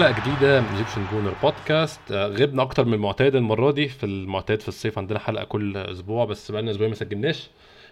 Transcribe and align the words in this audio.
حلقة 0.00 0.20
جديدة 0.20 0.60
من 0.60 0.66
Egyptian 0.68 1.04
Gooner 1.12 1.34
Podcast 1.42 2.00
آه، 2.12 2.26
غبنا 2.26 2.62
أكتر 2.62 2.84
من 2.84 2.94
المعتاد 2.94 3.34
المرة 3.34 3.70
دي 3.70 3.88
في 3.88 4.06
المعتاد 4.06 4.60
في 4.60 4.68
الصيف. 4.68 4.98
عندنا 4.98 5.18
حلقة 5.18 5.44
كل 5.44 5.76
أسبوع 5.76 6.24
بس 6.24 6.50
بقالنا 6.50 6.70
أسبوعين 6.70 6.90
ما 6.90 6.96
سجلناش. 6.96 7.48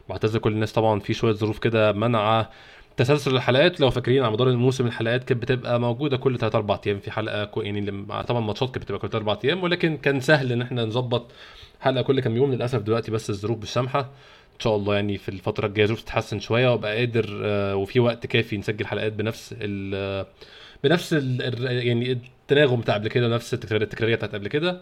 بعتذر 0.09 0.39
كل 0.39 0.53
الناس 0.53 0.73
طبعا 0.73 1.01
في 1.01 1.15
شوية 1.15 1.33
ظروف 1.33 1.59
كده 1.59 1.93
منع 1.93 2.47
تسلسل 2.97 3.35
الحلقات 3.37 3.81
لو 3.81 3.91
فاكرين 3.91 4.23
على 4.23 4.33
مدار 4.33 4.49
الموسم 4.49 4.87
الحلقات 4.87 5.25
كانت 5.25 5.43
بتبقى 5.43 5.81
موجودة 5.81 6.17
كل 6.17 6.39
3 6.39 6.57
4 6.57 6.81
أيام. 6.87 6.99
في 6.99 7.11
حلقة 7.11 7.63
يعني 7.63 7.81
لما- 7.81 8.23
طبعا 8.23 8.41
ماتشات 8.41 8.71
كانت 8.71 8.85
بتبقى 8.85 9.01
كل 9.01 9.09
3 9.09 9.17
4 9.23 9.39
أيام 9.45 9.63
ولكن 9.63 9.97
كان 9.97 10.21
سهل 10.21 10.53
إن 10.53 10.63
إحنا 10.63 10.85
نظبط 10.85 11.31
حلقة 11.81 12.03
كل 12.03 12.21
كام 12.21 12.37
يوم. 12.37 12.53
للأسف 12.53 12.79
دلوقتي 12.81 13.11
بس 13.11 13.31
الظروف 13.31 13.59
مش 13.63 13.69
سامحة. 13.69 14.01
إن 14.55 14.61
شاء 14.61 14.77
الله 14.77 14.95
يعني 14.95 15.19
في 15.19 15.29
الفترة 15.29 15.67
الجاية 15.67 15.85
الظروف 15.85 16.03
تتحسن 16.03 16.41
شوية 16.41 16.69
وأبقى 16.73 16.97
قادر 16.99 17.41
آه، 17.45 17.77
وفي 17.77 18.01
وقت 18.01 18.27
كافي 18.27 18.57
نسجل 18.57 18.87
حلقات 18.87 19.13
بنفس 19.13 19.55
بنفس 20.85 21.13
ال 21.13 21.65
يعني 21.87 22.13
التناغم 22.13 22.81
بتاع 22.81 22.95
قبل 22.95 23.09
كده 23.09 23.29
نفس 23.29 23.55
التكرار- 23.55 23.83
التكرارية 23.83 24.15
بتاعت 24.15 24.35
قبل 24.35 24.49
كده. 24.49 24.81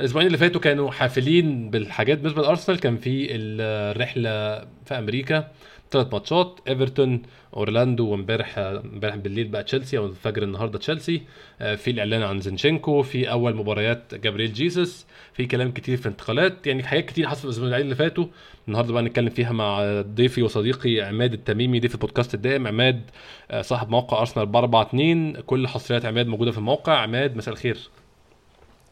الأسبوعين 0.00 0.26
اللي 0.26 0.38
فاتوا 0.38 0.60
كانوا 0.60 0.90
حافلين 0.90 1.70
بالحاجات 1.70 2.18
بالنسبة 2.18 2.42
لأرسنال. 2.42 2.80
كان 2.80 2.96
في 2.96 3.28
الرحلة 3.30 4.58
في 4.84 4.98
أمريكا 4.98 5.48
ثلاث 5.90 6.12
ماتشات 6.12 6.60
إيفرتون 6.68 7.22
أورلاندو 7.56 8.08
وامبارح 8.08 8.58
امبارح 8.58 9.16
بالليل 9.16 9.48
بقى 9.48 9.62
تشيلسي 9.64 9.98
أو 9.98 10.06
الفجر 10.06 10.42
النهارده 10.42 10.78
تشيلسي. 10.78 11.22
آه، 11.60 11.74
في 11.74 11.90
الإعلان 11.90 12.22
عن 12.22 12.40
زينشينكو 12.40 13.02
في 13.02 13.30
أول 13.30 13.56
مباريات 13.56 14.14
جابرييل 14.14 14.52
جيسوس. 14.52 15.06
في 15.36 15.46
كلام 15.46 15.70
كتير 15.70 15.96
في 15.96 16.08
انتقالات 16.08 16.66
يعني 16.66 16.82
حاجات 16.84 17.04
كتير 17.04 17.28
حصلت 17.28 17.44
الأسبوعين 17.44 17.74
اللي 17.74 17.94
فاتوا. 17.94 18.26
النهارده 18.68 18.92
بقى 18.92 19.02
نتكلم 19.02 19.30
فيها 19.30 19.52
مع 19.52 20.00
ضيفي 20.00 20.42
وصديقي 20.42 21.00
عماد 21.00 21.32
التميمي 21.32 21.80
ضيف 21.80 21.94
البودكاست 21.94 22.34
الدائم. 22.34 22.66
عماد 22.66 23.02
آه، 23.50 23.62
صاحب 23.62 23.90
موقع 23.90 24.20
ارسنال 24.20 24.38
442 24.38 25.32
كل 25.40 25.68
حصريات 25.68 26.04
عماد 26.04 26.26
موجودة 26.26 26.52
في 26.52 26.58
الموقع. 26.58 26.98
عماد 26.98 27.36
مساء 27.36 27.54
الخير. 27.54 27.78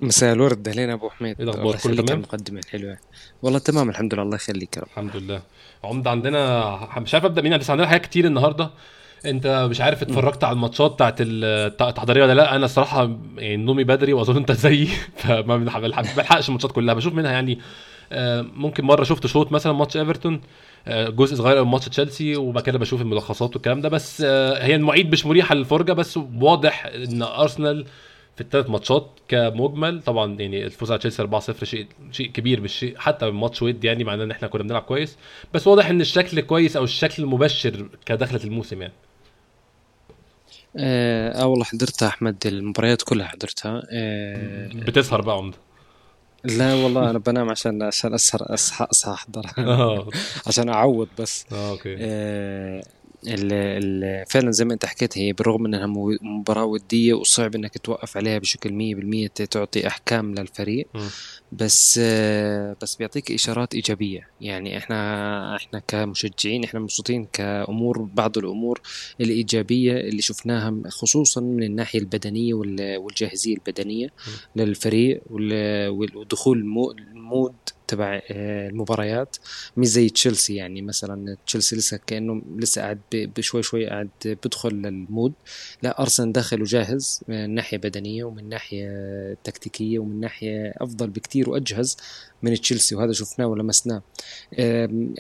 مساء 0.01 0.33
الورد. 0.33 0.69
أهلين 0.69 0.91
أبو 0.91 1.11
حميد. 1.11 1.41
الأخبار؟ 1.41 1.65
الله 1.65 1.79
كله 1.79 2.03
تمام؟ 2.03 2.19
المقدمة 2.19 2.61
الحلوة. 2.61 2.97
والله 3.43 3.59
تمام 3.59 3.89
الحمد 3.89 4.15
لله. 4.15 4.23
الله 4.23 4.37
يخليك 4.37 4.77
يا 4.77 4.83
رب. 4.83 4.89
الحمد 4.89 5.17
لله. 5.17 5.43
عمدة 5.85 6.11
عندنا 6.11 6.89
مش 6.99 7.15
عارف 7.15 7.25
أبدأ 7.25 7.43
منين 7.43 7.59
بس 7.59 7.71
عندنا 7.71 7.87
حاجات 7.87 8.03
كتير 8.03 8.25
النهارده. 8.27 8.71
انت 9.27 9.67
مش 9.71 9.81
عارف 9.81 10.03
اتفرجت 10.03 10.45
على 10.45 10.53
الماتشات 10.55 10.93
بتاعت 10.93 11.21
ال- 11.21 11.45
التحضيرية 11.83 12.23
ولا 12.23 12.33
لا؟ 12.35 12.57
أنا 12.57 12.65
الصراحة 12.65 13.11
يعني 13.39 13.57
نومي 13.57 13.85
بدري 13.85 14.13
واظن 14.13 14.37
انت 14.37 14.53
زيي 14.53 14.87
فما 15.17 15.57
بلحقش 15.57 16.49
الماتشات 16.49 16.73
كلها. 16.73 16.95
بشوف 16.95 17.15
منها 17.15 17.33
يعني 17.33 17.59
آه، 18.13 18.43
ممكن 18.43 18.85
مرة 18.85 19.05
شفت 19.05 19.27
شوط 19.27 19.53
مثلا 19.53 19.73
ماتش 19.73 19.97
إيفرتون 19.97 20.41
آه، 20.89 21.09
جزء 21.09 21.37
صغير 21.37 21.65
من 21.65 21.71
ماتش 21.71 21.89
تشيلسي 21.89 22.37
وبعد 22.37 22.63
كده 22.65 22.79
بشوف 22.79 23.01
الملخصات 23.01 23.55
والكلام 23.55 23.81
ده. 23.81 23.89
بس 23.89 24.23
آه، 24.27 24.65
هي 24.65 24.75
المواعيد 24.75 25.13
مش 25.13 25.27
مريحة 25.27 25.55
للفرجة 25.55 25.93
بس 25.93 26.17
واضح 26.41 26.87
إن 26.87 27.23
أرسنال 27.23 27.87
في 28.35 28.41
الثلاث 28.41 28.71
ماتشات 28.71 29.11
كمجمل 29.29 30.03
طبعا 30.03 30.37
يعني 30.41 30.65
الفوز 30.65 30.91
على 30.93 30.99
تشيلسي 30.99 31.23
4-0 31.23 31.65
شيء 31.65 31.87
شيء 32.13 32.27
كبير 32.31 32.61
مش 32.61 32.73
شيء 32.79 32.95
حتى 32.99 33.31
ماتش 33.31 33.63
ود 33.63 33.85
يعني 33.85 34.05
معناه 34.05 34.25
إن 34.25 34.31
إحنا 34.31 34.49
كنا 34.49 34.63
بنلعب 34.63 34.83
كويس. 34.83 35.17
بس 35.55 35.67
واضح 35.67 35.89
إن 35.89 36.01
الشكل 36.01 36.41
كويس 36.41 36.77
أو 36.77 36.85
الشكل 36.85 37.23
المبشر 37.23 37.87
كدخلة 38.07 38.41
الموسم 38.45 38.83
يعني. 38.83 38.93
آه, 40.79 41.43
آه 41.43 41.47
والله 41.47 41.65
حضرتها 41.65 42.09
أحمد 42.09 42.37
المباريات 42.47 43.03
كلها 43.03 43.27
حضرتها 43.27 43.83
آه 43.93 44.69
بتسهر 44.75 45.21
بقى 45.21 45.37
عمده. 45.37 45.57
لا 46.45 46.75
والله 46.75 47.11
أنا 47.11 47.19
بنام 47.19 47.51
عشان 47.51 47.83
عشان 47.83 48.15
اسهر 48.15 48.55
اصحى 48.55 48.85
أصحى 48.91 49.13
احضرها 49.13 49.55
آه. 49.59 50.09
عشان 50.47 50.69
أعوض 50.69 51.09
بس. 51.19 51.45
آه 51.53 51.71
أوكي. 51.71 51.97
آه 52.01 52.81
ال 52.81 52.83
فعلا 54.29 54.51
زي 54.51 54.65
ما 54.65 54.75
أنت 54.75 54.87
حكيت 54.87 55.19
هي 55.19 55.33
بالرغم 55.33 55.67
إنها 55.67 55.87
مباراة 56.23 56.65
ودية 56.65 57.15
وصعب 57.15 57.55
إنك 57.55 57.79
توقف 57.79 58.17
عليها 58.17 58.39
بشكل 58.39 58.73
مية 58.73 58.95
بالمية 58.95 59.27
تعطي 59.27 59.87
أحكام 59.87 60.35
للفريق. 60.35 60.87
بس 61.53 61.99
بس 62.83 62.97
بيعطيك 62.97 63.33
إشارات 63.33 63.75
إيجابية 63.75 64.29
يعني 64.41 64.79
إحنا 64.79 65.57
إحنا 65.57 65.79
كمشجعين 65.89 66.65
إحنا 66.65 66.81
مبسوطين 66.81 67.25
كأمور 67.33 67.99
بعض 68.03 68.39
الأمور 68.39 68.81
الإيجابية 69.21 69.93
اللي 69.97 70.23
شفناها 70.23 70.75
خصوصا 70.89 71.41
من 71.41 71.63
الناحية 71.63 71.99
البدنية 71.99 72.55
وال- 72.55 72.97
والجاهزية 72.97 73.55
البدنية 73.55 74.09
للفريق 74.57 75.23
ودخول 75.31 76.59
ال 76.59 76.65
moo- 76.65 76.91
ال 76.91 77.04
mood 77.04 77.55
تبع 77.89 78.21
آه، 78.31 78.69
المباريات. 78.69 79.37
مش 79.77 79.87
زي 79.87 80.09
تشيلسي 80.09 80.55
يعني 80.55 80.83
مثلا 80.83 81.37
تشيلسي 81.47 81.77
لسه 81.77 82.01
كأنه 82.07 82.43
لسه 82.57 82.83
قاعد 82.83 83.01
بشوي 83.13 83.63
شوي 83.63 83.87
قاعد 83.87 84.09
بدخل 84.25 84.71
لل 84.71 84.91
mood 84.91 85.33
لا 85.83 86.01
أرسنال 86.01 86.33
داخل 86.33 86.63
وجاهز 86.63 87.21
من 87.29 87.55
ناحية 87.55 87.79
بدنية 87.79 88.25
ومن 88.25 88.49
ناحية 88.49 88.89
تكتيكية 89.45 89.99
ومن 89.99 90.21
ناحية 90.21 90.75
أفضل 90.77 91.11
بكتير 91.11 91.51
وأجهز 91.51 91.97
من 92.43 92.55
تشيلسي 92.55 92.95
وهذا 92.95 93.13
شفناه 93.13 93.47
ولمسناه. 93.47 94.03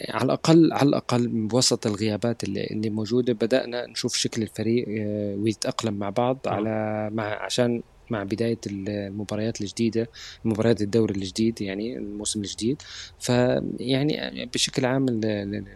على 0.08 0.24
الأقل 0.24 0.72
على 0.72 0.88
الأقل 0.88 1.28
بوسط 1.28 1.86
الغيابات 1.86 2.44
اللي, 2.44 2.64
اللي 2.64 2.91
موجودة 2.91 3.32
بدأنا 3.32 3.86
نشوف 3.86 4.14
شكل 4.14 4.42
الفريق 4.42 4.86
أه، 4.88 5.36
ويتأقلم 5.38 5.94
مع 5.94 6.10
بعض 6.10 6.38
آه. 6.47 6.50
على 6.50 7.10
مع 7.12 7.44
عشان 7.44 7.82
مع 8.10 8.22
بداية 8.22 8.59
المباريات 8.66 9.60
الجديدة 9.60 10.09
مباريات 10.44 10.82
الدوري 10.82 11.15
الجديد 11.15 11.60
يعني 11.62 11.97
الموسم 11.98 12.41
الجديد. 12.41 12.82
فيعني 13.20 14.47
بشكل 14.54 14.84
عام 14.84 15.09
ال- 15.09 15.25
ال- 15.26 15.54
ال- 15.54 15.66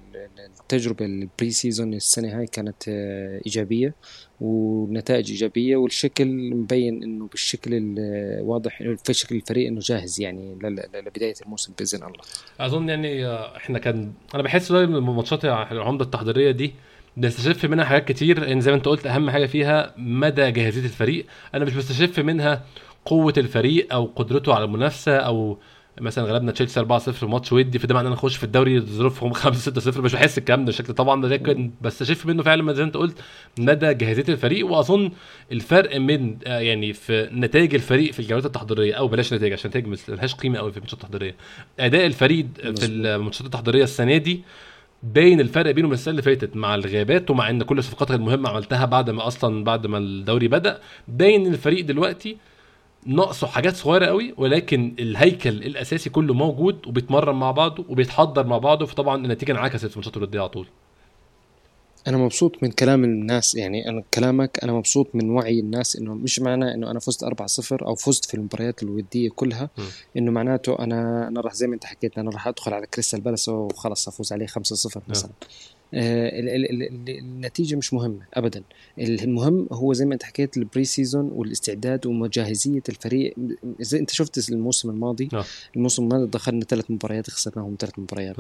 التجربة 0.61 1.05
ال 1.05 1.51
pre-season 1.51 1.95
السنة 1.95 2.39
هاي 2.39 2.47
كانت 2.47 2.77
آه، 2.89 3.41
إيجابية 3.47 3.95
ونتائج 4.41 5.31
إيجابية 5.31 5.77
والشكل 5.77 6.27
مبين 6.55 7.03
إنه 7.03 7.27
بالشكل 7.27 7.71
الواضح 7.99 8.83
في 9.05 9.15
شكل 9.15 9.37
الفريق 9.37 9.67
إنه 9.69 9.81
جاهز 9.81 10.21
يعني 10.21 10.55
ل- 10.63 10.67
ل- 10.67 10.89
لبداية 11.07 11.35
الموسم 11.45 11.73
بإذن 11.79 12.03
الله. 12.03 12.19
أظن 12.61 12.89
يعني 12.89 13.27
آه، 13.27 13.57
إحنا 13.57 13.79
كان 13.79 14.13
أنا 14.35 14.43
بحس 14.43 14.73
دايما 14.73 14.99
الماتشات 14.99 15.45
العمدة 15.45 16.05
التحضيرية 16.05 16.51
دي 16.51 16.75
بنستشف 17.19 17.65
منها 17.65 17.85
حاجات 17.85 18.09
كتير 18.09 18.53
ان 18.53 18.61
زي 18.61 18.71
ما 18.71 18.77
أنت 18.77 18.87
قلت 18.89 19.07
أهم 19.07 19.31
حاجة 19.31 19.47
فيها 19.47 19.95
مدى 19.97 20.51
جاهزية 20.51 20.85
الفريق. 20.85 21.27
أنا 21.55 21.65
مش 21.65 21.75
بستشف 21.75 22.21
منها 22.21 22.65
قوة 23.05 23.35
الفريق 23.39 23.95
أو 23.95 24.05
قدرته 24.17 24.55
على 24.55 24.65
المنافسة 24.65 25.17
أو 25.17 25.59
مثلا 26.01 26.25
غلبنا 26.25 26.53
تشيلسي 26.53 26.81
4-0 26.81 26.99
في 26.99 27.27
ماتش 27.27 27.53
ودي 27.53 27.79
فده 27.79 27.95
معناه 27.95 28.09
إن 28.09 28.13
نخش 28.13 28.37
في 28.37 28.45
الدوري 28.45 28.81
ظروفهم 28.81 29.35
5-6-0 29.95 29.99
مش 29.99 30.13
بحس 30.13 30.39
الكلام 30.39 30.65
ده 30.65 30.73
بشكل 30.73 30.93
طبعا 30.95 31.27
لكن 31.27 31.71
بستشف 31.81 32.27
منه 32.27 32.43
فعلا 32.43 32.73
زي 32.73 32.83
ما 32.83 32.87
أنت 32.87 32.97
قلت 32.97 33.19
مدى 33.59 33.95
جاهزية 33.95 34.25
الفريق. 34.29 34.67
وأظن 34.67 35.11
الفرق 35.53 35.97
من 35.97 36.37
آه، 36.47 36.59
يعني 36.59 36.93
في 36.93 37.29
نتائج 37.33 37.75
الفريق 37.75 38.13
في 38.13 38.21
الجولات 38.21 38.47
التحضيرية 38.47 38.95
أو 38.95 39.09
بلاش 39.09 39.35
نتائج 39.35 39.53
عشان 39.53 39.69
نتائج 39.71 39.87
ملهاش 40.09 40.35
قيمة 40.35 40.59
قوي 40.59 40.71
في 40.71 40.77
الماتشات 40.77 40.99
التحضيرية. 41.05 41.35
أداء 41.81 42.07
الفريق 42.07 42.47
في. 42.63 42.87
الماتشات 42.87 43.47
التحضيرية 43.47 43.85
السنة 43.85 44.17
دي 44.17 44.43
باين 45.03 45.41
الفرق 45.41 45.71
بينه 45.71 45.89
من 45.89 45.95
السنة 45.95 46.11
اللي 46.11 46.23
فاتت 46.23 46.57
مع 46.57 46.75
الغيابات 46.75 47.31
ومع 47.31 47.51
إن 47.51 47.63
كل 47.63 47.79
الصفقات 47.79 48.11
المهمه 48.11 48.49
عملتها 48.49 48.85
بعد 48.85 49.11
ما 49.11 49.27
أصلا 49.27 49.65
بعد 49.65 49.87
ما 49.87 49.99
الدوري 49.99 50.49
بدأ 50.49 50.81
باين 51.09 51.47
ان 51.47 51.53
الفريق 51.53 51.85
دلوقتي 51.85 52.37
ناقصه 53.07 53.47
حاجات 53.47 53.77
صغيرة 53.77 54.07
قوي 54.07 54.35
ولكن 54.37 54.95
الهيكل 54.99 55.49
الأساسي 55.51 56.11
كله 56.11 56.35
موجود 56.35 56.87
وبيتمرن 56.87 57.35
مع 57.35 57.51
بعضه 57.51 57.85
وبيتحضر 57.89 58.47
مع 58.47 58.59
بعضه 58.59 58.87
فطبعا 58.87 59.17
النتيجة 59.17 59.53
انعكست 59.53 59.87
في 59.87 59.93
الماتشات 59.93 60.17
الودية 60.17 60.41
على 60.41 60.49
طول. 60.49 60.67
أنا 62.07 62.17
مبسوط 62.17 62.63
من 62.63 62.71
كلام 62.71 63.05
الناس 63.05 63.55
يعني 63.55 63.89
أنا 63.89 64.03
كلامك 64.15 64.59
أنا 64.63 64.73
مبسوط 64.73 65.09
من 65.15 65.31
وعي 65.31 65.61
الناس 65.61 65.97
إنه 65.97 66.15
مش 66.15 66.41
معناه 66.41 66.75
إنه 66.75 66.91
أنا 66.91 67.01
فزت 67.01 67.25
4-0 67.25 67.29
أو 67.83 67.95
فزت 67.95 68.25
في 68.25 68.35
المباريات 68.35 68.83
الودية 68.83 69.31
كلها. 69.37 69.71
م. 69.79 69.83
إنه 70.17 70.31
معناته 70.31 70.79
أنا 70.79 71.29
أنا 71.29 71.41
راح 71.41 71.55
زي 71.55 71.67
ما 71.67 71.75
أنت 71.75 71.85
حكيت 71.85 72.19
أنا 72.19 72.31
راح 72.31 72.49
أدخل 72.49 72.75
على 72.75 72.87
كريستال 72.87 73.21
بالاس 73.21 73.49
وخلص 73.49 74.09
أفوز 74.09 74.33
عليه 74.33 74.47
5-0 74.47 74.53
مثلا 75.09 75.31
آه 75.31 75.31
ال- 75.31 75.31
ال- 75.31 75.31
ال- 75.31 75.78
النتيجة 75.95 77.77
مش 77.77 77.95
مهمة 77.95 78.21
ابدا. 78.35 78.63
المهم 78.99 79.67
هو 79.73 79.93
زي 79.93 80.05
ما 80.05 80.15
أنت 80.15 80.23
حكيت 80.23 80.57
ال 80.57 80.85
pre-season 80.85 81.31
والاستعداد 81.33 82.07
وجاهزيه 82.07 82.83
الفريق. 82.89 83.35
زي 83.81 83.99
أنت 83.99 84.11
شفت 84.11 84.51
الموسم 84.51 84.91
الماضي 84.91 85.29
آه. 85.33 85.45
الموسم 85.77 86.03
الماضي 86.03 86.27
دخلنا 86.27 86.65
ثلاث 86.65 86.91
مباريات 86.91 87.31
خسرناهم 87.31 87.77
ثلاث 87.79 87.99
مباريات. 87.99 88.37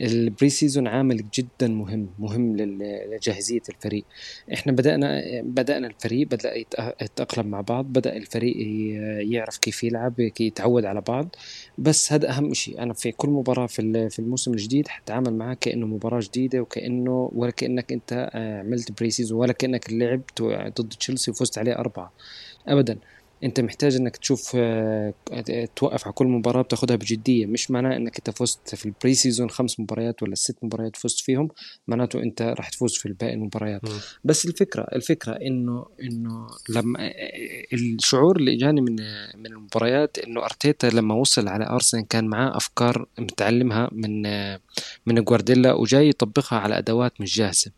ال 0.00 0.50
pre-season 0.50 0.86
عامل 0.86 1.24
جدا 1.34 1.68
مهم 1.68 2.08
مهم 2.18 2.56
لجاهزية 2.56 3.62
الفريق. 3.68 4.04
إحنا 4.52 4.72
بدأنا 4.72 5.22
بدأنا 5.42 5.86
الفريق 5.86 6.26
بدأ 6.26 6.56
يتأقلم 7.02 7.46
مع 7.46 7.60
بعض 7.60 7.84
بدأ 7.84 8.16
الفريق 8.16 8.56
يعرف 9.32 9.58
كيف 9.58 9.84
يلعب 9.84 10.22
كيف 10.22 10.46
يتعود 10.46 10.84
على 10.84 11.00
بعض. 11.00 11.36
بس 11.78 12.12
هذا 12.12 12.30
أهم 12.30 12.54
شيء 12.54 12.82
أنا 12.82 12.92
في 12.94 13.12
كل 13.12 13.28
مباراة 13.28 13.66
في 13.66 14.10
في 14.10 14.18
الموسم 14.18 14.52
الجديد 14.52 14.88
حتعامل 14.88 15.34
معاه 15.34 15.54
كأنه 15.60 15.86
مباراة 15.86 16.20
جديدة 16.20 16.60
وكأنه 16.60 17.30
ولا 17.34 17.50
كأنك 17.50 17.92
أنت 17.92 18.30
آه، 18.34 18.60
عملت 18.60 18.92
pre-season 19.00 19.38
ولا 19.38 19.52
كأنك 19.52 19.92
لعبت 19.92 20.42
ضد 20.80 20.88
تشيلسي 21.00 21.30
وفزت 21.30 21.58
عليه 21.58 21.72
أربعة. 21.78 22.12
ابدا. 22.68 22.98
انت 23.44 23.60
محتاج 23.60 23.96
انك 23.96 24.16
تشوف 24.16 24.52
آه، 24.54 25.14
توقف 25.76 26.04
على 26.04 26.12
كل 26.12 26.26
مباراة 26.26 26.62
بتاخذها 26.62 26.96
بجدية. 26.96 27.46
مش 27.46 27.70
معناه 27.70 27.96
انك 27.96 28.16
انت 28.16 28.30
فزت 28.30 28.74
في 28.74 28.86
ال 28.86 29.14
pre-season 29.14 29.50
خمس 29.50 29.80
مباريات 29.80 30.22
ولا 30.22 30.34
ست 30.34 30.56
مباريات 30.62 30.96
فزت 30.96 31.20
فيهم 31.20 31.48
معناته 31.88 32.22
انت 32.22 32.42
راح 32.42 32.68
تفوز 32.68 32.94
في 32.94 33.06
الباقي 33.06 33.34
المباريات. 33.34 33.84
م. 33.84 33.88
بس 34.24 34.46
الفكرة 34.46 34.82
الفكرة 34.82 35.32
انه 35.32 35.86
انه 36.02 36.46
لما 36.68 37.12
الشعور 37.72 38.36
اللي 38.36 38.54
اجاني 38.54 38.80
من 38.80 38.96
من 39.36 39.46
المباريات 39.46 40.18
انه 40.18 40.44
أرتيتا 40.44 40.86
لما 40.86 41.14
وصل 41.14 41.48
على 41.48 41.66
أرسنال 41.66 42.08
كان 42.08 42.26
معاه 42.26 42.56
أفكار 42.56 43.06
متعلمها 43.18 43.90
من 43.92 44.22
من 45.06 45.24
جوارديولا 45.24 45.72
وجاي 45.72 46.08
يطبقها 46.08 46.58
على 46.58 46.78
أدوات 46.78 47.20
مش 47.20 47.36
جاهزة. 47.36 47.70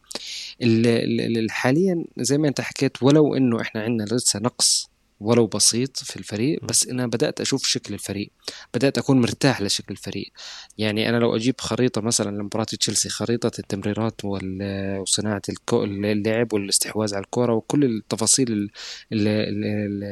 حاليا 1.51 2.05
زي 2.19 2.39
ما 2.39 2.49
انت 2.49 2.61
حكيت 2.61 3.03
ولو 3.03 3.35
انه 3.35 3.61
إحنا 3.61 3.83
عندنا 3.83 4.05
لسه 4.15 4.39
نقص 4.39 4.91
ولو 5.21 5.47
بسيط 5.47 5.97
في 5.97 6.17
الفريق 6.17 6.65
بس 6.65 6.89
أنا 6.89 7.07
بدأت 7.07 7.41
أشوف 7.41 7.67
شكل 7.67 7.95
الفريق 7.95 8.31
بدأت 8.75 8.99
أكون 8.99 9.21
مرتاح 9.21 9.61
لشكل 9.63 9.87
الفريق. 9.91 10.33
يعني 10.79 11.09
أنا 11.09 11.17
لو 11.17 11.37
أجيب 11.37 11.55
خريطة 11.61 12.01
مثلا 12.01 12.37
لمباراة 12.37 12.65
تشيلسي 12.65 13.09
خريطة 13.09 13.51
التمريرات 13.59 14.21
وصناعة 14.25 15.43
اللعب 15.73 16.53
والاستحواذ 16.53 17.15
على 17.15 17.25
الكره 17.25 17.53
وكل 17.55 17.85
التفاصيل 17.85 18.53
ال 18.53 18.71
ال 19.13 19.29
ال 19.29 20.05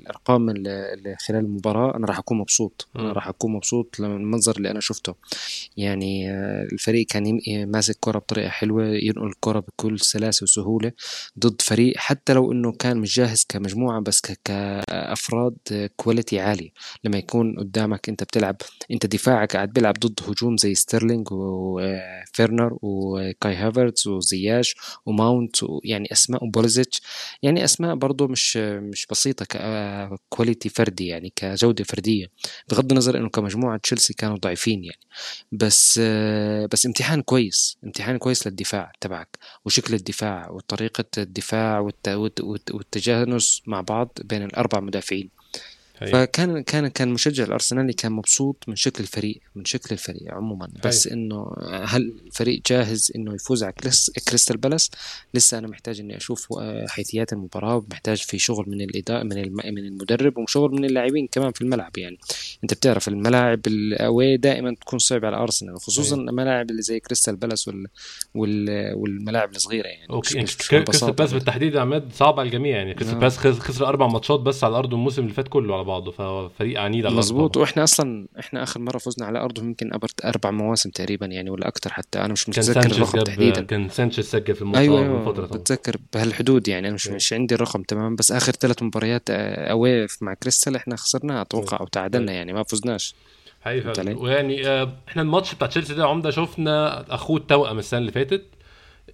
الأرقام 0.00 0.50
اللي 0.50 1.16
خلال 1.18 1.40
المباراة 1.40 1.96
أنا 1.96 2.06
راح 2.06 2.18
أكون 2.18 2.38
مبسوط. 2.38 2.88
أنا 2.96 3.12
راح 3.12 3.28
أكون 3.28 3.52
مبسوط 3.52 4.00
من 4.00 4.16
المنظر 4.16 4.56
اللي 4.56 4.70
أنا 4.70 4.80
شفته. 4.80 5.14
يعني 5.76 6.30
آه، 6.30 6.62
الفريق 6.72 7.06
كان 7.06 7.40
ماسك 7.70 7.96
كرة 8.00 8.18
بطريقة 8.18 8.48
حلوة 8.48 8.86
ينقل 8.86 9.26
الكرة 9.26 9.60
بكل 9.60 10.00
سلاسة 10.00 10.44
وسهولة 10.44 10.92
ضد 11.38 11.62
فريق 11.62 11.96
حتى 11.96 12.32
لو 12.32 12.52
إنه 12.52 12.72
كان 12.72 12.96
مش 12.98 13.16
جاهز 13.16 13.44
كمجموعة 13.48 14.00
بس 14.00 14.20
كأفراد 14.44 15.90
quality 15.96 16.40
عالي. 16.40 16.72
لما 17.04 17.18
يكون 17.18 17.58
قدامك 17.58 18.08
أنت 18.08 18.22
بتلعب 18.22 18.56
أنت 18.90 19.06
دفاعك 19.06 19.56
قاعد 19.56 19.72
بيلعب 19.72 19.94
ضد 19.94 20.20
هجوم 20.28 20.56
زي 20.56 20.74
ستيرلينج 20.74 21.28
وفيرنر 21.32 22.78
وكاي 22.82 23.54
هافرتز 23.54 24.08
وزياش 24.08 24.76
وماونت 25.06 25.56
يعني 25.84 26.12
أسماء 26.12 26.44
وبوليزيتش 26.44 27.00
يعني 27.42 27.64
أسماء 27.64 27.94
برضه 27.94 28.26
مش 28.28 28.56
مش 28.56 29.06
بسيطة 29.10 29.46
quality 30.28 30.68
فردي 30.68 31.06
يعني 31.06 31.32
كجودة 31.36 31.84
فردية. 31.84 32.26
بغض 32.70 32.92
النظر 32.92 33.18
إنه 33.18 33.28
كمجموعة 33.28 33.76
تشيلسي 33.82 34.14
كانوا 34.14 34.36
ضعيفين 34.36 34.84
يعني. 34.84 34.98
بس 35.52 35.98
بس 36.72 36.86
امتحان 36.86 37.22
كويس 37.22 37.78
امتحان 37.84 38.18
كويس 38.18 38.46
للدفاع 38.46 38.92
تبعك. 39.00 39.38
وشكل 39.64 39.94
الدفاع 39.94 40.50
وطريقة 40.50 41.04
الدفاع 41.18 41.88
والتجانس 42.70 43.62
مع 43.66 43.80
بعض 43.80 44.18
بين 44.24 44.42
الأربع 44.42 44.80
مدافعين. 44.80 45.30
فكان 46.06 46.62
كان 46.62 46.88
كان 46.88 47.08
مشجع 47.08 47.44
الأرسنالي 47.44 47.92
كان 47.92 48.12
مبسوط 48.12 48.64
من 48.68 48.76
شكل 48.76 49.02
الفريق 49.02 49.40
من 49.54 49.64
شكل 49.64 49.88
الفريق 49.92 50.34
عموما. 50.34 50.68
بس 50.84 51.06
إنه 51.06 51.52
هل 51.84 52.14
الفريق 52.26 52.62
جاهز 52.66 53.12
إنه 53.16 53.34
يفوز 53.34 53.62
على 53.62 53.72
كريستال 54.28 54.56
بالاس؟ 54.56 54.90
لسه 55.34 55.58
أنا 55.58 55.68
محتاج 55.68 56.00
إني 56.00 56.16
أشوف 56.16 56.52
آه، 56.58 56.86
حيثيات 56.88 57.32
المباراة 57.32 57.84
محتاج 57.90 58.16
في 58.18 58.38
شغل 58.38 58.64
من 58.68 58.80
الاداء 58.80 59.24
من 59.24 59.52
من 59.52 59.78
المدرب 59.78 60.38
وشغل 60.38 60.70
من 60.72 60.84
اللاعبين 60.84 61.28
كمان 61.32 61.52
في 61.52 61.60
الملعب 61.60 61.98
يعني. 61.98 62.18
أنت 62.62 62.74
بتعرف 62.74 63.08
الملاعب 63.08 63.60
ال 63.66 63.80
away 63.80 64.36
دائما 64.36 64.74
تكون 64.74 64.98
صعبة 64.98 65.26
على 65.26 65.36
ارسنال 65.36 65.80
خصوصا 65.80 66.16
الملاعب 66.16 66.70
اللي 66.70 66.82
زي 66.82 67.00
كريستال 67.00 67.36
بالاس 67.36 67.68
وال 67.68 67.86
وال 68.34 68.94
والملاعب 68.94 69.50
الصغيرة 69.50 69.86
يعني. 69.86 70.10
okay. 70.10 70.34
يعني 70.34 70.48
كريستال 70.70 71.12
بالاس 71.12 71.32
بالتحديد 71.32 71.74
يا 71.74 71.80
عماد 71.80 72.12
صعب 72.12 72.40
على 72.40 72.46
الجميع 72.46 72.76
يعني. 72.76 72.94
كريستال 72.94 73.18
بالاس 73.18 73.38
خسر 73.38 73.86
أربع 73.86 74.06
ماتشات 74.06 74.40
بس 74.40 74.64
على 74.64 74.70
الأرض 74.70 74.94
الموسم 74.94 75.22
اللي 75.22 75.34
فات 75.34 75.48
كله 75.48 75.74
على 75.74 75.84
بعضه 75.90 76.10
ففريق 76.10 76.80
عنيد 76.80 77.06
على 77.06 77.14
مظبوط. 77.14 77.56
وإحنا 77.56 77.82
أصلا 77.84 78.26
إحنا 78.38 78.62
آخر 78.62 78.80
مرة 78.80 78.98
فزنا 78.98 79.26
على 79.26 79.38
ارضهم 79.38 79.66
يمكن 79.66 79.90
أربع 80.24 80.50
مواسم 80.50 80.90
تقريبا 80.90 81.26
يعني 81.26 81.50
ولا 81.50 81.68
أكثر 81.68 81.92
حتى. 81.92 82.18
أنا 82.18 82.32
مش 82.32 82.48
متذكر 82.48 82.90
الرقم 82.90 83.20
تحديدا. 83.20 83.60
كان 83.62 83.88
سانشيز 83.88 84.24
سجل 84.24 84.54
في 84.54 84.62
الماتش 84.62 84.78
أيوة 84.78 85.02
أيوة. 85.02 85.18
من 85.18 85.24
فترة. 85.24 85.46
بتذكر 85.46 85.96
بهالحدود 86.14 86.68
يعني. 86.68 86.86
أنا 86.86 86.94
مش 86.94 87.06
أيوة. 87.06 87.16
مش 87.16 87.32
عندي 87.32 87.54
الرقم 87.54 87.82
تمام. 87.82 88.16
بس 88.16 88.32
آخر 88.32 88.52
ثلاث 88.52 88.82
مباريات 88.82 89.30
away 89.30 90.06
مع 90.20 90.34
كريستال 90.34 90.76
إحنا 90.76 90.96
خسرنا 90.96 91.42
أتوقع 91.42 91.80
أو 91.80 91.86
تعادلنا 91.86 92.32
يعني 92.32 92.52
ما 92.52 92.62
فزناش. 92.62 93.14
حقيقي 93.62 94.14
ويعني 94.14 94.68
آه، 94.68 94.92
إحنا 95.08 95.22
الماتش 95.22 95.54
بتاع 95.54 95.68
تشيلسي 95.68 95.94
ده 95.94 96.06
عمدة 96.06 96.30
شفنا 96.30 97.04
أخوه 97.14 97.36
التوأم 97.36 97.78
السنة 97.78 98.00
اللي 98.00 98.12
فاتت. 98.12 98.44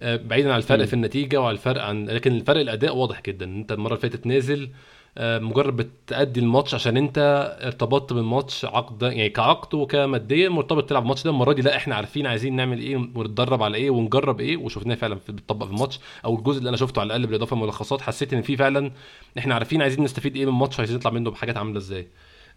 آه، 0.01 0.15
بعيدا 0.15 0.51
عن 0.51 0.57
الفرق 0.57 0.83
م. 0.83 0.85
في 0.85 0.93
النتيجة 0.93 1.41
وعن 1.41 1.53
الفرق 1.53 1.81
عن 1.81 2.05
لكن 2.05 2.35
الفرق 2.35 2.59
الأداء 2.59 2.95
واضح 2.95 3.21
جدا. 3.21 3.45
أنت 3.45 3.71
المرة 3.71 3.95
اللي 3.95 4.09
فاتت 4.09 4.27
نازل 4.27 4.63
آه، 4.63 4.69
مجرد 5.19 5.75
بتأدي 5.75 6.39
الماتش 6.39 6.73
عشان 6.73 6.97
انت 6.97 7.17
ارتبطت 7.63 8.13
بالماتش 8.13 8.65
عقد 8.65 9.01
يعني 9.01 9.29
كعقد 9.29 9.73
وكماديا 9.75 10.49
مرتبط 10.49 10.89
تلعب 10.89 11.03
الماتش 11.03 11.23
ده 11.23 11.29
المرة 11.29 11.53
دي 11.53 11.61
لا 11.61 11.75
إحنا 11.75 11.95
عارفين 11.95 12.27
عايزين 12.27 12.55
نعمل 12.55 12.79
إيه 12.79 12.95
ونتدرب 12.97 13.63
على 13.63 13.77
إيه 13.77 13.89
ونجرب 13.89 14.39
إيه 14.39 14.57
وشفناه 14.57 14.95
فعلا 14.95 15.17
بيتطبق 15.29 15.65
في 15.65 15.71
الماتش. 15.71 15.99
أو 16.25 16.35
الجزء 16.35 16.57
اللي 16.59 16.69
أنا 16.69 16.77
شفته 16.77 16.99
على 16.99 17.07
الأقل 17.07 17.25
بالإضافة 17.27 17.55
للملخصات 17.55 18.01
حسيت 18.01 18.33
إن 18.33 18.41
في 18.41 18.57
فعلا 18.57 18.91
إحنا 19.37 19.53
عارفين 19.53 19.81
عايزين 19.81 20.03
نستفيد 20.03 20.35
إيه 20.35 20.45
من 20.45 20.51
الماتش 20.51 20.79
عايزين 20.79 20.97
نطلع 20.97 21.11
منه 21.11 21.31
بحاجات 21.31 21.57
عاملة 21.57 21.77
إزاي. 21.77 22.07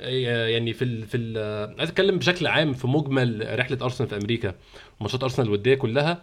آه، 0.01 0.47
يعني 0.47 0.73
في 0.73 0.85
ال 0.85 1.07
في 1.07 1.17
ال 1.17 1.79
عايز 1.79 1.91
أتكلم 1.91 2.19
بشكل 2.19 2.47
عام 2.47 2.73
في 2.73 2.87
مجمل 2.87 3.59
رحلة 3.59 3.79
أرسنال 3.83 4.09
في 4.09 4.17
أمريكا. 4.17 4.55
ماتشات 5.01 5.23
أرسنال 5.23 5.47
الودية 5.49 5.75
كلها. 5.75 6.23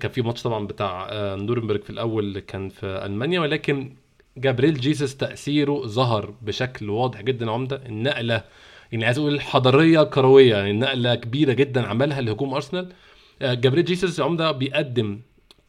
كان 0.00 0.10
في 0.10 0.22
ماتش 0.22 0.42
طبعا 0.42 0.66
بتاع 0.66 1.06
آه، 1.10 1.36
نورنبرج 1.36 1.82
في 1.82 1.90
الأول 1.90 2.38
كان 2.38 2.68
في 2.68 2.86
ألمانيا 2.86 3.40
ولكن 3.40 3.92
جابريل 4.36 4.74
جيسس 4.80 5.16
تأثيره 5.16 5.86
ظهر 5.86 6.34
بشكل 6.42 6.90
واضح 6.90 7.20
جدا 7.22 7.50
عمدة. 7.50 7.82
النقلة 7.86 8.44
يعني 8.92 9.04
عايز 9.04 9.18
أقول 9.18 9.40
حضاريه 9.40 10.02
كروية 10.02 10.56
يعني 10.56 10.72
نقلة 10.72 11.14
كبيرة 11.14 11.52
جدا 11.52 11.86
عملها 11.86 12.20
لهجوم 12.20 12.54
أرسنال. 12.54 12.92
آه، 13.42 13.54
جابريل 13.54 13.84
جيسس 13.84 14.20
عمدة 14.20 14.52
بيقدم 14.52 15.20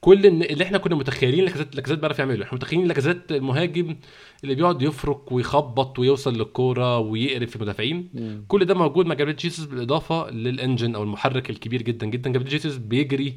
كل 0.01 0.25
اللي 0.25 0.63
إحنا 0.63 0.77
كنا 0.77 0.95
متخيلين 0.95 1.45
لاكازيت 1.45 1.75
لاكازيت 1.75 1.99
بيعرف 1.99 2.19
يعمله. 2.19 2.43
إحنا 2.45 2.55
متخيلين 2.55 2.87
لاكازيت 2.87 3.31
المهاجم 3.31 3.95
اللي 4.43 4.55
بيقعد 4.55 4.81
يفرك 4.81 5.31
ويخبط 5.31 5.99
ويوصل 5.99 6.33
للكورة 6.35 6.99
ويقرب 6.99 7.47
في 7.47 7.55
المدافعين 7.55 8.09
كل 8.47 8.65
ده 8.65 8.73
موجود 8.73 9.05
مع 9.05 9.15
جابريل 9.15 9.35
جيسس 9.35 9.65
بالإضافة 9.65 10.29
لل 10.29 10.46
engine 10.46 10.95
أو 10.95 11.03
المحرك 11.03 11.49
الكبير 11.49 11.81
جدا 11.81 12.05
جدا. 12.05 12.29
جابريل 12.31 12.49
جيسس 12.51 12.75
بيجري 12.77 13.33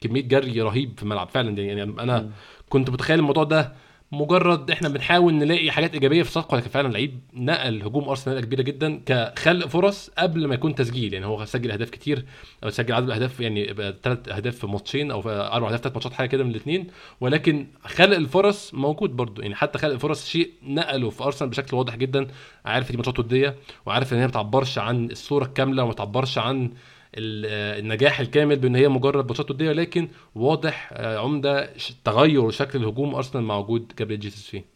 كمية 0.00 0.20
جري 0.22 0.62
رهيب 0.62 0.92
في 0.96 1.02
الملعب 1.02 1.28
فعلا. 1.28 1.62
يعني 1.62 1.82
أنا 1.82 2.20
مم. 2.20 2.30
كنت 2.68 2.90
متخيل 2.90 3.18
الموضوع 3.18 3.44
ده 3.44 3.72
مجرد 4.14 4.70
إحنا 4.70 4.88
بنحاول 4.88 5.34
نلاقي 5.34 5.70
حاجات 5.70 5.94
إيجابية 5.94 6.22
في 6.22 6.28
الصفقه 6.28 6.56
لكن 6.56 6.68
فعلا 6.70 6.92
لعيب 6.92 7.20
نقل 7.34 7.82
هجوم 7.82 8.08
أرسنال 8.08 8.40
كبيرة 8.40 8.62
جدا 8.62 9.00
كخلق 9.06 9.66
فرص 9.66 10.10
قبل 10.18 10.46
ما 10.46 10.54
يكون 10.54 10.74
تسجيل. 10.74 11.14
يعني 11.14 11.26
هو 11.26 11.44
سجل 11.44 11.70
أهداف 11.70 11.90
كتير 11.90 12.24
أو 12.64 12.70
سجل 12.70 12.94
عدد 12.94 13.06
الأهداف 13.06 13.40
يعني 13.40 13.74
ثلاث 14.02 14.28
أهداف 14.28 14.56
في 14.56 14.66
ماتشين 14.66 15.10
أو 15.10 15.20
أربع 15.30 15.68
أهداف 15.68 15.80
ثلاث 15.80 15.94
ماتشات 15.94 16.12
حاجة 16.12 16.28
كده 16.28 16.44
من 16.44 16.50
الاثنين 16.50 16.86
ولكن 17.20 17.66
خلق 17.84 18.16
الفرص 18.16 18.74
موجود 18.74 19.10
برضه 19.16 19.42
يعني 19.42 19.54
حتى 19.54 19.78
خلق 19.78 19.92
الفرص 19.92 20.26
شيء 20.28 20.50
نقله 20.62 21.10
في 21.10 21.24
أرسنال 21.24 21.50
بشكل 21.50 21.76
واضح 21.76 21.96
جدا. 21.96 22.26
عارف 22.64 22.90
دي 22.90 22.96
ماتشات 22.96 23.18
ودية 23.18 23.54
وعارف 23.86 24.12
إن 24.12 24.18
هي 24.18 24.24
ما 24.24 24.30
بتعبرش 24.30 24.78
عن 24.78 25.04
الصورة 25.10 25.44
الكاملة 25.44 25.82
وما 25.82 25.92
بتعبرش 25.92 26.38
عن 26.38 26.70
النجاح 27.16 28.20
الكامل 28.20 28.56
بان 28.56 28.76
هي 28.76 28.88
مجرد 28.88 29.26
ماتشات 29.26 29.50
وديه 29.50 29.72
لكن 29.72 30.08
واضح 30.34 30.90
آه، 30.92 31.18
عمدة 31.18 31.70
تغير 32.04 32.50
شكل 32.50 32.78
الهجوم 32.78 33.14
أرسنال 33.14 33.44
مع 33.44 33.58
وجود 33.58 33.92
جابريل 33.98 34.20
جيسوس 34.20 34.46
فيه. 34.46 34.74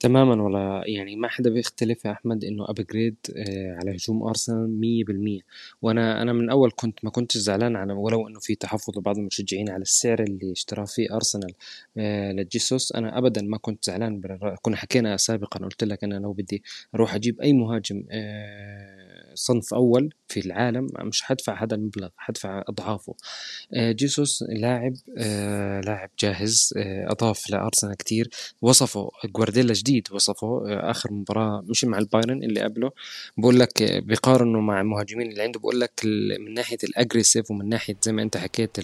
تماما 0.00 0.42
ولا 0.42 0.82
يعني 0.86 1.16
ما 1.16 1.28
حدا 1.28 1.50
بيختلف 1.50 2.04
يا 2.04 2.12
أحمد 2.12 2.44
إنه 2.44 2.64
أبجريد 2.70 3.16
آه، 3.36 3.76
على 3.80 3.96
هجوم 3.96 4.22
أرسنال 4.22 4.80
مية 4.80 5.04
بالمية. 5.04 5.40
وأنا 5.82 6.22
أنا 6.22 6.32
من 6.32 6.50
أول 6.50 6.72
كنت 6.76 7.04
ما 7.04 7.10
كنتش 7.10 7.38
زعلان 7.38 7.76
على 7.76 7.92
ولو 7.92 8.28
إنه 8.28 8.40
في 8.40 8.54
تحفظ 8.54 8.98
لبعض 8.98 9.18
المشجعين 9.18 9.70
على 9.70 9.82
السعر 9.82 10.22
اللي 10.22 10.52
اشتراه 10.52 10.84
فيه 10.84 11.14
أرسنال 11.14 11.52
آه، 11.96 12.32
لجيسوس 12.32 12.92
أنا 12.92 13.18
ابدا 13.18 13.42
ما 13.42 13.58
كنت 13.58 13.84
زعلان 13.84 14.20
كنا 14.62 14.76
حكينا 14.76 15.16
سابقا 15.16 15.60
قلت 15.60 15.84
لك 15.84 16.04
أنا 16.04 16.14
لو 16.14 16.32
بدي 16.32 16.62
أروح 16.94 17.14
أجيب 17.14 17.40
أي 17.40 17.52
مهاجم 17.52 18.04
صنف 19.34 19.74
أول 19.74 20.14
في 20.28 20.40
العالم 20.40 20.88
مش 21.00 21.22
حدفع 21.22 21.62
هذا 21.62 21.74
المبلغ 21.74 22.08
حدفع 22.16 22.62
أضعافه. 22.68 23.14
آه، 23.74 23.92
جيسوس 23.92 24.44
لاعب 24.48 24.94
آه، 25.18 25.80
لاعب 25.80 26.10
جاهز 26.18 26.74
آه، 26.76 27.12
أضاف 27.12 27.50
لارسنال 27.50 27.96
كتير. 27.96 28.30
وصفه 28.62 29.10
جوارديولا 29.24 29.72
جديد 29.72 30.08
وصفه 30.12 30.62
آخر 30.90 31.12
مباراة 31.12 31.64
مش 31.66 31.84
مع 31.84 31.98
البايرن 31.98 32.42
اللي 32.42 32.60
قبله. 32.60 32.90
بقول 33.36 33.60
لك 33.60 33.82
بيقارنه 33.82 34.60
مع 34.60 34.80
المهاجمين 34.80 35.30
اللي 35.30 35.42
عنده 35.42 35.60
بقول 35.60 35.80
لك 35.80 36.00
من 36.40 36.54
ناحية 36.54 36.78
ال 36.84 36.90
aggressive 36.90 37.50
ومن 37.50 37.68
ناحية 37.68 37.96
زي 38.02 38.12
ما 38.12 38.22
أنت 38.22 38.36
حكيت 38.36 38.78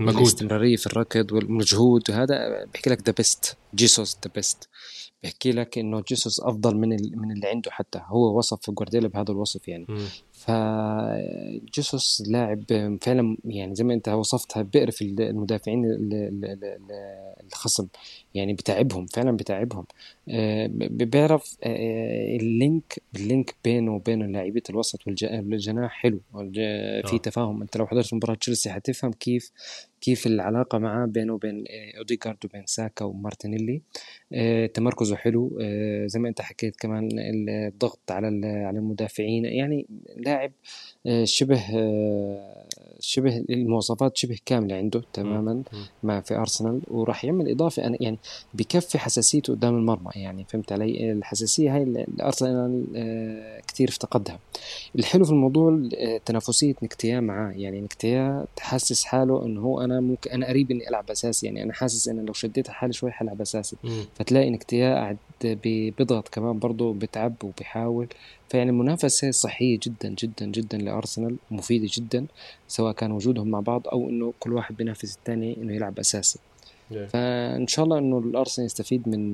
الاستمرارية 0.00 0.76
في 0.76 0.86
الركض 0.86 1.32
والمجهود 1.32 2.10
وهذا 2.10 2.64
بحكي 2.74 2.90
لك 2.90 3.06
the 3.06 3.14
best 3.16 3.56
جيسوس 3.74 4.16
the 4.24 4.30
best 4.34 4.68
بحكي 5.24 5.52
لك 5.52 5.78
إنه 5.78 6.02
جيسوس 6.08 6.40
أفضل 6.40 6.76
من 6.76 6.88
من 7.18 7.32
اللي 7.32 7.46
عنده 7.46 7.70
حتى. 7.70 8.00
هو 8.04 8.38
وصف 8.38 8.70
جوارديولا 8.70 9.08
بهذا 9.08 9.32
الوصف 9.32 9.68
يعني. 9.68 9.86
فجيسوس 10.46 12.22
لاعب 12.28 12.64
فعلا 13.02 13.36
يعني 13.44 13.74
زي 13.74 13.84
ما 13.84 13.94
انت 13.94 14.08
وصفتها 14.08 14.62
بيقرف 14.62 15.02
المدافعين 15.02 15.84
الخصم. 17.46 17.86
يعني 18.34 18.52
بتعبهم 18.52 19.06
فعلا 19.06 19.36
بتعبهم. 19.36 19.84
آه، 20.28 20.66
بيعرف 20.70 21.56
آه، 21.64 22.36
ال 22.36 22.49
link 22.49 23.02
ال 23.16 23.24
link 23.24 23.54
بينه 23.64 23.94
وبين 23.94 24.32
لاعبيه 24.32 24.62
الوسط 24.70 25.06
والجناح 25.06 25.92
حلو. 25.92 26.20
في 26.52 27.14
آه. 27.14 27.16
تفاهم. 27.16 27.62
انت 27.62 27.76
لو 27.76 27.86
حضرت 27.86 28.14
مباراة 28.14 28.34
تشيلسي 28.34 28.70
حتفهم 28.70 29.12
كيف 29.12 29.50
كيف 30.00 30.26
العلاقة 30.26 30.78
معاه 30.78 31.06
بينه 31.06 31.34
وبين 31.34 31.64
أوديغارد 31.98 32.38
وبين 32.44 32.62
ساكا 32.66 33.04
ومارتينيلي. 33.04 33.82
تمركزه 34.74 35.16
حلو. 35.16 35.58
زي 36.06 36.18
ما 36.20 36.28
أنت 36.28 36.40
حكيت 36.40 36.76
كمان 36.76 37.08
الضغط 37.48 38.10
على 38.10 38.46
على 38.46 38.78
المدافعين. 38.78 39.44
يعني 39.44 39.86
لاعب 40.16 40.33
شبه 41.24 41.62
شبه 43.00 43.44
المواصفات 43.50 44.16
شبه 44.16 44.38
كاملة 44.46 44.74
عنده 44.76 45.02
تماما 45.12 45.62
مع 46.02 46.20
في 46.20 46.34
أرسنال 46.36 46.80
وراح 46.88 47.24
يعمل 47.24 47.50
إضافة 47.50 47.84
أنا 47.84 47.96
يعني 48.00 48.18
بكفي 48.54 48.98
حساسيته 48.98 49.52
قدام 49.52 49.74
المرمى 49.76 50.10
يعني 50.16 50.44
فهمت 50.44 50.72
علي؟ 50.72 51.12
الحساسية 51.12 51.74
هاي 51.74 51.82
الأرسنال 51.82 52.84
آه، 52.96 53.60
كثير 53.68 53.88
افتقدها. 53.88 54.38
الحلو 54.98 55.24
في 55.24 55.30
الموضوع 55.30 55.88
آه، 55.96 56.20
تنافسية 56.24 56.74
نكتيا 56.82 57.20
معاه 57.20 57.52
يعني 57.52 57.80
نكتيا 57.80 58.44
تحسس 58.56 59.04
حاله 59.04 59.46
إنه 59.46 59.60
هو 59.60 59.80
أنا 59.80 60.00
ممكن 60.00 60.30
أنا 60.30 60.46
قريب 60.46 60.70
إني 60.70 60.88
ألعب 60.88 61.10
أساسي 61.10 61.46
يعني 61.46 61.62
أنا 61.62 61.72
حاسس 61.72 62.08
إنه 62.08 62.22
لو 62.22 62.32
شديت 62.32 62.68
حالي 62.68 62.92
شوي 62.92 63.10
حلعب 63.10 63.40
أساسي. 63.40 63.76
فتلاقي 64.14 64.50
نكتيا 64.50 64.94
قاعد 64.94 65.16
بيضغط 65.52 66.28
كمان 66.28 66.58
برضه 66.58 66.94
بتعب 66.94 67.34
وبيحاول 67.44 68.06
فيعني 68.48 68.70
المنافسة 68.70 69.30
صحية 69.30 69.78
جدا 69.82 70.08
جدا 70.08 70.46
جدا 70.46 70.78
لأرسنال 70.78 71.36
مفيدة 71.50 71.88
جدا 71.92 72.26
سواء 72.68 72.92
كان 72.92 73.12
وجودهم 73.12 73.48
مع 73.48 73.60
بعض 73.60 73.88
أو 73.88 74.10
إنه 74.10 74.32
كل 74.40 74.52
واحد 74.52 74.76
بينافس 74.76 75.16
الثاني 75.16 75.56
إنه 75.56 75.74
يلعب 75.74 75.98
أساسي. 75.98 76.38
Yeah. 76.38 76.96
فإن 76.96 77.66
شاء 77.66 77.84
الله 77.84 77.98
إنه 77.98 78.18
الأرسنال 78.18 78.66
يستفيد 78.66 79.08
من 79.08 79.32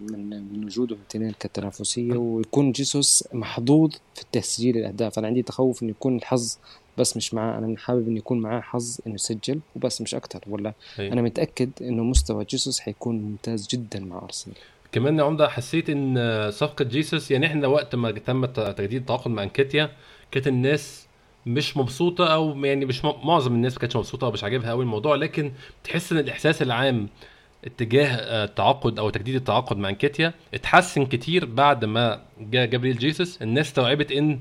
من 0.00 0.52
من 0.52 0.64
وجودهم 0.64 0.98
الاثنين 0.98 1.32
كتنافسية 1.40 2.16
ويكون 2.16 2.72
جيسوس 2.72 3.24
محظوظ 3.32 3.90
في 4.14 4.22
التسجيل 4.22 4.76
الأهداف. 4.76 5.18
أنا 5.18 5.26
عندي 5.26 5.42
تخوف 5.42 5.82
إنه 5.82 5.90
يكون 5.90 6.16
الحظ 6.16 6.58
بس 6.98 7.16
مش 7.16 7.34
معاه. 7.34 7.58
أنا 7.58 7.76
حابب 7.78 8.08
إنه 8.08 8.18
يكون 8.18 8.40
معاه 8.40 8.60
حظ 8.60 8.98
إنه 9.06 9.14
يسجل 9.14 9.60
وبس 9.76 10.00
مش 10.00 10.14
أكتر 10.14 10.44
ولا 10.48 10.72
هي. 10.96 11.12
أنا 11.12 11.22
متأكد 11.22 11.70
إنه 11.80 12.02
مستوى 12.02 12.44
جيسوس 12.44 12.80
حيكون 12.80 13.22
ممتاز 13.22 13.68
جدا 13.68 14.00
مع 14.00 14.22
أرسنال. 14.22 14.56
كمان 14.94 15.18
يا 15.18 15.24
عمدة 15.24 15.48
حسيت 15.48 15.90
إن 15.90 16.50
صفقة 16.50 16.84
جيسوس 16.84 17.30
يعني 17.30 17.46
إحنا 17.46 17.66
وقت 17.68 17.94
ما 17.94 18.10
تم 18.10 18.44
تجديد 18.44 19.00
التعاقد 19.00 19.30
مع 19.30 19.42
أنكيتيا 19.42 19.90
كانت 20.30 20.46
الناس 20.48 21.08
مش 21.46 21.76
مبسوطة 21.76 22.34
أو 22.34 22.64
يعني 22.64 22.84
مش 22.84 23.04
معظم 23.04 23.54
الناس 23.54 23.72
ما 23.72 23.78
كانتش 23.78 23.96
مبسوطة 23.96 24.24
أو 24.24 24.30
مش 24.30 24.44
عاجبها 24.44 24.70
قوي 24.70 24.82
الموضوع 24.82 25.16
لكن 25.16 25.52
تحس 25.84 26.12
إن 26.12 26.18
الإحساس 26.18 26.62
العام 26.62 27.08
اتجاه 27.64 28.08
التعاقد 28.44 28.98
أو 28.98 29.10
تجديد 29.10 29.34
التعاقد 29.34 29.76
مع 29.76 29.88
أنكيتيا 29.88 30.34
اتحسن 30.54 31.06
كتير 31.06 31.44
بعد 31.44 31.84
ما 31.84 32.22
جاء 32.40 32.66
جابريل 32.66 32.98
جيسوس. 32.98 33.42
الناس 33.42 33.66
استوعبت 33.66 34.12
إن 34.12 34.40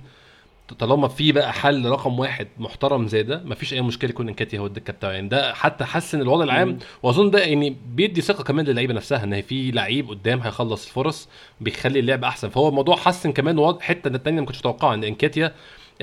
طالما 0.79 1.08
في 1.08 1.32
بقى 1.32 1.53
حل 1.53 1.86
رقم 1.86 2.20
واحد 2.20 2.48
محترم 2.58 3.08
زي 3.08 3.24
ده 3.24 3.41
مفيش 3.46 3.74
أي 3.74 3.82
مشكلة 3.82 4.10
يكون 4.10 4.27
انكاتي 4.29 4.58
هو 4.60 4.65
الدكة 4.65 4.93
بتاعه. 4.93 5.12
يعني 5.12 5.27
ده 5.27 5.53
حتى 5.53 5.86
حسن 5.86 6.22
الوضع 6.22 6.43
العام. 6.43 6.79
وأظن 7.03 7.32
ده 7.32 7.39
يعني 7.39 7.75
بيدي 7.96 8.22
ثقة 8.22 8.43
كمان 8.43 8.65
للعيبة 8.65 8.93
نفسها 8.93 9.24
إن 9.24 9.41
في 9.41 9.72
لعيب 9.72 10.10
قدام 10.10 10.39
هيخلص 10.41 10.86
الفرص 10.88 11.29
بيخلي 11.62 12.00
اللعب 12.00 12.24
أحسن. 12.24 12.50
فهو 12.50 12.70
الموضوع 12.70 12.96
حسن 12.96 13.32
كمان 13.32 13.58
وضع 13.60 13.79
حتة 13.79 14.08
الثانية 14.15 14.39
ما 14.39 14.46
كنتش 14.46 14.60
اتوقعها 14.60 14.93
إن 14.93 15.03
إنكاتيا 15.03 15.53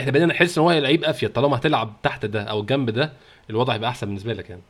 إحنا 0.01 0.11
بدينا 0.11 0.27
نحس 0.27 0.59
إن 0.59 0.65
هو 0.65 0.73
لعيب 0.73 1.05
أفيد. 1.05 1.33
طالما 1.33 1.57
هتلعب 1.57 1.93
تحت 2.03 2.27
ده 2.27 2.43
أو 2.43 2.61
الجنب 2.61 2.91
ده 2.91 3.13
الوضع 3.51 3.75
هيبقى 3.75 3.91
أحسن 3.91 4.07
بالنسبة 4.07 4.33
لك 4.33 4.51
يعني. 4.51 4.63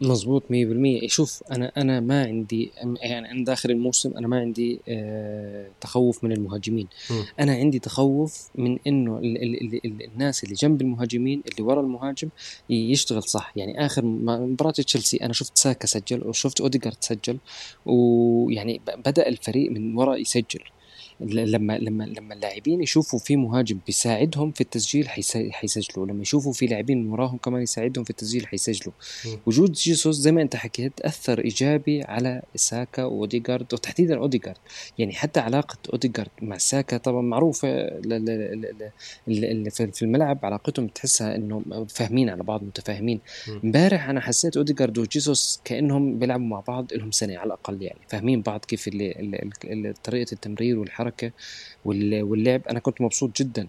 مظبوط 0.00 0.42
100% 0.50 1.06
شوف 1.06 1.42
أنا 1.50 1.72
أنا 1.76 2.00
ما 2.00 2.24
عندي 2.24 2.72
يعني 3.02 3.30
أنا 3.30 3.44
داخل 3.44 3.70
الموسم 3.70 4.16
أنا 4.16 4.28
ما 4.28 4.40
عندي 4.40 4.80
آه 4.88 5.66
تخوف 5.80 6.24
من 6.24 6.32
المهاجمين. 6.32 6.88
م. 7.10 7.22
أنا 7.40 7.52
عندي 7.54 7.78
تخوف 7.78 8.48
من 8.54 8.78
إنه 8.86 9.18
ال 9.18 9.42
ال 9.42 9.74
ال 9.86 10.02
الناس 10.04 10.44
اللي 10.44 10.54
جنب 10.54 10.80
المهاجمين 10.82 11.42
اللي 11.52 11.62
ورا 11.62 11.80
المهاجم 11.80 12.28
يشتغل 12.70 13.22
صح. 13.22 13.52
يعني 13.56 13.86
آخر 13.86 14.04
مباراة 14.04 14.70
تشيلسي 14.72 15.16
أنا 15.16 15.32
شفت 15.32 15.58
ساكا 15.58 15.86
سجل 15.86 16.26
وشفت 16.26 16.60
أوديجارد 16.60 16.96
سجل 17.00 17.38
ويعني 17.86 18.80
بدأ 19.06 19.28
الفريق 19.28 19.70
من 19.70 19.96
وراء 19.96 20.20
يسجل. 20.20 20.60
لما 21.22 21.78
لما 21.78 22.04
لما 22.04 22.34
اللاعبين 22.34 22.82
يشوفوا 22.82 23.18
في 23.18 23.36
مهاجم 23.36 23.78
بيساعدهم 23.86 24.52
في 24.52 24.60
التسجيل 24.60 25.08
حيسجلوا 25.52 26.06
لما 26.06 26.22
يشوفوا 26.22 26.52
في 26.52 26.66
لاعبين 26.66 27.06
وراهم 27.06 27.36
كمان 27.36 27.62
يساعدهم 27.62 28.04
في 28.04 28.10
التسجيل 28.10 28.46
حيسجلوا. 28.46 28.92
وجود 29.46 29.72
جيسوس 29.72 30.16
زي 30.16 30.32
ما 30.32 30.42
انت 30.42 30.56
حكيت 30.56 31.00
أثر 31.00 31.38
إيجابي 31.44 32.02
على 32.02 32.42
ساكا 32.56 33.04
واوديجارد 33.04 33.74
وتحديدا 33.74 34.18
أوديجارد. 34.18 34.58
يعني 34.98 35.12
حتى 35.12 35.40
علاقة 35.40 35.78
أوديجارد 35.92 36.30
مع 36.42 36.58
ساكا 36.58 36.96
طبعا 36.96 37.22
معروفة 37.22 37.68
في 39.92 40.02
الملعب 40.02 40.38
علاقتهم 40.42 40.86
تحسها 40.86 41.36
انه 41.36 41.86
فاهمين 41.88 42.30
على 42.30 42.42
بعض 42.42 42.62
متفاهمين. 42.64 43.20
امبارح 43.64 44.08
أنا 44.08 44.20
حسيت 44.20 44.56
أوديجارد 44.56 44.98
وجيسوس 44.98 45.60
كأنهم 45.64 46.18
بيلعبوا 46.18 46.46
مع 46.46 46.60
بعض 46.60 46.92
لهم 46.92 47.10
سنة 47.10 47.38
على 47.38 47.46
الأقل 47.46 47.82
يعني 47.82 47.98
فاهمين 48.08 48.42
بعض 48.42 48.64
كيف 48.64 48.88
اللي 48.88 49.94
طريقة 50.04 50.32
التمرير 50.32 50.78
والحركة 50.78 51.11
الحركه 51.12 51.32
واللعب. 52.24 52.60
أنا 52.70 52.78
كنت 52.78 53.00
مبسوط 53.00 53.36
جدا. 53.36 53.66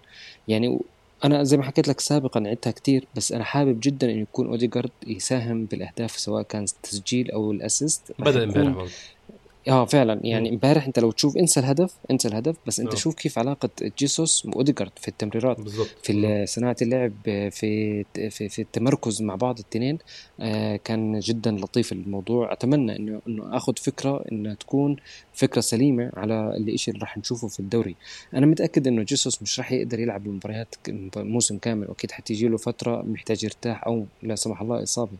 يعني 0.47 0.79
أنا 1.23 1.43
زي 1.43 1.57
ما 1.57 1.63
حكيت 1.63 1.87
لك 1.87 1.99
سابقا 1.99 2.43
عدتها 2.47 2.71
كتير 2.71 3.07
بس 3.15 3.31
أنا 3.31 3.43
حابب 3.43 3.79
جدا 3.83 4.11
إنه 4.11 4.21
يكون 4.21 4.47
اوديجارد 4.47 4.91
يساهم 5.07 5.65
بالأهداف 5.65 6.19
سواء 6.19 6.43
كان 6.43 6.63
التسجيل 6.63 7.31
أو 7.31 7.51
ال 7.51 7.57
assist. 7.58 8.01
بدأ 8.19 8.43
إمبارح 8.43 8.87
آه 9.67 9.85
فعلا. 9.85 10.19
يعني 10.23 10.49
امبارح 10.49 10.85
انت 10.87 10.99
لو 10.99 11.11
تشوف 11.11 11.37
انسى 11.37 11.59
الهدف 11.59 11.93
انسى 12.11 12.27
الهدف 12.27 12.55
بس 12.67 12.79
انت 12.79 12.89
أوه. 12.89 12.97
شوف 12.97 13.15
كيف 13.15 13.39
علاقة 13.39 13.69
جيسوس 13.99 14.45
وأوديجارد 14.45 14.91
في 14.95 15.07
التمريرات 15.07 15.61
بالزبط. 15.61 15.87
في 16.03 16.45
صناعة 16.47 16.75
اللعب 16.81 17.13
في 17.25 18.03
في 18.13 18.49
في 18.49 18.61
التمركز 18.61 19.21
مع 19.21 19.35
بعض 19.35 19.59
الاثنين 19.59 19.97
آه 20.39 20.75
كان 20.75 21.19
جدا 21.19 21.51
لطيف 21.51 21.91
الموضوع. 21.91 22.53
أتمنى 22.53 22.95
إنه 22.95 23.21
إنه 23.27 23.57
آخذ 23.57 23.73
فكرة 23.77 24.23
إنها 24.31 24.53
تكون 24.53 24.95
فكرة 25.33 25.61
سليمة 25.61 26.11
على 26.13 26.57
الشيء 26.57 26.93
اللي 26.93 27.01
راح 27.05 27.17
نشوفه 27.17 27.47
في 27.47 27.59
الدوري. 27.59 27.95
أنا 28.33 28.45
متأكد 28.45 28.87
إنه 28.87 29.03
جيسوس 29.03 29.41
مش 29.41 29.59
راح 29.59 29.71
يقدر 29.71 29.99
يلعب 29.99 30.25
المباريات 30.25 30.75
موسم 31.17 31.57
كامل. 31.57 31.87
أكيد 31.89 32.11
حتيجي 32.11 32.47
له 32.47 32.57
فترة 32.57 33.01
محتاج 33.01 33.43
يرتاح 33.43 33.87
أو 33.87 34.05
لا 34.23 34.35
سمح 34.35 34.61
الله 34.61 34.83
إصابة. 34.83 35.17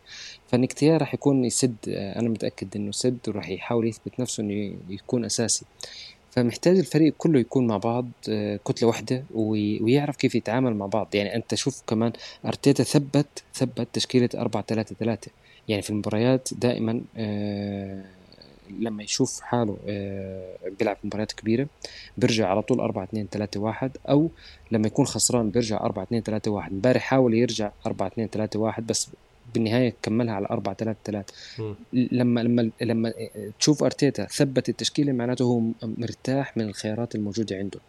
فنكتيا 0.47 0.97
راح 0.97 1.13
يكون 1.13 1.45
يسد 1.45 1.75
آه، 1.88 2.19
أنا 2.19 2.29
متأكد 2.29 2.67
إنه 2.75 2.91
سد 2.91 3.17
وراح 3.27 3.50
يحاول 3.50 3.88
يثبت 3.88 4.19
نفسه. 4.19 4.33
إنه 4.40 4.75
يكون 4.90 5.25
أساسي. 5.25 5.66
فمحتاج 6.32 6.78
الفريق 6.78 7.13
كله 7.18 7.40
يكون 7.40 7.68
مع 7.68 7.78
بعض 7.78 8.06
آه، 8.30 8.60
كتلة 8.66 8.88
واحدة 8.88 9.24
ويعرف 9.34 10.16
كيف 10.16 10.36
يتعامل 10.36 10.75
مع 10.75 10.86
بعض. 10.86 11.16
يعني 11.16 11.36
أنت 11.36 11.56
شوف 11.56 11.82
كمان 11.88 12.12
أرتيتا 12.46 12.84
ثبت 12.84 13.44
ثبت 13.54 13.88
تشكيلة 13.94 14.30
4 14.36 14.63
3 14.68 14.96
3 15.00 15.32
يعني 15.68 15.82
في 15.82 15.90
المباريات 15.90 16.50
دائما 16.52 17.02
آه، 17.18 18.04
لما 18.80 19.04
يشوف 19.04 19.42
حاله 19.42 19.78
بيلعب 20.80 20.98
مباريات 21.04 21.32
كبيرة 21.32 21.68
بيرجع 22.18 22.48
على 22.48 22.62
طول 22.62 22.80
4 22.80 23.04
2 23.04 23.28
3 23.32 23.60
1 23.60 23.98
أو 24.10 24.30
لما 24.72 24.88
يكون 24.88 25.06
خسران 25.06 25.50
بيرجع 25.50 25.78
4 25.78 26.04
2 26.04 26.24
3 26.24 26.52
1 26.52 26.72
امبارح 26.72 27.02
حاول 27.02 27.34
يرجع 27.34 27.72
4 27.86 28.08
2 28.08 28.28
3 28.28 28.60
1 28.60 28.88
بس 28.88 29.10
بالنهاية 29.53 29.93
كملها 30.03 30.33
على 30.33 30.48
4 30.51 30.75
3 30.75 30.98
3 31.05 31.33
لما 31.93 32.39
لما 32.41 32.72
لما 32.81 33.13
تشوف 33.60 33.83
أرتيتا 33.83 34.25
ثبت 34.25 34.69
التشكيلة 34.69 35.12
معناته 35.12 35.43
هو 35.45 35.62
مرتاح 35.83 36.57
من 36.57 36.63
الخيارات 36.69 37.15
الموجودة 37.15 37.55
عنده. 37.55 37.79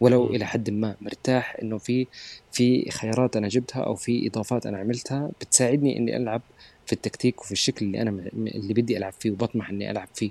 ولو 0.00 0.26
م. 0.26 0.34
إلى 0.34 0.44
حد 0.44 0.70
ما 0.70 0.96
مرتاح 1.00 1.56
إنه 1.62 1.78
في 1.78 2.06
في 2.52 2.90
خيارات 2.90 3.36
أنا 3.36 3.48
جبتها 3.48 3.82
أو 3.82 3.94
في 3.94 4.26
إضافات 4.28 4.66
أنا 4.66 4.78
عملتها 4.78 5.30
بتساعدني 5.40 5.98
إني 5.98 6.16
ألعب 6.16 6.42
في 6.86 6.92
التكتيك 6.92 7.40
وفي 7.42 7.52
الشكل 7.52 7.86
اللي 7.86 8.02
أنا 8.02 8.10
اللي 8.34 8.74
بدي 8.74 8.96
ألعب 8.96 9.12
فيه 9.12 9.30
وبطمح 9.30 9.70
إني 9.70 9.90
ألعب 9.90 10.08
فيه. 10.14 10.30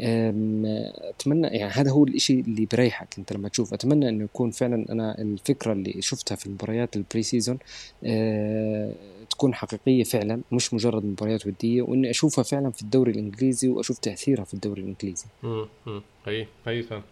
اتمنى 0.00 1.46
يعني 1.46 1.72
هذا 1.72 1.90
هو 1.90 2.04
الإشي 2.04 2.40
اللي 2.40 2.66
بريحك 2.72 3.18
أنت 3.18 3.32
لما 3.32 3.48
تشوف 3.48 3.74
أتمنى 3.74 4.08
انه 4.08 4.24
يكون 4.24 4.50
فعلا 4.50 4.92
أنا 4.92 5.18
الفكرة 5.18 5.72
اللي 5.72 6.02
شفتها 6.02 6.34
في 6.36 6.46
المباريات 6.46 6.96
ال 6.96 7.22
pre-season 7.22 7.58
أه 8.04 8.92
تكون 9.30 9.54
حقيقية 9.54 10.04
فعلا 10.04 10.40
مش 10.52 10.74
مجرد 10.74 11.04
مباريات 11.04 11.46
ودية 11.46 11.82
وأني 11.82 12.10
أشوفها 12.10 12.44
فعلا 12.44 12.70
في 12.70 12.82
الدوري 12.82 13.12
الإنجليزي 13.12 13.68
وأشوف 13.68 13.98
تأثيرها 13.98 14.44
في 14.44 14.54
الدوري 14.54 14.82
الإنجليزي. 14.82 15.26
امم 15.44 16.02
اي 16.28 16.46
اي 16.68 16.82
فعلا. 16.82 17.02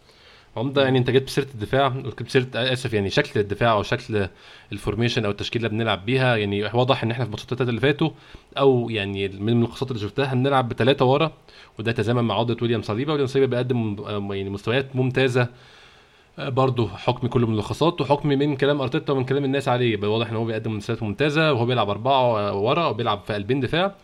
عمدة 0.56 0.82
يعني 0.84 0.98
انت 0.98 1.10
جبت 1.10 1.28
سيره 1.28 1.46
الدفاع 1.54 1.88
جبت 1.88 2.28
سيره 2.30 2.46
آسف 2.54 2.92
يعني 2.92 3.10
شكل 3.10 3.40
الدفاع 3.40 3.72
أو 3.72 3.82
شكل 3.82 4.28
الفورميشن 4.72 5.24
أو 5.24 5.30
التشكيلة 5.30 5.66
اللي 5.66 5.78
بنلعب 5.78 6.06
بيها. 6.06 6.36
يعني 6.36 6.64
واضح 6.64 7.02
إن 7.02 7.10
إحنا 7.10 7.24
في 7.24 7.28
الماتشات 7.28 7.60
اللي 7.60 7.80
فاتوا 7.80 8.10
أو 8.58 8.90
يعني 8.90 9.28
من 9.28 9.62
القصات 9.62 9.90
اللي 9.90 10.02
شفتها 10.02 10.34
بنلعب 10.34 10.68
بثلاثه 10.68 11.04
ورا 11.04 11.32
وده 11.78 11.92
تزامن 11.92 12.24
مع 12.24 12.34
عودة 12.34 12.56
ويليام 12.62 12.82
صليبا 12.82 13.12
ويليام 13.12 13.26
صليبا 13.26 13.46
بيقدم 13.50 13.96
يعني 14.32 14.50
مستويات 14.50 14.96
ممتازة 14.96 15.48
آه، 16.38 16.48
برضه 16.48 16.88
حكمي 16.88 17.28
كله 17.30 17.46
ملخصات 17.46 18.00
وحكمي 18.00 18.36
من 18.36 18.56
كلام 18.56 18.80
أرتيتا 18.80 19.12
ومن 19.12 19.24
كلام 19.24 19.44
الناس 19.44 19.68
عليه. 19.68 20.06
واضح 20.08 20.30
إن 20.30 20.36
هو 20.36 20.44
بيقدم 20.44 20.76
مسيرات 20.76 21.02
ممتازة 21.02 21.52
وهو 21.52 21.66
بيلعب 21.66 21.90
أربعة 21.90 22.54
ورا 22.56 22.86
وبيلعب 22.86 23.22
في 23.26 23.34
قلبين 23.34 23.60
دفاع. 23.60 23.94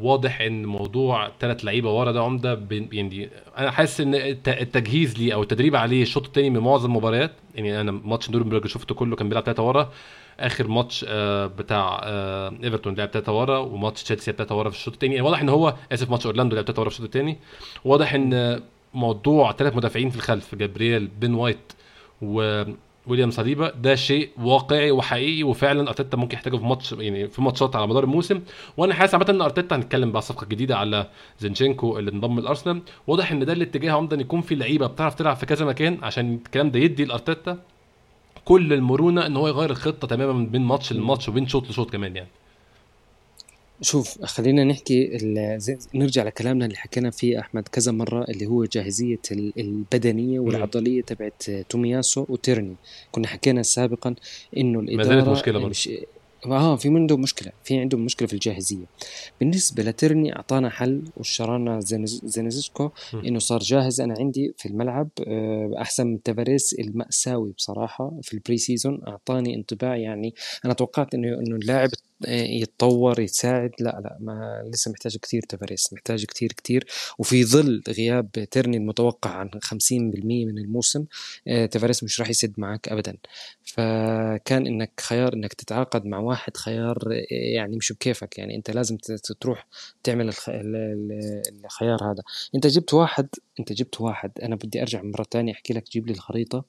واضح 0.00 0.40
إن 0.40 0.66
موضوع 0.66 1.30
ثلاث 1.40 1.64
لعيبة 1.64 1.90
ورا 1.90 2.12
ده 2.12 2.22
عمدة 2.22 2.60
يعني 2.70 3.28
أنا 3.58 3.70
حاسس 3.70 4.00
إن 4.00 4.14
التجهيز 4.48 5.18
ليه 5.18 5.34
أو 5.34 5.42
التدريب 5.42 5.76
عليه 5.76 6.02
الشوط 6.02 6.26
الثاني 6.26 6.50
من 6.50 6.58
معظم 6.58 6.90
المباريات 6.90 7.32
يعني 7.54 7.80
أنا 7.80 7.92
ماتش 7.92 8.30
نورنبرج 8.30 8.66
شفته 8.66 8.94
كله 8.94 9.16
كان 9.16 9.28
بيلعب 9.28 9.44
ثلاثة 9.44 9.62
ورا 9.62 9.92
آخر 10.40 10.68
ماتش 10.68 11.04
آه، 11.08 11.46
بتاع 11.46 12.00
آه، 12.04 12.52
إيفرتون 12.64 12.94
لعب 12.94 13.08
ثلاثة 13.08 13.32
ورا 13.32 13.58
وماتش 13.58 14.02
تشيلسي 14.02 14.32
ثلاثة 14.32 14.56
ورا 14.58 14.70
في 14.70 14.76
الشوط 14.76 14.94
الثاني 14.94 15.14
يعني 15.14 15.26
واضح 15.26 15.40
إن 15.40 15.48
هو 15.48 15.74
آسف 15.92 16.10
ماتش 16.10 16.26
أورلاندو 16.26 16.56
لعب 16.56 16.64
ثلاثة 16.64 16.80
ورا 16.80 16.90
في 16.90 16.94
الشوط 16.94 17.06
الثاني 17.06 17.36
واضح 17.84 18.14
إن 18.14 18.60
موضوع 18.94 19.52
ثلاث 19.52 19.76
مدافعين 19.76 20.10
في 20.10 20.16
الخلف 20.16 20.54
جابرييل 20.54 21.06
بن 21.20 21.34
وايت 21.34 21.72
و 22.22 22.64
ويليام 23.06 23.30
صليبا 23.30 23.70
ده 23.70 23.94
شيء 23.94 24.30
واقعي 24.42 24.90
وحقيقي 24.90 25.42
وفعلا 25.42 25.88
أرتيتا 25.88 26.16
ممكن 26.16 26.34
يحتاجه 26.36 26.56
في 26.56 26.64
ماتش 26.64 26.92
يعني 26.92 27.28
في 27.28 27.42
ماتشات 27.42 27.76
على 27.76 27.86
مدار 27.86 28.04
الموسم. 28.04 28.40
وأنا 28.76 28.94
حاسس 28.94 29.14
عامة 29.14 29.26
إن 29.30 29.40
أرتيتا 29.42 29.76
هنتكلم 29.76 30.12
بقى 30.12 30.22
صفقه 30.22 30.46
جديده 30.46 30.76
على 30.76 31.06
زينشينكو 31.40 31.98
اللي 31.98 32.10
انضم 32.10 32.40
لأرسنال. 32.40 32.82
واضح 33.06 33.32
إن 33.32 33.44
ده 33.44 33.52
الاتجاه 33.52 33.92
عمدا 33.92 34.16
يكون 34.16 34.40
في 34.40 34.54
لعيبة 34.54 34.86
بتعرف 34.86 35.14
تلعب 35.14 35.36
في 35.36 35.46
كذا 35.46 35.64
مكان 35.66 35.98
عشان 36.02 36.34
الكلام 36.34 36.70
ده 36.70 36.78
يدي 36.78 37.04
لأرتيتا 37.04 37.58
كل 38.44 38.72
المرونة 38.72 39.26
إن 39.26 39.36
هو 39.36 39.48
يغير 39.48 39.70
الخطة 39.70 40.08
تماما 40.08 40.46
بين 40.46 40.62
ماتش 40.62 40.92
لماتش 40.92 41.28
وبين 41.28 41.46
شوط 41.48 41.70
لشوط 41.70 41.90
كمان 41.90 42.16
يعني. 42.16 42.28
شوف 43.82 44.24
خلينا 44.24 44.64
نحكي 44.64 45.18
نرجع 45.94 46.22
لكلامنا 46.22 46.64
اللي 46.66 46.76
حكينا 46.76 47.10
فيه 47.10 47.40
أحمد 47.40 47.68
كذا 47.68 47.92
مرة 47.92 48.24
اللي 48.24 48.46
هو 48.46 48.64
جاهزية 48.64 49.20
البدنية 49.58 50.40
والعضلية 50.40 51.02
تبعت 51.02 51.42
تومياسو 51.68 52.26
وتيرني. 52.28 52.74
كنا 53.12 53.26
حكينا 53.26 53.62
سابقا 53.62 54.14
إنه 54.56 54.80
الإدارة 54.80 55.14
ما 55.14 55.20
زالت 55.24 55.28
مشكلة 55.28 55.58
برضه. 55.58 55.74
آه 56.46 56.76
في 56.76 56.88
عنده 56.88 57.16
مشكلة 57.16 57.52
في 57.64 57.78
عنده 57.78 57.98
مشكلة 57.98 58.28
في 58.28 58.34
الجاهزية. 58.34 58.84
بالنسبة 59.40 59.82
لتيرني 59.82 60.36
أعطانا 60.36 60.70
حل 60.70 61.02
وشرانا 61.16 61.80
زينيسكو 62.24 62.90
إنه 63.14 63.38
صار 63.38 63.60
جاهز. 63.60 64.00
أنا 64.00 64.14
عندي 64.18 64.54
في 64.56 64.68
الملعب 64.68 65.08
آه، 65.26 65.74
أحسن 65.78 66.06
من 66.06 66.22
تافاريس 66.22 66.74
المأساوي 66.74 67.52
بصراحة 67.52 68.12
في 68.22 68.34
ال 68.34 68.58
pre-season. 68.58 69.00
أعطاني 69.08 69.54
انطباع 69.54 69.96
يعني 69.96 70.34
أنا 70.64 70.72
توقعت 70.74 71.14
انه 71.14 71.28
إنه 71.28 71.56
اللاعب 71.56 71.90
يتطور 72.28 73.20
يتساعد 73.20 73.70
لا 73.80 74.00
لا 74.04 74.16
ما 74.20 74.62
لسه 74.72 74.90
محتاج 74.90 75.16
كثير 75.16 75.42
تفاريس 75.42 75.92
محتاج 75.92 76.24
كثير 76.24 76.52
كثير 76.52 76.86
وفي 77.18 77.44
ظل 77.44 77.82
غياب 77.88 78.30
تيرني 78.50 78.76
المتوقع 78.76 79.30
عن 79.30 79.50
50% 79.64 80.46
من 80.46 80.58
الموسم 80.58 81.04
آه، 81.48 81.66
تفاريس 81.66 82.04
مش 82.04 82.20
راح 82.20 82.30
يسد 82.30 82.54
معك 82.58 82.88
ابدا. 82.88 83.16
فكان 83.64 84.66
إنك 84.66 84.92
خيار 85.00 85.34
إنك 85.34 85.52
تتعاقد 85.54 86.04
مع 86.04 86.18
واحد 86.18 86.56
خيار 86.56 86.98
آه، 87.12 87.26
يعني 87.30 87.76
مش 87.76 87.92
بكيفك. 87.92 88.38
يعني 88.38 88.56
أنت 88.56 88.70
لازم 88.70 88.96
تروح 89.40 89.66
تعمل 90.02 90.28
الخيار 91.64 91.98
هذا. 92.02 92.22
أنت 92.54 92.66
جبت 92.66 92.94
واحد 92.94 93.28
أنت 93.60 93.72
جبت 93.72 94.00
واحد. 94.00 94.30
أنا 94.42 94.56
بدي 94.56 94.82
أرجع 94.82 95.02
مرة 95.02 95.26
ثانية 95.30 95.52
أحكي 95.52 95.74
لك. 95.74 95.90
جيب 95.92 96.06
لي 96.06 96.12
الخريطة. 96.12 96.64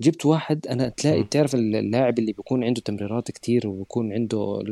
جبت 0.00 0.26
واحد 0.26 0.66
أنا 0.66 0.88
تلاقي 0.88 1.22
بتعرف 1.22 1.54
اللاعب 1.54 2.18
اللي 2.18 2.32
بيكون 2.32 2.64
عنده 2.64 2.80
تمريرات 2.80 3.30
كتير 3.30 3.68
وبيكون 3.68 4.12
عنده 4.12 4.62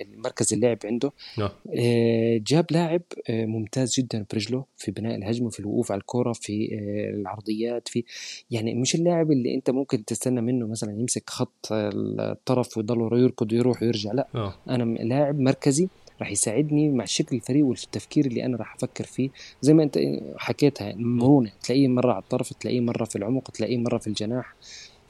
المركز 0.00 0.52
اللعب 0.52 0.78
عنده. 0.84 1.12
نعم. 1.38 1.50
آه، 1.78 2.40
جاب 2.46 2.66
لاعب 2.70 3.02
آه، 3.28 3.44
ممتاز 3.44 3.94
جدا 3.98 4.26
برجله 4.32 4.64
في 4.76 4.90
بناء 4.90 5.16
الهجمة 5.16 5.50
في 5.50 5.60
الوقوف 5.60 5.92
على 5.92 6.00
الكرة 6.00 6.32
في 6.32 6.68
آه، 6.72 7.10
العرضيات 7.10 7.88
في 7.88 8.04
يعني 8.50 8.74
مش 8.74 8.94
اللاعب 8.94 9.32
اللي 9.32 9.54
أنت 9.54 9.70
ممكن 9.70 10.04
تستنى 10.04 10.40
منه 10.40 10.66
مثلا 10.66 10.92
يمسك 11.00 11.30
خط 11.30 11.68
الطرف 11.72 12.76
ويضل 12.76 13.18
يركض 13.20 13.52
ويروح 13.52 13.82
ويرجع 13.82 14.12
لا. 14.12 14.52
أنا 14.68 14.84
لاعب 14.84 15.40
مركزي 15.40 15.88
راح 16.20 16.30
يساعدني 16.30 16.88
مع 16.88 17.04
شكل 17.04 17.36
الفريق 17.36 17.66
والتفكير 17.66 18.26
اللي 18.26 18.44
أنا 18.44 18.56
راح 18.56 18.74
أفكر 18.74 19.04
فيه. 19.04 19.30
زي 19.60 19.74
ما 19.74 19.82
أنت 19.82 19.98
حكيتها 20.36 20.90
المرونه 20.90 21.52
تلاقيه 21.62 21.88
مرة 21.88 22.12
على 22.12 22.22
الطرف 22.22 22.52
تلاقيه 22.52 22.80
مرة 22.80 23.04
في 23.04 23.16
العمق 23.16 23.50
تلاقيه 23.50 23.78
مرة 23.78 23.98
في 23.98 24.06
الجناح. 24.06 24.54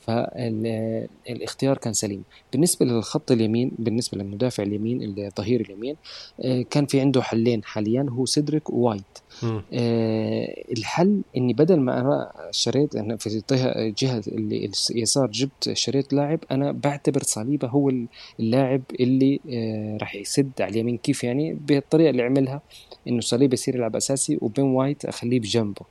فالاختيار 0.06 1.78
كان 1.78 1.92
سليم. 1.92 2.22
بالنسبة 2.52 2.86
للخط 2.86 3.30
اليمين 3.32 3.72
بالنسبة 3.78 4.18
للمدافع 4.18 4.62
اليمين 4.62 5.18
الظهير 5.18 5.60
اليمين 5.60 5.96
آه، 6.40 6.62
كان 6.70 6.86
في 6.86 7.00
عنده 7.00 7.22
حلين 7.22 7.64
حاليا 7.64 8.06
هو 8.10 8.26
سيدريك 8.26 8.70
ووايت 8.70 9.02
آه 9.72 10.64
الحل 10.72 11.22
إني 11.36 11.52
بدل 11.52 11.80
ما 11.80 12.00
أنا 12.00 12.32
شريت 12.50 12.96
أنا 12.96 13.16
في 13.16 13.42
الجهه 13.52 14.22
اللي 14.28 14.70
اليسار 14.90 15.26
جبت 15.30 15.72
شريت 15.72 16.12
لاعب 16.12 16.40
أنا 16.50 16.72
بعتبر 16.72 17.22
صليبة 17.22 17.68
هو 17.68 17.92
اللاعب 18.40 18.82
اللي 19.00 19.40
آه 19.50 19.96
راح 20.00 20.14
يسد 20.14 20.50
على 20.60 20.70
اليمين. 20.70 20.98
كيف 20.98 21.24
يعني؟ 21.24 21.54
بالطريقة 21.54 22.10
اللي 22.10 22.22
عملها 22.22 22.62
إنه 23.08 23.20
صليبة 23.20 23.54
يصير 23.54 23.76
يلعب 23.76 23.96
أساسي 23.96 24.38
وبن 24.40 24.64
وايت 24.64 25.04
أخليه 25.04 25.40
بجنبه. 25.40 25.86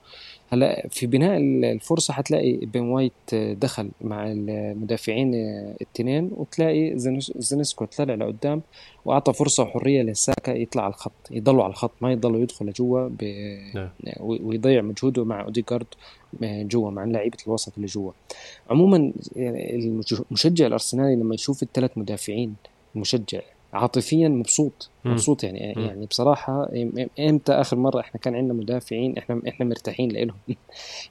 هلا 0.53 0.87
في 0.89 1.07
بناء 1.07 1.37
الفرصة 1.37 2.13
حتلاقي 2.13 2.53
بن 2.53 2.81
وايت 2.81 3.35
دخل 3.35 3.89
مع 4.01 4.31
المدافعين 4.31 5.35
الاثنين 5.35 6.29
وتلاقي 6.35 6.93
زينيسكو 7.35 7.85
طلع 7.85 8.13
لقدام 8.13 8.61
وأعطى 9.05 9.33
فرصة 9.33 9.63
وحرية 9.63 10.01
لساكا 10.01 10.51
يطلع 10.51 10.83
على 10.83 10.93
الخط 10.93 11.11
يضلوا 11.31 11.63
على 11.63 11.71
الخط 11.71 11.91
ما 12.01 12.11
يضلوا 12.11 12.39
يدخل 12.41 12.65
لجوا 12.65 13.07
ب... 13.07 13.23
نعم. 13.75 13.89
ويضيع 14.19 14.81
مجهوده 14.81 15.25
مع 15.25 15.43
اوديجارد 15.43 15.87
جوا 16.43 16.91
مع 16.91 17.03
لعيبة 17.03 17.37
الوسط 17.47 17.73
اللي 17.75 17.87
جوا 17.87 18.11
عموما 18.69 19.13
المشجع 19.37 20.67
الأرسنالي 20.67 21.15
لما 21.15 21.35
يشوف 21.35 21.63
الثلاث 21.63 21.97
مدافعين 21.97 22.55
المشجع 22.95 23.41
عاطفيا 23.73 24.27
مبسوط 24.27 24.89
مبسوط 25.05 25.43
يعني 25.43 25.73
مم. 25.77 25.85
يعني 25.85 26.05
بصراحة 26.05 26.69
إمتى 27.19 27.51
آخر 27.53 27.77
مرة 27.77 27.99
إحنا 27.99 28.19
كان 28.19 28.35
عندنا 28.35 28.53
مدافعين 28.53 29.17
إحنا 29.17 29.41
إحنا 29.47 29.65
مرتاحين 29.65 30.11
لهم 30.11 30.37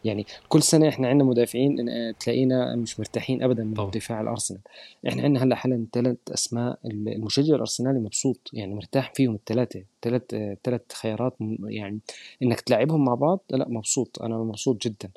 يعني 0.04 0.26
كل 0.48 0.62
سنة 0.62 0.88
إحنا 0.88 1.08
عندنا 1.08 1.28
مدافعين 1.28 1.76
تلاقينا 2.20 2.76
مش 2.76 3.00
مرتاحين 3.00 3.42
ابدا 3.42 3.64
من 3.64 3.90
دفاع 3.90 4.20
الأرسنال. 4.20 4.60
إحنا 5.08 5.22
عندنا 5.22 5.44
هلأ 5.44 5.56
حالا 5.56 5.86
ثلاث 5.92 6.16
أسماء 6.34 6.78
المشجع 6.84 7.54
الأرسنالي 7.54 7.98
مبسوط 7.98 8.50
يعني 8.52 8.74
مرتاح 8.74 9.12
فيهم 9.14 9.34
الثلاثه 9.34 9.82
ثلاث 10.02 10.22
ثلاث 10.64 10.92
خيارات 10.92 11.36
يعني 11.64 11.98
إنك 12.42 12.60
تلعبهم 12.60 13.04
مع 13.04 13.14
بعض 13.14 13.40
لأ 13.50 13.68
مبسوط 13.68 14.22
أنا 14.22 14.38
مبسوط 14.38 14.82
جدا. 14.86 15.10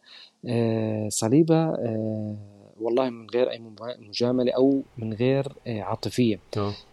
آه 0.47 1.09
صليبة 1.09 1.55
آه 1.55 2.35
والله 2.79 3.09
من 3.09 3.27
غير 3.29 3.51
أي 3.51 3.61
مجاملة 3.99 4.51
أو 4.51 4.81
من 4.97 5.13
غير 5.13 5.47
آه، 5.67 5.81
عاطفية. 5.81 6.39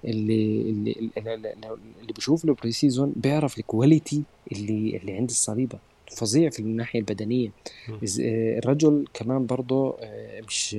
اللي 0.05 0.61
اللي 0.71 1.11
اللي, 1.17 1.53
اللي 2.01 2.13
بيشوف 2.15 2.45
له 2.45 2.55
pre-season 2.55 3.13
بيعرف 3.17 3.59
ال 3.59 3.67
quality 3.67 4.23
اللي 4.53 4.97
اللي 4.97 5.13
عند 5.13 5.31
الصليبة. 5.31 5.79
فظيع 6.17 6.51
في 6.51 6.61
الناحية 6.61 6.99
البدنية. 7.01 7.53
آه، 8.21 8.59
الرجل 8.59 9.05
كمان 9.15 9.47
برضه 9.47 9.97
آه، 10.01 10.41
مش 10.41 10.75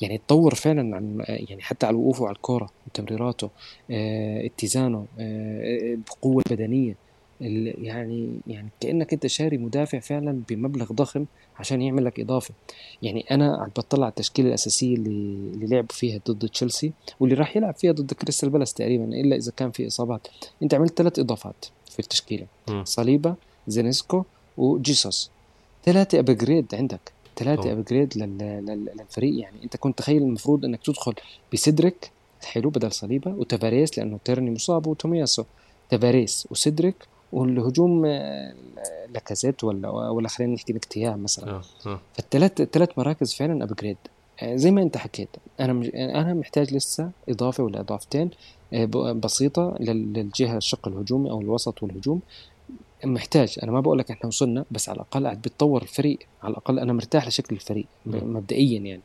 يعني 0.00 0.18
تطور 0.18 0.54
فعلا 0.54 0.96
عن 0.96 1.24
يعني 1.28 1.62
حتى 1.62 1.86
على 1.86 1.96
وقوفه 1.96 2.26
على 2.26 2.36
الكورة 2.36 2.70
وتمريراته 2.86 3.50
اتزانه 3.90 5.06
بقوة 6.08 6.42
بدنية. 6.50 7.07
يعني 7.40 8.40
يعني 8.46 8.68
كأنك 8.80 9.12
أنت 9.12 9.26
شاري 9.26 9.58
مدافع 9.58 9.98
فعلا 9.98 10.42
بمبلغ 10.48 10.92
ضخم 10.92 11.24
عشان 11.58 11.82
يعمل 11.82 12.04
لك 12.04 12.20
إضافة. 12.20 12.54
يعني 13.02 13.24
أنا 13.30 13.70
بطلع 13.76 14.04
على 14.04 14.10
التشكيلة 14.10 14.48
الأساسية 14.48 14.96
اللي 14.96 15.10
اللي 15.54 15.66
لعبوا 15.66 15.94
فيها 15.94 16.20
ضد 16.28 16.48
تشيلسي 16.48 16.92
واللي 17.20 17.34
راح 17.34 17.56
يلعب 17.56 17.74
فيها 17.74 17.92
ضد 17.92 18.12
كريستال 18.12 18.50
بالاس 18.50 18.74
تقريبا 18.74 19.04
إلا 19.04 19.36
إذا 19.36 19.52
كان 19.56 19.70
في 19.70 19.86
إصابات. 19.86 20.28
أنت 20.62 20.74
عملت 20.74 20.98
ثلاث 20.98 21.18
إضافات 21.18 21.64
في 21.90 21.98
التشكيلة. 21.98 22.46
م. 22.68 22.84
صليبا 22.84 23.34
زينيسكو 23.68 24.24
وجيسوس. 24.56 25.30
ثلاثة 25.84 26.18
upgrade 26.18 26.74
عندك. 26.74 27.12
ثلاثة 27.36 27.72
upgrade 27.72 28.18
للفريق. 28.18 29.40
يعني 29.40 29.64
أنت 29.64 29.76
كنت 29.76 29.98
تخيل 29.98 30.22
المفروض 30.22 30.64
إنك 30.64 30.82
تدخل 30.82 31.14
بسيدريك 31.52 32.10
حلو 32.44 32.70
بدل 32.70 32.92
صليبا 32.92 33.34
وتافاريس 33.34 33.98
لأنه 33.98 34.18
تيرني 34.24 34.50
مصاب 34.50 34.86
وتومياسو. 34.86 35.44
تافاريس 35.88 36.48
وسيدريك 36.50 37.08
والهجوم 37.32 38.04
آه، 38.06 38.54
لاكازيت 39.14 39.64
ولا 39.64 39.88
ولا 39.90 40.28
خلينا 40.28 40.54
نحكي 40.54 40.72
نكتياه 40.72 41.16
مثلا. 41.16 41.50
آه، 41.50 41.62
آه. 41.86 42.00
فالثلاث 42.14 42.60
الثلاث 42.60 42.98
مراكز 42.98 43.34
فعلا 43.34 43.64
upgrade 43.64 43.96
زي 44.44 44.70
ما 44.70 44.82
انت 44.82 44.96
حكيت 44.96 45.28
أنا 45.60 45.72
مج... 45.72 45.90
أنا 45.94 46.34
محتاج 46.34 46.74
لسه 46.74 47.10
إضافة 47.28 47.64
ولا 47.64 47.80
إضافتين 47.80 48.30
بسيطة 49.14 49.76
للجهة 49.80 50.56
الشق 50.56 50.88
الهجومي 50.88 51.30
أو 51.30 51.40
الوسط 51.40 51.82
والهجوم. 51.82 52.20
محتاج 53.04 53.58
أنا 53.62 53.72
ما 53.72 53.80
بقول 53.80 53.98
لك 53.98 54.10
إحنا 54.10 54.26
وصلنا 54.26 54.64
بس 54.70 54.88
على 54.88 54.96
الأقل 54.96 55.24
قاعد 55.24 55.42
بتطور 55.42 55.82
الفريق. 55.82 56.18
على 56.42 56.50
الأقل 56.50 56.78
أنا 56.78 56.92
مرتاح 56.92 57.28
لشكل 57.28 57.56
الفريق 57.56 57.86
مبدئيا 58.06 58.80
يعني. 58.80 59.02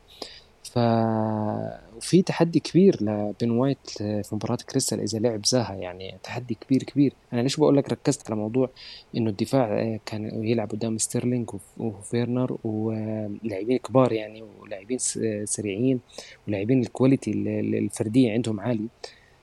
وفي 1.96 2.22
تحدي 2.26 2.60
كبير 2.60 2.96
لبن 3.00 3.50
وايت 3.50 3.88
في 3.98 4.28
مباراة 4.32 4.56
كريستال 4.56 5.00
إذا 5.00 5.18
لعب 5.18 5.46
زاها 5.46 5.74
يعني 5.74 6.18
تحدي 6.22 6.54
كبير 6.54 6.82
كبير. 6.82 7.12
أنا 7.32 7.40
ليش 7.40 7.56
بقول 7.56 7.76
لك 7.76 7.92
ركزت 7.92 8.30
على 8.30 8.40
موضوع 8.40 8.70
إنه 9.16 9.30
الدفاع 9.30 9.98
كان 10.06 10.44
يلعب 10.44 10.70
قدام 10.70 10.98
ستيرلينج 10.98 11.50
وفيرنر 11.78 12.56
ولاعبين 12.64 13.78
كبار 13.78 14.12
يعني 14.12 14.44
ولاعبين 14.60 14.98
سريعين 15.44 16.00
ولاعبين 16.48 16.80
ال 16.80 16.86
quality 16.86 17.30
الفردية 17.30 18.32
عندهم 18.32 18.60
عالي. 18.60 18.88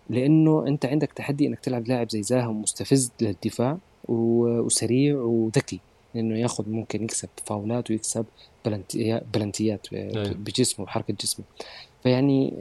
لأنه 0.10 0.68
أنت 0.68 0.86
عندك 0.86 1.14
تحدي 1.14 1.48
إنك 1.48 1.60
تلعب 1.60 1.88
لاعب 1.88 2.10
زي 2.10 2.24
زاها 2.24 2.52
مستفز 2.52 3.12
للدفاع 3.22 3.78
وسريع 4.08 5.16
وذكي. 5.16 5.80
إنه 6.16 6.40
ياخذ 6.40 6.70
ممكن 6.70 7.04
يكسب 7.04 7.30
فاولات 7.46 7.92
ويكسب 7.92 8.26
بلنتيات 9.34 9.88
بجسمه 10.14 10.86
وحركه 10.86 11.14
جسمه. 11.22 11.46
فيعني 12.04 12.54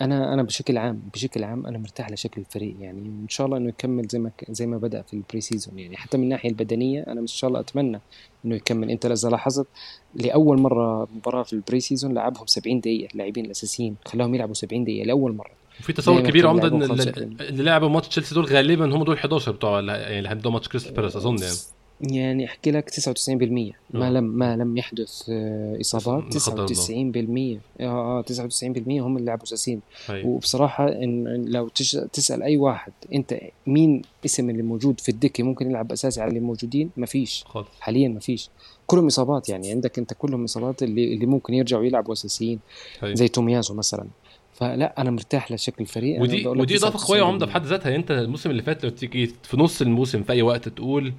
أنا 0.00 0.34
أنا 0.34 0.42
بشكل 0.42 0.78
عام 0.78 1.02
بشكل 1.14 1.44
عام 1.44 1.66
أنا 1.66 1.78
مرتاح 1.78 2.10
لشكل 2.10 2.40
الفريق 2.40 2.76
يعني 2.80 2.98
ان 2.98 3.28
شاء 3.28 3.46
الله 3.46 3.58
إنه 3.58 3.68
يكمل 3.68 4.06
زي 4.06 4.18
ما 4.18 4.30
زي 4.50 4.66
ما 4.66 4.78
بدأ 4.78 5.02
في 5.02 5.14
ال 5.14 5.40
pre-season 5.40 5.78
يعني. 5.78 5.96
حتى 5.96 6.18
من 6.18 6.24
الناحيه 6.24 6.48
البدنية 6.48 7.02
أنا 7.02 7.20
إن 7.20 7.26
شاء 7.26 7.48
الله 7.48 7.60
أتمنى 7.60 8.00
إنه 8.44 8.54
يكمل. 8.54 8.90
أنت 8.90 9.06
اذا 9.06 9.28
لاحظت 9.28 9.66
لأول 10.14 10.60
مرة 10.60 11.08
مباراة 11.16 11.42
في 11.42 11.52
ال 11.52 11.80
pre-season 11.80 12.14
لعبهم 12.14 12.46
70 12.46 12.80
دقيقة 12.80 13.12
اللاعبين 13.12 13.44
الأساسيين 13.44 13.96
خلاهم 14.04 14.34
يلعبوا 14.34 14.54
70 14.54 14.84
دقيقة 14.84 15.06
لأول 15.06 15.34
مرة. 15.34 15.50
وفي 15.80 15.92
تصور 15.92 16.20
كبير 16.20 16.48
عمدة 16.48 16.68
إن 16.68 16.82
اللي 17.40 17.62
لعبوا 17.62 17.88
ماتش 17.88 18.08
تشيلسي 18.08 18.34
دول 18.34 18.44
غالبا 18.44 18.96
هم 18.96 19.04
دول 19.04 19.16
11 19.16 19.52
بتوع 19.52 19.80
يعني 19.80 20.18
اللي 20.18 20.28
هيبدوا 20.28 20.50
ماتش 20.50 20.68
كريستال 20.68 20.94
بالاس 20.94 21.16
أظن 21.16 21.42
يعني. 21.42 21.54
يعني 22.10 22.44
أحكي 22.44 22.70
لك 22.70 22.90
99% 22.90 23.74
ما 23.90 24.10
لم 24.10 24.24
ما 24.24 24.56
لم 24.56 24.76
يحدث 24.76 25.22
آه، 25.30 25.80
إصابات 25.80 26.34
99% 26.34 27.60
آه 27.80 27.84
آه 27.84 28.22
99% 28.22 29.00
هم 29.00 29.16
اللي 29.16 29.26
لعبوا 29.26 29.44
أساسيين. 29.44 29.80
وبصراحة 30.10 30.88
إن 30.88 31.44
لو 31.48 31.68
تسأل 32.12 32.42
أي 32.42 32.56
واحد 32.56 32.92
أنت 33.14 33.40
مين 33.66 34.02
اسم 34.24 34.50
اللي 34.50 34.62
موجود 34.62 35.00
في 35.00 35.08
الدكة 35.08 35.44
ممكن 35.44 35.70
يلعب 35.70 35.92
أساسي 35.92 36.20
على 36.20 36.28
اللي 36.28 36.40
موجودين؟ 36.40 36.90
ما 36.96 37.06
فيش. 37.06 37.44
حاليا 37.80 38.08
ما 38.08 38.20
فيش. 38.20 38.50
كلهم 38.86 39.06
إصابات 39.06 39.48
يعني. 39.48 39.70
عندك 39.70 39.98
أنت 39.98 40.12
كلهم 40.12 40.44
إصابات 40.44 40.82
اللي 40.82 41.14
اللي 41.14 41.26
ممكن 41.26 41.54
يرجعوا 41.54 41.84
يلعبوا 41.84 42.12
أساسيين 42.12 42.58
زي 43.04 43.28
تومياسو 43.28 43.74
مثلا. 43.74 44.06
فلا 44.54 45.00
أنا 45.00 45.10
مرتاح 45.10 45.52
لشكل 45.52 45.76
الفريق. 45.80 46.22
ودي 46.22 46.46
ودي 46.46 46.76
إضافة 46.76 47.08
قوية 47.08 47.22
وعمدة 47.22 47.46
في 47.46 47.52
حد 47.52 47.66
ذاتها. 47.66 47.96
أنت 47.96 48.10
الموسم 48.10 48.50
اللي 48.50 48.62
فات 48.62 48.84
لو 48.84 48.90
تيجي 48.90 49.26
في 49.42 49.56
نص 49.56 49.82
الموسم 49.82 50.22
في 50.22 50.32
أي 50.32 50.42
وقت 50.42 50.68
تقول 50.68 51.06
آه 51.06 51.12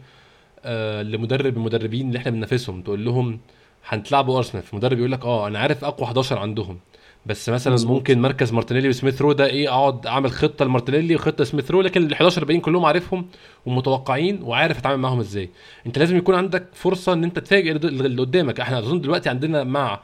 لمدرب 1.01 1.57
المدربين 1.57 2.07
اللي 2.07 2.17
إحنا 2.19 2.31
بننافسهم 2.31 2.81
تقول 2.81 3.05
لهم 3.05 3.39
هنتلعبوا 3.87 4.37
ارسنال 4.37 4.63
فمدرب 4.63 4.97
يقول 4.97 5.11
لك 5.11 5.25
آه 5.25 5.47
أنا 5.47 5.59
عارف 5.59 5.83
أقوى 5.83 6.07
11 6.07 6.37
عندهم 6.39 6.79
بس 7.25 7.49
مثلا 7.49 7.73
مزبوط. 7.73 7.97
ممكن 7.97 8.21
مركز 8.21 8.53
مارتينيلي 8.53 8.89
وسميث 8.89 9.21
رو 9.21 9.33
ده 9.33 9.45
إيه 9.45 9.69
أقعد 9.69 10.07
أعمل 10.07 10.31
خطة 10.31 10.65
لمارتينيلي 10.65 11.15
وخطة 11.15 11.43
سميث 11.43 11.71
رو 11.71 11.81
لكن 11.81 12.03
ال 12.03 12.13
11 12.13 12.41
الباقيين 12.41 12.61
كلهم 12.61 12.85
عارفهم 12.85 13.25
ومتوقعين 13.65 14.41
وعارف 14.43 14.77
أتعامل 14.77 14.97
معاهم 15.01 15.19
إزاي. 15.19 15.49
أنت 15.85 15.97
لازم 15.99 16.17
يكون 16.17 16.35
عندك 16.35 16.67
فرصة 16.73 17.13
إن 17.13 17.23
أنت 17.23 17.39
تفاجئ 17.39 17.71
اللي 17.71 18.21
قدامك. 18.21 18.59
إحنا 18.59 18.79
أظن 18.79 19.01
دلوقتي 19.01 19.29
عندنا 19.29 19.63
مع 19.63 19.99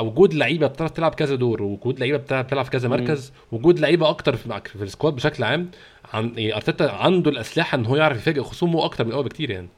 وجود 0.00 0.34
لعيبة 0.34 0.66
بتعرف 0.66 0.90
تلعب 0.90 1.14
كذا 1.14 1.34
دور 1.34 1.62
وجود 1.62 2.00
لعيبة 2.00 2.18
بتلعب 2.42 2.64
في 2.64 2.70
كذا 2.70 2.88
مركز 2.88 3.32
وجود 3.52 3.78
لعيبة 3.78 4.08
أكتر 4.08 4.36
في, 4.36 4.60
في 4.64 4.82
السكواد 4.84 5.14
بشكل 5.14 5.44
عام 5.44 5.70
عن 6.12 6.26
يعني 6.36 6.56
أرتيتا 6.56 6.84
عنده 6.84 7.30
الأسلحة 7.30 7.76
إن 7.76 7.86
هو 7.86 7.96
يعرف 7.96 8.16
يفاجئ 8.16 8.42
خصومه 8.42 8.84
أكتر 8.84 9.04
من 9.04 9.10
الأول 9.10 9.24
بكتير 9.24 9.50
يعني. 9.50 9.68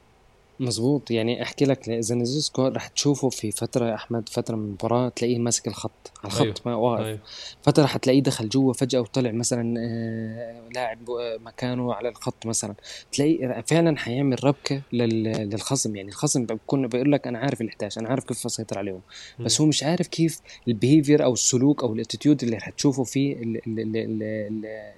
مظبوط. 0.61 1.11
يعني 1.11 1.43
أحكي 1.43 1.65
لك 1.65 1.91
زنزيسكو 1.91 2.67
رح 2.67 2.87
تشوفه 2.87 3.29
في 3.29 3.51
فترة 3.51 3.85
يا 3.89 3.95
أحمد 3.95 4.29
فترة 4.29 4.55
من 4.55 4.65
المباراة 4.65 5.09
تلاقيه 5.09 5.39
ماسك 5.39 5.67
الخط 5.67 6.11
على 6.23 6.27
الخط 6.27 6.41
أيوه. 6.41 6.55
ما 6.65 6.75
واقف. 6.75 7.05
أيوه. 7.05 7.19
فترة 7.61 7.85
حتلاقيه 7.85 8.23
دخل 8.23 8.49
جوا 8.49 8.73
فجأة 8.73 8.99
وطلع 8.99 9.31
مثلا 9.31 9.75
آه، 9.79 10.69
لاعب 10.75 11.09
آه، 11.09 11.37
مكانه 11.37 11.93
على 11.93 12.09
الخط 12.09 12.45
مثلا. 12.45 12.75
تلاقيه 13.11 13.61
فعلا 13.67 13.97
حيعمل 13.97 14.43
ربكة 14.43 14.81
للخصم. 14.93 15.95
يعني 15.95 16.09
الخصم 16.09 16.45
بيكون 16.45 16.87
بيقول 16.87 17.11
لك 17.11 17.27
أنا 17.27 17.39
عارف 17.39 17.61
اللي 17.61 17.71
أنا 17.97 18.09
عارف 18.09 18.23
كيف 18.23 18.45
اسيطر 18.45 18.77
عليهم. 18.77 19.01
بس 19.39 19.61
هو 19.61 19.67
مش 19.67 19.83
عارف 19.83 20.07
كيف 20.07 20.39
ال 20.67 20.73
behavior 20.73 21.23
أو 21.23 21.33
السلوك 21.33 21.83
أو 21.83 21.93
ال 21.93 21.99
attitude 21.99 22.43
اللي 22.43 22.59
حتشوفه 22.59 23.03
فيه 23.03 23.37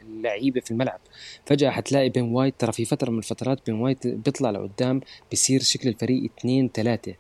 اللعيبة 0.08 0.62
في 0.62 0.72
الملعب. 0.72 1.00
فجأة 1.46 1.70
حتلاقي 1.70 2.10
بن 2.10 2.24
وايت 2.24 2.54
ترى 2.60 2.72
في 2.72 2.86
فترة 2.86 3.12
من 3.12 3.18
الفترات 3.18 3.66
بن 3.66 3.76
وايت 3.76 4.08
بيطلع 4.08 4.50
لقدام 4.50 5.02
بيصير 5.32 5.53
شكل 5.62 5.90
الفريق 5.90 6.24
اثنين 6.24 6.70
ثلاثة 6.74 7.14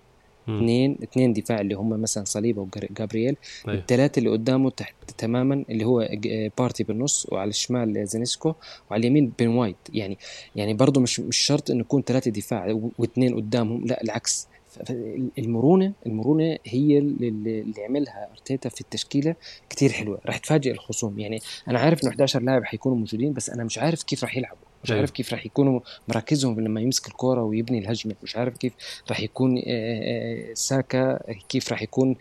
اثنين 0.49 0.97
اثنين 1.03 1.33
دفاع 1.33 1.61
اللي 1.61 1.75
هم 1.75 1.89
مثلا 1.89 2.23
صليبة 2.25 2.61
وجابرييل 2.61 3.35
أيوه. 3.67 3.79
الثلاثه 3.79 4.19
اللي 4.19 4.29
قدامه 4.29 4.69
تحت 4.69 4.95
تماما 5.17 5.65
اللي 5.69 5.85
هو 5.85 6.09
بارتي 6.57 6.83
بالنص 6.83 7.27
وعلى 7.31 7.49
الشمال 7.49 8.07
زينيسكو 8.07 8.53
وعلى 8.91 9.01
اليمين 9.01 9.31
بن 9.39 9.47
وايت. 9.47 9.75
يعني 9.93 10.17
يعني 10.55 10.73
برضه 10.73 11.01
مش 11.01 11.19
مش 11.19 11.37
شرط 11.37 11.71
إنه 11.71 11.79
يكون 11.79 12.01
ثلاثة 12.01 12.31
دفاع 12.31 12.79
واثنين 12.97 13.35
قدامهم. 13.35 13.85
لا 13.85 14.03
العكس. 14.03 14.47
المرونة 15.37 15.93
المرونة 16.05 16.57
هي 16.65 16.97
اللي, 16.97 17.73
عملها 17.89 18.27
أرتيتا 18.31 18.69
في 18.69 18.81
التشكيلة 18.81 19.35
كتير 19.69 19.91
حلوة. 19.91 20.19
راح 20.25 20.37
تفاجئ 20.37 20.71
الخصوم. 20.71 21.19
يعني 21.19 21.39
أنا 21.67 21.79
عارف 21.79 22.03
إنه 22.03 22.11
11 22.11 22.41
لاعب 22.41 22.63
حيكونوا 22.63 22.97
موجودين 22.97 23.33
بس 23.33 23.49
أنا 23.49 23.63
مش 23.63 23.77
عارف 23.77 24.03
كيف 24.03 24.23
راح 24.23 24.37
يلعبوا. 24.37 24.72
مش 24.83 24.91
عارف 24.91 25.11
كيف 25.11 25.33
راح 25.33 25.45
يكونوا 25.45 25.79
مركزهم 26.07 26.59
لما 26.59 26.81
يمسك 26.81 27.07
الكورة 27.07 27.43
ويبني 27.43 27.79
الهجمة. 27.79 28.15
مش 28.23 28.35
عارف 28.35 28.57
كيف 28.57 28.73
راح 29.09 29.19
يكون 29.19 29.61
ساكا 30.53 31.19
كيف 31.49 31.71
راح 31.71 31.81
يكون 31.81 32.15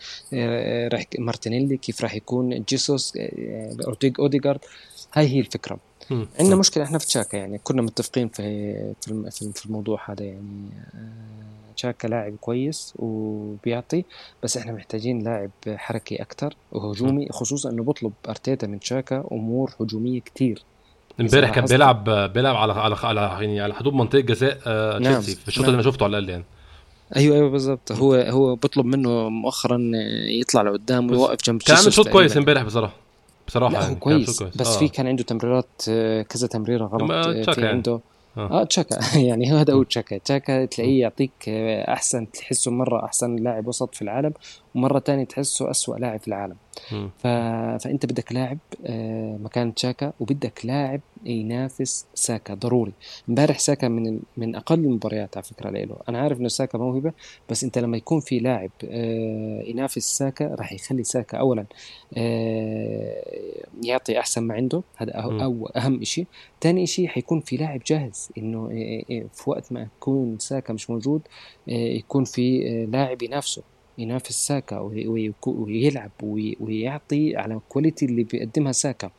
راح 0.93 1.05
مارتينيلي 1.19 1.77
كيف 1.77 2.03
راح 2.03 2.15
يكون 2.15 2.63
جيسوس 2.69 3.19
أوديجارد. 4.19 4.61
هاي 5.15 5.29
هي 5.29 5.41
الفكرة. 5.41 5.79
عندنا 6.41 6.57
مشكلة 6.57 6.85
إحنا 6.85 6.99
في 6.99 7.07
تشاكا 7.07 7.37
يعني 7.37 7.59
كنا 7.59 7.83
متفقين 7.83 8.29
في 8.29 8.95
في 9.55 9.67
الموضوع 9.67 10.11
هذا 10.11 10.25
يعني 10.25 10.71
تشاكا 11.77 12.07
لاعب 12.09 12.37
كويس 12.37 12.93
وبيعطي 12.97 14.05
بس 14.43 14.57
إحنا 14.57 14.73
محتاجين 14.73 15.23
لاعب 15.23 15.51
حركي 15.69 16.23
أكثر 16.23 16.57
وهجومي 16.73 17.29
خصوصا 17.31 17.71
إنه 17.71 17.83
بطلب 17.83 18.13
أرتيتا 18.29 18.67
من 18.67 18.81
تشاكا 18.81 19.25
أمور 19.33 19.75
هجومية 19.81 20.21
كثير 20.21 20.63
امبارح 21.21 21.51
كان 21.51 21.65
بيلعب 21.65 22.05
بيلعب 22.33 22.57
على 22.57 22.73
على 22.73 22.97
على 23.03 23.21
يعني 23.21 23.61
على 23.61 23.75
حدود 23.75 23.93
منطقة 23.93 24.21
جزاء 24.21 24.59
آه، 24.67 24.99
نعم. 24.99 25.21
تشيلسي 25.21 25.41
في 25.41 25.49
الشوط 25.49 25.65
نعم. 25.65 25.75
اللي 25.75 25.83
أنا 25.83 25.91
شفته 25.91 26.05
على 26.05 26.19
الاقل 26.19 26.31
يعني 26.31 26.45
أيوه 27.17 27.37
أيوه 27.37 27.51
بالظبط 27.51 27.93
هو 27.93 28.15
هو 28.15 28.55
بيطلب 28.55 28.87
منه 28.87 29.29
مؤخرا 29.29 29.79
يطلع 30.41 30.63
لقدام 30.63 31.11
ويوقف 31.11 31.45
جنب 31.45 31.63
كان 31.63 31.77
عامل 31.77 31.93
شوط 31.93 32.09
كويس 32.09 32.37
امبارح 32.37 32.63
بصراحة 32.63 32.95
بصراحة 33.47 33.73
لا 33.73 33.81
يعني 33.81 33.95
كويس, 33.95 34.39
كويس 34.39 34.57
بس 34.57 34.67
آه. 34.67 34.79
في 34.79 34.89
كان 34.89 35.07
عنده 35.07 35.25
تمريرات 35.25 35.67
آه، 35.89 36.23
كذا 36.23 36.47
تمريرة 36.47 36.85
غلط 36.85 37.11
آه، 37.11 37.33
في 37.33 37.61
يعني. 37.61 37.69
عنده 37.69 38.01
آه, 38.37 38.61
آه 38.61 38.65
تشاكا. 38.65 38.99
يعني 39.29 39.51
هذا 39.53 39.75
هو 39.75 39.83
تشاكا. 39.83 40.19
تشاكا 40.19 40.65
تلاقيه 40.65 41.01
يعطيك 41.01 41.49
أحسن 41.89 42.31
تحسه 42.31 42.71
مرة 42.71 43.05
أحسن 43.05 43.37
لاعب 43.37 43.67
وسط 43.67 43.95
في 43.95 44.03
العالم 44.03 44.33
ومرة 44.75 44.99
ثانية 44.99 45.25
تحسه 45.25 45.71
أسوأ 45.71 45.97
لاعب 45.97 46.21
في 46.21 46.29
العالم. 46.29 46.57
ف... 47.19 47.27
فأنت 47.83 48.07
بدك 48.07 48.33
لاعب 48.33 48.59
مكان 49.43 49.75
تشاكا 49.75 50.13
وبدك 50.21 50.61
لاعب 50.67 51.01
ينافس 51.25 52.07
ساكا. 52.15 52.55
ضروري. 52.55 52.93
امبارح 53.29 53.59
ساكا 53.59 53.89
من 53.89 54.21
من 54.37 54.57
أقل 54.57 54.79
المباريات 54.79 55.37
على 55.37 55.45
فكرة 55.45 55.71
له. 55.71 55.97
أنا 56.09 56.21
عارف 56.21 56.41
إنه 56.41 56.49
ساكا 56.49 56.79
موهبة 56.79 57.13
بس 57.51 57.65
أنت 57.65 57.79
لما 57.79 57.97
يكون 57.97 58.21
في 58.21 58.39
لاعب 58.39 58.71
آه، 58.85 59.63
ينافس 59.67 60.19
ساكا 60.19 60.55
راح 60.55 60.73
يخلي 60.73 61.05
ساكا 61.05 61.39
اولا 61.39 61.65
آه، 62.17 63.23
يعطي 63.85 64.19
أحسن 64.19 64.43
ما 64.43 64.55
عنده. 64.55 64.83
هذا 64.97 65.13
أو 65.13 65.67
أهم 65.67 66.05
شيء 66.05 66.27
ثاني 66.61 66.87
شيء 66.87 67.07
حيكون 67.07 67.41
في 67.41 67.57
لاعب 67.57 67.81
جاهز. 67.87 68.29
إنه 68.39 68.69
في 69.33 69.51
وقت 69.51 69.73
ما 69.73 69.83
يكون 69.83 70.39
ساكا 70.39 70.73
مش 70.73 70.91
موجود 70.91 71.23
يكون 71.67 72.25
في 72.25 72.61
لاعب 72.93 73.23
ينافسه. 73.23 73.63
ينافس 73.99 74.47
ساكا 74.47 74.79
ويلعب 75.45 76.11
ويعطي 76.61 77.37
على 77.37 77.55
الكواليتي 77.55 78.05
اللي 78.07 78.25
بيقدمها 78.25 78.73
ساكا. 78.73 79.11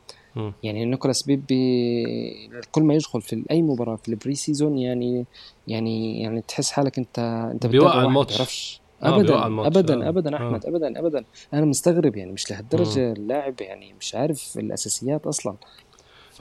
يعني 0.63 0.86
نيكولاس 0.86 1.24
بيبي 1.24 2.50
كل 2.72 2.84
ما 2.84 2.93
يدخل 2.93 3.22
في 3.22 3.46
أي 3.52 3.62
مباراة 3.62 3.96
في 3.96 4.10
ال 4.10 4.36
pre-season 4.36 4.78
يعني 4.78 5.26
يعني 5.67 6.22
يعني 6.22 6.41
تحس 6.41 6.72
حالك 6.72 6.98
أنت 6.98 7.19
أنت 7.54 7.65
بيوقع 7.67 8.02
الماتش. 8.04 8.82
آه، 9.04 9.15
ابدا 9.15 9.67
ابدا 9.67 10.10
ابدا 10.10 10.34
آه. 10.34 10.36
أحمد 10.38 10.65
ابدا 10.65 11.00
ابدا. 11.00 11.24
أنا 11.54 11.65
مستغرب 11.65 12.15
يعني 12.15 12.32
مش 12.32 12.52
لهالدرجة 12.52 13.12
اللاعب 13.12 13.62
يعني 13.62 13.93
مش 14.00 14.15
عارف 14.15 14.58
الأساسيات 14.58 15.28
أصلا. 15.28 15.56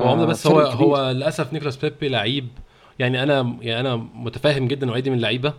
هو 0.01 0.27
بس 0.27 0.47
هو 0.47 0.61
كبير. 0.61 0.87
هو 0.87 1.11
للأسف 1.11 1.53
نيكولاس 1.53 1.77
بيبي 1.77 2.09
لعيب 2.09 2.49
يعني 2.99 3.23
أنا 3.23 3.57
يعني 3.61 3.81
أنا 3.81 3.97
متفاهم 3.97 4.69
جدا 4.69 4.87
نوعيه 4.87 5.03
من 5.07 5.17
اللعيبة. 5.17 5.55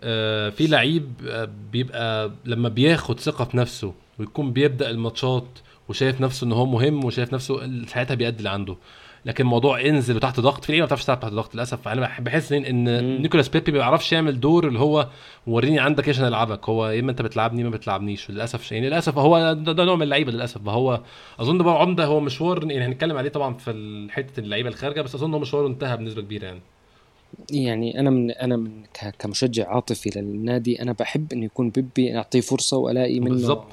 آه 0.00 0.50
في 0.50 0.66
لعيب 0.66 1.12
آه، 1.28 1.48
بيبقى 1.72 2.30
لما 2.44 2.68
بياخد 2.68 3.20
ثقة 3.20 3.44
في 3.44 3.56
نفسه 3.56 3.92
ويكون 4.18 4.52
بيبدأ 4.52 4.90
الماتشات 4.90 5.46
وشايف 5.88 6.20
نفسه 6.20 6.44
إن 6.46 6.52
هو 6.52 6.66
مهم 6.66 7.04
وشايف 7.04 7.34
نفسه 7.34 7.84
ساعتها 7.86 8.14
بيأدي 8.14 8.38
اللي 8.38 8.50
عنده. 8.50 8.76
لكن 9.24 9.46
موضوع 9.46 9.80
إنزل 9.80 10.16
وتحت 10.16 10.40
ضغط 10.40 10.64
في 10.64 10.72
لعيبه 10.72 10.82
ما 10.82 10.86
بتعرفش 10.86 11.04
تلعب 11.04 11.20
تحت 11.20 11.32
ضغط 11.32 11.54
للأسف؟ 11.54 11.82
فانا 11.82 12.10
بحس 12.20 12.52
ان. 12.52 13.22
نيكولاس 13.22 13.48
بيبي 13.48 13.72
ما 13.72 13.78
بيعرفش 13.78 14.12
يعمل 14.12 14.40
دور 14.40 14.68
اللي 14.68 14.78
هو 14.78 15.08
وريني 15.46 15.78
عندك 15.78 16.04
إيه 16.04 16.10
عشان 16.10 16.24
ألعبك. 16.26 16.68
هو 16.68 16.88
يا 16.88 17.00
إما 17.00 17.10
أنت 17.10 17.22
بتلعبني 17.22 17.60
يا 17.60 17.64
ما 17.64 17.70
بتلعبنيش. 17.70 18.30
للأسف 18.30 18.72
يعني 18.72 18.86
للأسف 18.86 19.18
هو 19.18 19.52
ده, 19.52 19.72
ده 19.72 19.84
نوع 19.84 19.96
من 19.96 20.02
اللعيبة 20.02 20.32
للأسف. 20.32 20.62
فهو 20.62 21.00
أظن 21.40 21.58
بقى 21.58 21.80
عمدة 21.80 22.04
هو 22.04 22.20
مشوار 22.20 22.70
يعني 22.70 22.86
هنتكلم 22.86 23.16
عليه 23.16 23.30
طبعا 23.30 23.54
في 23.54 24.08
حتة 24.10 24.40
اللعيبة 24.40 24.68
الخارجة 24.68 25.00
بس 25.00 25.14
أظن 25.14 25.32
هو 25.34 25.38
مشواره 25.38 25.66
انتهى 25.66 25.96
بنسبة 25.96 26.22
كبيرة 26.22 26.44
يعني. 26.44 26.60
يعني 27.52 28.00
أنا 28.00 28.10
من 28.10 28.30
أنا 28.30 28.56
من 28.56 28.82
كمشجع 29.18 29.68
عاطفي 29.68 30.10
للنادي 30.16 30.82
أنا 30.82 30.92
بحب 30.92 31.32
انه 31.32 31.44
يكون 31.44 31.70
بيبي 31.70 32.16
أعطيه 32.16 32.40
فرصة 32.40 32.76
وألاقي 32.76 33.20
منه 33.20 33.30
بالظبط. 33.30 33.66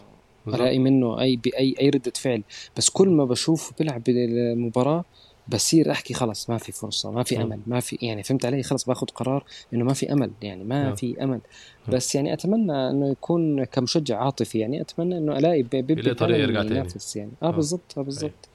ألاقي 0.47 0.79
منه 0.79 1.21
أي 1.21 1.35
باي 1.35 1.75
أي 1.81 1.89
ردة 1.89 2.13
فعل 2.15 2.43
بس 2.77 2.89
كل 2.89 3.07
ما 3.07 3.25
بشوفه 3.25 3.75
بيلعب 3.79 4.03
بالمباراه 4.03 5.05
بصير 5.47 5.91
أحكي 5.91 6.13
خلص 6.13 6.49
ما 6.49 6.57
في 6.57 6.71
فرصة 6.71 7.11
ما 7.11 7.23
في. 7.23 7.41
أمل 7.41 7.59
ما 7.67 7.79
في 7.79 7.97
يعني 8.01 8.23
فهمت 8.23 8.45
علي 8.45 8.63
خلص 8.63 8.85
باخذ 8.85 9.07
قرار 9.07 9.43
إنه 9.73 9.85
ما 9.85 9.93
في 9.93 10.13
أمل 10.13 10.31
يعني 10.41 10.63
ما 10.63 10.83
نعم. 10.83 10.95
في 10.95 11.23
أمل 11.23 11.41
مم. 11.87 11.93
بس 11.93 12.15
يعني 12.15 12.33
أتمنى 12.33 12.89
إنه 12.89 13.11
يكون 13.11 13.63
كمشجع 13.63 14.23
عاطفي 14.23 14.59
يعني 14.59 14.81
أتمنى 14.81 15.17
إنه 15.17 15.37
ألاقي 15.37 15.63
بيبي 15.63 16.15
فعلاً 16.15 16.37
يرجع 16.37 16.63
تاني. 16.63 16.87
يعني 17.15 17.31
آه 17.43 17.47
آه. 17.47 17.51
بالضبط 17.51 17.97
آه 17.97 18.01
بالضبط 18.01 18.49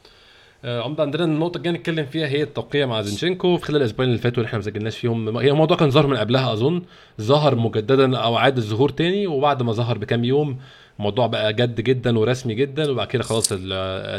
آه، 0.65 0.83
عمدة 0.83 1.03
عندنا 1.03 1.25
النقطة 1.25 1.59
الجاية 1.59 1.75
نتكلم 1.75 2.07
فيها 2.07 2.27
هي 2.27 2.43
التوقيع 2.43 2.87
مع 2.87 3.03
زينشينكو 3.03 3.57
في 3.57 3.65
خلال 3.65 3.81
الأسبوعين 3.81 4.11
اللي 4.11 4.23
فاتوا 4.23 4.37
اللي 4.37 4.47
إحنا 4.47 4.59
ما 4.59 4.65
سجلناش 4.65 4.99
فيهم 4.99 5.39
هي 5.39 5.51
الموضوع 5.51 5.77
كان 5.77 5.91
ظاهر 5.91 6.07
من 6.07 6.17
قبلها 6.17 6.53
أظن 6.53 6.83
ظهر 7.21 7.55
مجددا 7.55 8.17
أو 8.19 8.37
عاد 8.37 8.57
الظهور 8.57 8.89
تاني 8.89 9.27
وبعد 9.27 9.63
ما 9.63 9.73
ظهر 9.73 9.99
بكام 9.99 10.25
يوم 10.25 10.59
الموضوع 10.99 11.27
بقى 11.27 11.53
جد 11.53 11.81
جدا 11.81 12.19
ورسمي 12.19 12.55
جدا 12.55 12.91
وبعد 12.91 13.07
كده 13.07 13.23
خلاص 13.23 13.53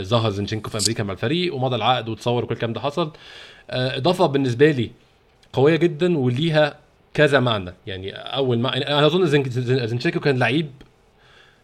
ظهر 0.10 0.30
زينشينكو 0.30 0.70
في 0.70 0.78
أمريكا 0.78 1.04
مع 1.04 1.14
الفريق 1.14 1.56
ومضى 1.56 1.76
العقد 1.76 2.10
وتصور 2.10 2.44
وكل 2.44 2.54
الكلام 2.56 2.74
ده 2.74 2.80
حصل. 2.82 3.12
آه، 3.70 3.98
إضافة 3.98 4.26
بالنسبة 4.26 4.72
لي 4.72 4.92
قوية 5.54 5.76
جدا 5.76 6.18
وليها 6.18 6.76
كذا 7.14 7.40
معنى. 7.40 7.74
يعني 7.88 8.12
أول 8.16 8.60
ما 8.60 9.06
أظن 9.06 9.26
زين- 9.26 9.50
زين- 9.50 9.88
زينشينكو 9.88 10.20
كان 10.20 10.40
لعيب 10.40 10.70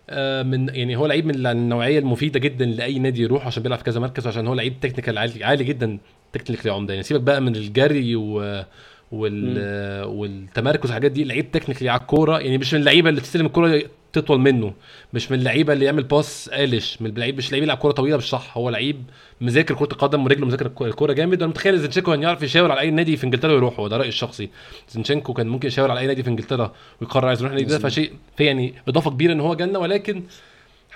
آه، 0.09 0.43
من 0.43 0.75
يعني 0.75 0.95
هو 0.95 1.05
لعيب 1.05 1.25
من 1.25 1.47
النوعية 1.47 1.99
المفيدة 1.99 2.39
جدا 2.39 2.65
لأي 2.65 2.99
نادي 2.99 3.21
يروح 3.21 3.47
عشان 3.47 3.63
بيلعب 3.63 3.77
في 3.77 3.83
كذا 3.85 3.99
مركز 3.99 4.27
عشان 4.27 4.47
هو 4.47 4.53
لعيب 4.53 4.79
technical 4.79 5.17
عالي, 5.17 5.43
عالي 5.43 5.63
جدا 5.63 5.97
technically 6.33 6.73
عمدة. 6.73 6.93
يعني 6.93 7.03
سيبك 7.03 7.21
بقى 7.21 7.41
من 7.41 7.55
الجري 7.55 8.15
و 8.15 8.63
وال 9.11 10.03
والتمركز 10.05 10.85
والحاجات 10.85 11.11
دي 11.11 11.23
لعيب 11.23 11.51
technically 11.51 11.89
على 11.89 12.01
الكورة 12.01 12.39
يعني 12.39 12.57
مش 12.57 12.73
من 12.73 12.79
اللعيبة 12.79 13.09
اللي 13.09 13.21
تستلم 13.21 13.45
الكورة 13.45 13.81
تطول 14.13 14.39
منه 14.39 14.73
مش 15.13 15.31
من 15.31 15.39
اللعيبة 15.39 15.73
اللي 15.73 15.85
يعمل 15.85 16.03
pass 16.03 16.49
قالش 16.49 17.01
من 17.01 17.09
اللعيب 17.09 17.37
مش 17.37 17.51
لعيب 17.51 17.63
يلعب 17.63 17.77
كورة 17.77 17.91
طويلة 17.91 18.17
مش 18.17 18.29
صح 18.29 18.57
هو 18.57 18.69
لعيب 18.69 19.03
مذاكر 19.41 19.75
كرة 19.75 19.89
القدم 19.91 20.23
ورجله 20.25 20.45
مذاكر 20.45 20.65
الكو- 20.65 20.81
الكورة 20.85 21.13
جامد. 21.13 21.41
أنا 21.41 21.49
متخيل 21.49 21.77
زينشينكو 21.79 22.11
كان 22.11 22.23
يعرف 22.23 22.43
يشاور 22.43 22.71
على 22.71 22.79
أي 22.81 22.91
نادي 22.91 23.17
في 23.17 23.23
إنجلترا 23.23 23.51
ويروح 23.53 23.79
هو 23.79 23.87
ده 23.87 23.97
رأيي 23.97 24.09
الشخصي. 24.09 24.49
زينشينكو 24.89 25.33
كان 25.33 25.47
ممكن 25.47 25.67
يشاور 25.67 25.91
على 25.91 25.99
أي 25.99 26.07
نادي 26.07 26.23
في 26.23 26.29
إنجلترا 26.29 26.73
ويقرر 27.01 27.27
عايز 27.27 27.39
يروح 27.41 27.51
النادي 27.51 27.69
ده. 27.69 27.79
فشيء 27.79 28.13
في 28.37 28.43
يعني 28.45 28.73
إضافة 28.87 29.09
كبيرة 29.11 29.33
إن 29.33 29.39
هو 29.39 29.55
جالنا 29.55 29.79
ولكن 29.79 30.23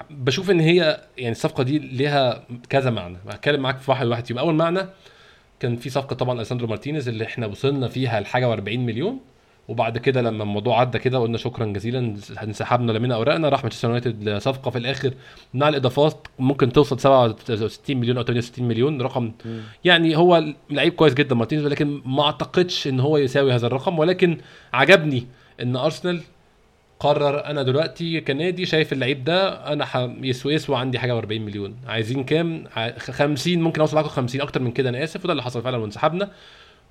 بشوف 0.10 0.52
إن 0.52 0.60
هي 0.60 1.02
يعني 1.17 1.32
الصفقة 1.32 1.63
دي 1.63 1.80
ليها 1.80 2.43
كذا 2.69 2.89
معنى. 2.89 3.17
هتكلم 3.30 3.62
معاك 3.62 3.78
في 3.78 3.91
واحد 3.91 4.08
واحد 4.08 4.26
فيهم 4.26 4.38
أول 4.38 4.56
معنى 4.56 4.80
كان 5.60 5.76
في 5.76 5.89
صفقة 5.89 6.15
طبعا 6.15 6.41
ليساندرو 6.41 6.67
مارتينيز 6.67 7.08
اللي 7.08 7.24
إحنا 7.26 7.48
وصلنا 7.48 7.88
فيها 7.88 8.19
لحاجه 8.19 8.56
و40 8.56 8.60
مليون. 8.69 9.19
وبعد 9.67 9.98
كده 9.98 10.22
لما 10.22 10.43
الموضوع 10.43 10.80
عدى 10.80 11.00
كده 11.00 11.17
قلنا 11.17 11.38
شكرا 11.38 11.65
جزيلا 11.65 12.15
انسحبنا 12.43 12.91
لمينا 12.91 13.15
أوراقنا 13.15 13.50
راح 13.50 13.63
مانشستر 13.63 13.88
يونايتد 13.88 14.30
لصفقة 14.30 14.72
في 14.72 14.78
الآخر. 14.78 15.13
مع 15.54 15.69
الإضافات 15.69 16.28
ممكن 16.39 16.72
توصل 16.72 17.00
67 17.00 17.98
مليون 17.98 18.17
أو 18.17 18.24
68 18.24 18.67
مليون 18.67 19.02
رقم. 19.02 19.32
مم. 19.45 19.62
يعني 19.86 20.17
هو 20.17 20.43
لعيب 20.69 20.93
كويس 20.93 21.13
جدا 21.13 21.36
مارتينيز 21.36 21.65
ولكن 21.65 22.02
ما 22.06 22.24
أعتقدش 22.24 22.88
إن 22.88 23.00
هو 23.00 23.17
يساوي 23.17 23.54
هذا 23.54 23.67
الرقم. 23.67 24.00
ولكن 24.00 24.38
عجبني 24.74 25.24
إن 25.62 25.76
أرسنال 25.76 26.22
قرر 26.99 27.45
أنا 27.45 27.63
دلوقتي 27.63 28.21
كنادي 28.21 28.65
شايف 28.65 28.93
اللعيب 28.93 29.23
ده 29.23 29.49
أنا 29.73 29.85
ح... 29.85 29.97
يسوى 30.21 30.53
يسوى 30.53 30.77
عندي 30.77 30.99
حاجة 30.99 31.21
و40 31.21 31.25
مليون. 31.31 31.75
عايزين 31.88 32.23
كام؟ 32.23 32.63
ع- 32.75 32.97
50 32.97 33.62
ممكن 33.62 33.81
أوصل 33.81 33.95
معاكم 33.95 34.09
50 34.09 34.41
أكتر 34.41 34.62
من 34.62 34.71
كده 34.71 34.89
أنا 34.89 35.03
آسف 35.03 35.23
وده 35.23 35.31
اللي 35.33 35.43
حصل 35.43 35.62
فعلا 35.62 35.77
وانسحبنا. 35.77 36.31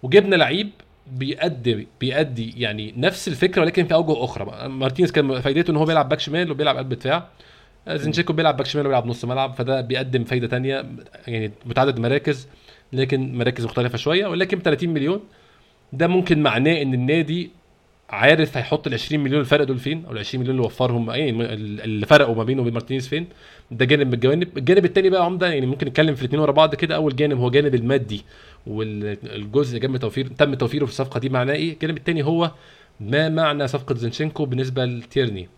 وجبنا 0.03 0.37
لعيب 0.37 0.71
بيأدي 1.13 1.87
بيأدي 2.01 2.55
يعني 2.61 2.95
نفس 2.97 3.29
الفكرة 3.29 3.63
ولكن 3.63 3.87
في 3.87 3.95
أوجه 3.95 4.25
أخرى 4.25 4.45
بقى. 4.45 4.71
مارتينيز 4.71 5.13
كان 5.13 5.41
فايدته 5.41 5.71
إن 5.71 5.77
هو 5.77 5.85
بيلعب 5.85 6.09
باك 6.09 6.21
شمال 6.21 6.51
وبيلعب 6.51 6.77
قلب 6.77 6.89
دفاع. 6.95 7.29
زينشينكو 7.89 8.33
بيلعب 8.33 8.57
باك 8.57 8.67
شمال 8.67 8.87
وبيلعب 8.87 9.07
نص 9.07 9.25
ملعب 9.25 9.55
فده 9.55 9.81
بيقدم 9.81 10.25
فايدة 10.25 10.47
تانية 10.47 10.87
يعني 11.27 11.51
متعدد 11.67 11.99
مراكز 12.01 12.49
لكن 12.93 13.39
مراكز 13.39 13.65
مختلفة 13.65 13.99
شوية 13.99 14.27
ولكن 14.27 14.59
ب 14.59 14.63
30 14.63 14.89
مليون. 14.89 15.21
ده 15.93 16.07
ممكن 16.07 16.43
معناه 16.43 16.83
إن 16.83 16.95
النادي 16.95 17.51
عارف 18.11 18.57
هيحط 18.57 18.87
ال 18.87 18.95
20 18.95 19.25
مليون 19.25 19.41
الفرق 19.41 19.65
دول 19.65 19.79
فين؟ 19.79 20.05
أو 20.07 20.13
ال 20.13 20.19
20 20.19 20.41
مليون 20.43 20.57
اللي 20.57 20.67
وفرهم 20.67 21.11
يعني 21.11 21.31
اللي 21.55 22.07
فرقوا 22.07 22.35
ما 22.35 22.45
بينه 22.45 22.61
وبين 22.63 22.73
مارتينيز 22.75 23.09
فين؟ 23.09 23.27
ده 23.71 23.85
جانب 23.85 24.07
من 24.07 24.15
الجوانب. 24.15 24.59
الجانب 24.59 24.85
التاني 24.85 25.11
بقى 25.11 25.25
عمدة 25.25 25.49
يعني 25.53 25.67
ممكن 25.67 25.87
نتكلم 25.87 26.15
في 26.15 26.23
الاثنين 26.23 26.41
ورا 26.43 26.53
بعض 26.53 26.75
كده. 26.75 26.95
أول 26.97 27.17
جانب 27.17 27.39
هو 27.39 27.51
جانب 27.51 27.75
المادي 27.75 28.23
والجزء 28.67 29.79
جنب 29.79 29.97
توفير 29.97 30.27
تم 30.27 30.55
توفيره 30.55 30.85
في 30.85 30.91
الصفقه 30.91 31.21
دي 31.21 31.29
معناه 31.29 31.55
إيه؟ 31.55 31.73
الجانب 31.73 31.97
التاني 31.97 32.25
هو 32.25 32.51
ما 33.01 33.29
معنى 33.29 33.69
صفقة 33.69 33.95
زينشينكو 33.95 34.45
بالنسبة 34.45 34.85
لتيرني. 34.85 35.49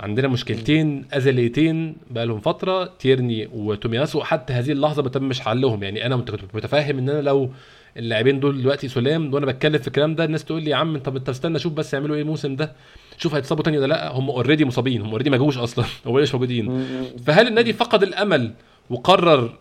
عندنا 0.00 0.28
مشكلتين 0.28 1.04
أزليتين 1.12 1.96
بقى 2.10 2.26
لهم 2.26 2.40
فترة 2.40 2.84
تيرني 2.84 3.48
وتومياسو. 3.52 4.22
حتى 4.22 4.52
هذه 4.52 4.72
اللحظة 4.72 5.02
ما 5.02 5.08
تمش 5.08 5.40
حلهم. 5.40 5.82
يعني 5.82 6.06
أنا 6.06 6.16
كنت 6.16 6.30
متفاهم 6.54 6.98
إن 6.98 7.08
أنا 7.08 7.20
لو 7.20 7.50
اللاعبين 7.96 8.40
دول 8.40 8.60
دلوقتي 8.62 8.88
سلام 8.88 9.34
وأنا 9.34 9.46
بتكلم 9.46 9.78
في 9.78 9.86
الكلام 9.88 10.14
ده 10.14 10.24
الناس 10.24 10.44
تقول 10.44 10.62
لي 10.62 10.70
يا 10.70 10.76
عم 10.76 10.98
طب 10.98 11.16
انت 11.16 11.28
استنى 11.28 11.58
شوف 11.58 11.72
بس 11.72 11.94
يعملوا 11.94 12.16
إيه 12.16 12.22
الموسم 12.22 12.56
ده. 12.56 12.72
شوف 13.18 13.34
هيتصابوا 13.34 13.64
تاني 13.64 13.78
ولا 13.78 13.86
لأ؟ 13.86 14.12
هم 14.12 14.30
already 14.30 14.64
مصابين 14.64 15.02
هم 15.02 15.10
already 15.10 15.30
ما 15.30 15.36
جوش 15.36 15.58
أصلا 15.58 15.84
هم 16.06 16.14
مش 16.14 16.34
موجودين. 16.34 16.84
فهل 17.26 17.46
النادي 17.46 17.72
فقد 17.72 18.02
الأمل 18.02 18.52
وقرر 18.90 19.54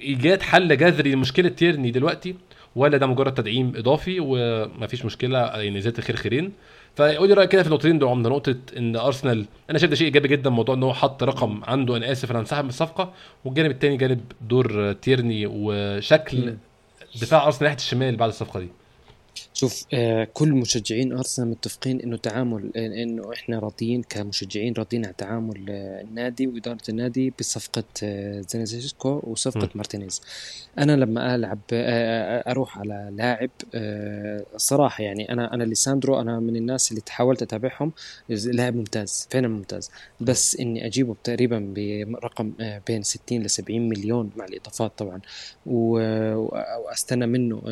إيجاد 0.00 0.42
حل 0.42 0.76
جذري 0.76 1.12
لمشكلة 1.12 1.48
تيرني 1.48 1.90
دلوقتي؟ 1.90 2.34
ولا 2.76 2.96
ده 2.96 3.06
مجرد 3.06 3.34
تدعيم 3.34 3.72
إضافي 3.76 4.16
ومفيش 4.20 5.04
مشكلة 5.04 5.38
يعني 5.38 5.80
زيادة 5.80 5.98
الخير 5.98 6.16
خيرين؟ 6.16 6.52
فقول 6.96 7.28
لي 7.28 7.34
رأيك 7.34 7.48
كده 7.50 7.62
في 7.62 7.68
النقطتين 7.68 7.98
دول 7.98 8.08
عمدة 8.08 8.30
نقطة 8.30 8.56
إن 8.76 8.96
أرسنال 8.96 9.46
أنا 9.70 9.78
شايف 9.78 9.90
ده 9.90 9.96
شيء 9.96 10.06
إيجابي 10.06 10.28
جدا 10.28 10.50
موضوع 10.50 10.74
إن 10.74 10.82
هو 10.82 10.94
حط 10.94 11.22
رقم 11.22 11.60
عنده 11.64 11.96
أنا 11.96 12.12
آسف 12.12 12.30
أنا 12.30 12.40
انسحب 12.40 12.64
من 12.64 12.68
الصفقة 12.68 13.12
والجانب 13.44 13.70
الثاني 13.70 13.96
جانب 13.96 14.20
دور 14.48 14.92
تيرني 14.92 15.46
وشكل. 15.46 16.54
دفاع 17.20 17.46
أرسنال 17.46 17.62
ناحيه 17.62 17.76
الشمال 17.76 18.16
بعد 18.16 18.28
الصفقة 18.28 18.60
دي. 18.60 18.68
شوف 19.56 19.84
آه 19.94 20.28
كل 20.34 20.52
مشجعين 20.52 21.12
أرسنال 21.12 21.48
متفقين 21.48 22.00
إنه 22.00 22.16
تعامل 22.16 22.76
إنه 22.76 23.32
إحنا 23.32 23.58
راضيين 23.58 24.02
كمشجعين 24.02 24.74
راضيين 24.78 25.04
على 25.04 25.14
تعامل 25.18 25.66
آه 25.70 26.00
النادي 26.00 26.46
وإدارة 26.46 26.78
النادي 26.88 27.32
بصفقة 27.38 27.84
آه 28.02 28.40
زينشينكو 28.40 29.20
وصفقة 29.22 29.66
م. 29.66 29.70
مارتينيز 29.74 30.20
أنا 30.78 30.96
لما 30.96 31.34
ألعب 31.34 31.58
أروح 31.72 32.78
على 32.78 33.10
لاعب 33.12 33.50
الصراحه 34.54 35.04
يعني 35.04 35.32
أنا 35.32 35.54
أنا 35.54 35.64
ليساندرو 35.64 36.20
أنا 36.20 36.40
من 36.40 36.56
الناس 36.56 36.90
اللي 36.90 37.02
حاولت 37.08 37.42
أتابعهم 37.42 37.92
لاعب 38.28 38.76
ممتاز 38.76 39.28
فعلا 39.30 39.48
ممتاز 39.48 39.90
بس 40.20 40.56
إني 40.60 40.86
أجيبه 40.86 41.16
تقريبا 41.24 41.74
برقم 41.76 42.52
بين 42.86 43.02
60 43.02 43.42
ل 43.42 43.50
70 43.50 43.88
مليون 43.88 44.30
مع 44.36 44.44
الإضافات 44.44 44.92
طبعا 44.98 45.20
وأستنى 45.66 47.26
منه 47.26 47.62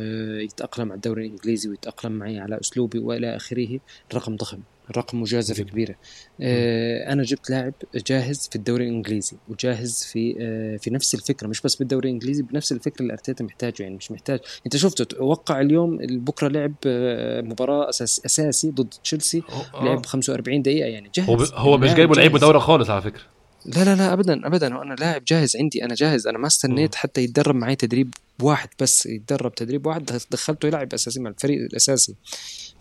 يتأقلم 0.42 0.88
على 0.88 0.96
الدوري 0.96 1.26
الإنجليزي 1.26 1.73
ويتاقلم 1.74 2.12
معي 2.12 2.38
على 2.38 2.60
أسلوبي 2.60 2.98
وإلى 2.98 3.36
آخره 3.36 3.78
الرقم 4.10 4.36
ضخم 4.36 4.58
الرقم 4.90 5.20
مجازفة 5.20 5.62
جدا. 5.62 5.70
كبيرة 5.70 5.94
آه، 6.40 7.12
أنا 7.12 7.22
جبت 7.22 7.50
لاعب 7.50 7.72
جاهز 8.06 8.48
في 8.50 8.56
الدوري 8.56 8.84
الإنجليزي 8.84 9.36
وجاهز 9.48 10.04
في 10.12 10.36
آه، 10.40 10.76
في 10.76 10.90
نفس 10.90 11.14
الفكرة 11.14 11.46
مش 11.48 11.60
بس 11.60 11.74
بالدوري 11.74 12.08
الإنجليزي 12.08 12.42
بنفس 12.42 12.72
الفكرة 12.72 13.02
اللي 13.02 13.12
أرتيتا 13.12 13.44
محتاجه 13.44 13.82
يعني 13.82 13.94
مش 13.96 14.10
محتاج 14.10 14.40
أنت 14.66 14.76
شفته 14.76 15.22
وقع 15.22 15.60
اليوم 15.60 15.98
بكرة 16.00 16.48
لعب 16.48 16.74
آه، 16.86 17.40
مباراة 17.40 17.88
أساس 17.88 18.20
أساسي 18.26 18.70
ضد 18.70 18.94
تشيلسي 19.04 19.42
لعب 19.82 20.06
45 20.06 20.62
دقيقة 20.62 20.86
يعني 20.88 21.10
جاهز 21.14 21.28
هو. 21.52 21.58
هو 21.58 21.78
مش 21.78 21.94
جايبه 21.94 22.14
لعيب 22.14 22.30
جاهز. 22.30 22.42
مدورة 22.44 22.58
خالص 22.58 22.90
على 22.90 23.02
فكرة 23.02 23.22
لا 23.66 23.84
لا 23.84 23.94
لا 23.94 24.12
ابدا 24.12 24.46
ابدا. 24.46 24.66
أنا 24.66 24.94
لاعب 24.94 25.24
جاهز 25.24 25.56
عندي. 25.56 25.84
أنا 25.84 25.94
جاهز. 25.94 26.26
أنا 26.26 26.38
ما 26.38 26.46
استنيت 26.46 26.94
حتى 26.94 27.20
يتدرب 27.20 27.54
معي 27.54 27.76
تدريب 27.76 28.14
واحد 28.42 28.68
بس 28.80 29.06
يتدرب 29.06 29.54
تدريب 29.54 29.86
واحد. 29.86 30.20
دخلته 30.30 30.66
يلعب 30.66 30.94
أساسي 30.94 31.20
مع 31.20 31.30
الفريق 31.30 31.60
الأساسي. 31.60 32.14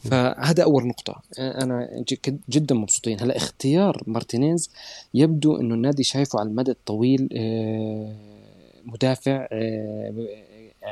فهذا 0.04 0.64
أول 0.64 0.88
نقطة. 0.88 1.22
أنا 1.40 2.04
جدا 2.50 2.76
مبسوطين. 2.76 3.22
هلا 3.22 3.38
اختيار 3.38 4.04
مارتينيز 4.08 4.70
يبدو 5.14 5.58
إنه 5.58 5.76
النادي 5.76 6.04
شايفه 6.04 6.40
على 6.40 6.50
المدى 6.50 6.72
الطويل 6.72 7.30
آه، 7.38 8.16
مدافع 8.86 9.48
آه، 9.52 10.28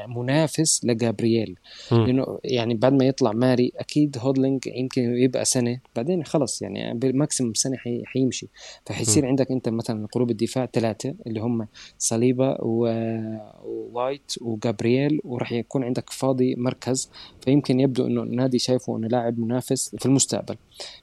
منافس 0.07 0.85
لجابرييل. 0.85 1.55
لأنه 1.91 2.39
يعني 2.43 2.73
بعد 2.73 2.93
ما 2.93 3.05
يطلع 3.05 3.31
ماري 3.31 3.71
أكيد 3.75 4.17
هولدينج 4.19 4.67
يمكن 4.67 5.01
يبقى 5.17 5.45
سنة 5.45 5.79
بعدين 5.95 6.23
خلص 6.23 6.61
يعني 6.61 6.93
بال 6.93 7.06
maximum 7.06 7.53
سنة 7.53 7.77
حي... 7.77 8.03
حيمشي. 8.05 8.47
فحيصير 8.85 9.25
عندك 9.25 9.51
أنت 9.51 9.69
مثلا 9.69 10.07
قلوب 10.07 10.31
الدفاع 10.31 10.65
ثلاثة 10.65 11.15
اللي 11.27 11.39
هم 11.39 11.67
صليبا 11.99 12.57
ووايت 12.61 14.31
وجابرييل 14.41 15.19
وراح 15.23 15.51
يكون 15.51 15.83
عندك 15.83 16.09
فاضي 16.09 16.55
مركز. 16.55 17.09
فيمكن 17.41 17.79
يبدو 17.79 18.07
إنه 18.07 18.23
النادي 18.23 18.59
شايفه 18.59 18.97
إنه 18.97 19.07
لاعب 19.07 19.39
منافس 19.39 19.95
في 19.99 20.05
المستقبل. 20.05 20.55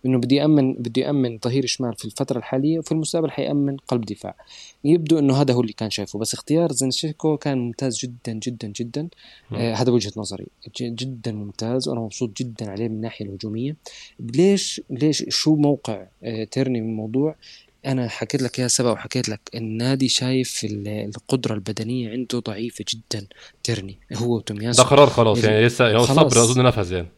إنه 0.06 0.18
بده 0.18 0.44
يأمن 0.44 0.74
بده 0.74 1.10
يأمن 1.10 1.38
ظهير 1.38 1.66
شمال 1.66 1.94
في 1.94 2.04
الفترة 2.04 2.38
الحالية 2.38 2.78
وفي 2.78 2.92
المستقبل 2.92 3.30
حيأمن 3.30 3.76
قلب 3.76 4.04
دفاع. 4.04 4.34
يبدو 4.84 5.18
إنه 5.18 5.34
هذا 5.34 5.54
هو 5.54 5.60
اللي 5.60 5.72
كان 5.72 5.90
شايفه. 5.90 6.18
بس 6.18 6.34
اختيار 6.34 6.72
زينشينكو 6.72 7.36
كان 7.36 7.58
ممتاز 7.58 7.98
جدا 7.98 8.32
جدا. 8.32 8.72
جدا. 8.80 9.08
آه 9.52 9.74
هذا 9.74 9.90
وجهة 9.92 10.12
نظري. 10.16 10.46
جدا 10.80 11.32
ممتاز. 11.32 11.88
وأنا 11.88 12.00
مبسوط 12.00 12.38
جدا 12.38 12.70
عليه 12.70 12.88
من 12.88 12.94
الناحيه 12.94 13.24
الهجومية. 13.26 13.76
ليش 14.20 14.80
ليش 14.90 15.24
شو 15.28 15.54
موقع 15.56 16.06
آه 16.22 16.44
تيرني 16.44 16.80
من 16.80 16.88
الموضوع؟ 16.88 17.34
أنا 17.86 18.08
حكيت 18.08 18.42
لك 18.42 18.58
إياها 18.58 18.68
سبق 18.68 18.92
وحكيت 18.92 19.28
لك 19.28 19.40
النادي 19.54 20.08
شايف 20.08 20.64
ال- 20.64 20.88
القدرة 20.88 21.54
البدنية 21.54 22.10
عنده 22.10 22.38
ضعيفة 22.38 22.84
جدا. 22.94 23.26
تيرني 23.62 23.98
هو 24.14 24.36
وتومياسو. 24.36 24.82
ده 24.82 24.88
قرار 24.88 25.06
خلاص 25.06 25.38
يعني 25.44 25.54
يعني 25.54 25.66
لسه 25.66 25.96
هو 25.96 26.04
خلاص. 26.06 26.18
الصبر 26.18 26.42
أظن 26.44 26.64
نفذ 26.64 26.92
يعني. 26.92 27.08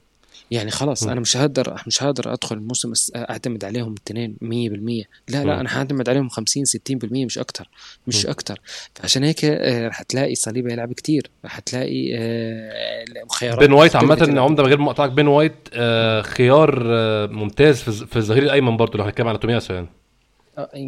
يعني 0.51 0.71
خلاص 0.71 1.03
م. 1.03 1.11
أنا 1.11 1.21
مش 1.21 1.37
هقدر 1.37 1.83
مش 1.87 2.03
هقدر 2.03 2.33
أدخل 2.33 2.57
الموسم 2.57 2.93
أعتمد 3.17 3.65
عليهم 3.65 3.93
الاثنين 3.93 4.37
100% 4.43 5.07
لا 5.29 5.45
م. 5.45 5.47
لا 5.47 5.61
أنا 5.61 5.79
هعتمد 5.79 6.09
عليهم 6.09 6.29
50 6.29 6.65
60% 6.65 7.05
مش 7.13 7.39
أكتر 7.39 7.69
مش 8.07 8.27
م. 8.27 8.31
أكتر 8.31 8.61
فعشان 8.95 9.25
هيك 9.25 9.45
آه، 9.45 9.89
رح 9.89 10.03
تلاقي 10.03 10.35
صليبة 10.35 10.73
يلعب 10.73 10.93
كتير 10.93 11.31
رح 11.45 11.59
تلاقي 11.59 12.17
آه، 12.19 13.05
خيارات 13.33 13.59
بن 13.59 13.73
وايت. 13.73 13.97
عمدة 13.97 14.27
من 14.27 14.61
غير 14.61 14.79
ما 14.79 14.91
أقطعك 14.91 15.11
بن 15.11 15.27
وايت 15.27 15.69
آه 15.73 16.23
خيار 16.23 16.83
ممتاز 17.29 17.83
في 17.83 18.17
الظهير 18.17 18.43
الأيمن 18.43 18.77
برضه 18.77 18.99
لو 18.99 19.05
هنتكلم 19.05 19.29
على 19.29 19.39
تومياسو 19.39 19.75
يعني 19.75 19.89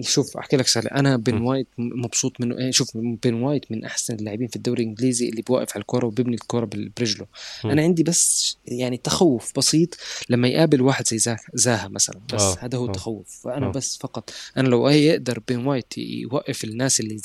شوف 0.00 0.36
أحكي 0.36 0.56
لك 0.56 0.66
شغله 0.66 0.90
أنا 0.90 1.16
بن 1.16 1.34
م. 1.34 1.44
وايت 1.46 1.66
مبسوط 1.78 2.40
منه 2.40 2.58
إيه، 2.58 2.70
شوف 2.70 2.96
بن 2.96 3.34
وايت 3.34 3.72
من 3.72 3.84
أحسن 3.84 4.14
اللاعبين 4.14 4.48
في 4.48 4.56
الدوري 4.56 4.82
الإنجليزي 4.82 5.28
اللي 5.28 5.42
بيوقف 5.42 5.72
على 5.74 5.80
الكورة 5.80 6.06
وبيبني 6.06 6.34
الكورة 6.34 6.68
برجله. 6.98 7.26
أنا 7.64 7.82
عندي 7.82 8.02
بس 8.02 8.56
يعني 8.66 8.96
تخوف 8.96 9.52
بسيط 9.56 9.88
لما 10.28 10.48
يقابل 10.48 10.82
واحد 10.82 11.06
زي 11.08 11.36
زاها, 11.54 11.88
مثلا 11.88 12.20
بس 12.34 12.42
آه، 12.42 12.56
هذا 12.60 12.78
هو 12.78 12.84
آه، 12.84 12.88
التخوف 12.88 13.40
فأنا 13.44 13.66
آه. 13.66 13.70
بس 13.72 13.98
فقط 14.00 14.30
أنا 14.56 14.68
لو 14.68 14.88
يقدر 14.88 15.40
بن 15.48 15.66
وايت 15.66 15.98
يوقف 15.98 16.64
الناس 16.64 17.00
اللي 17.00 17.20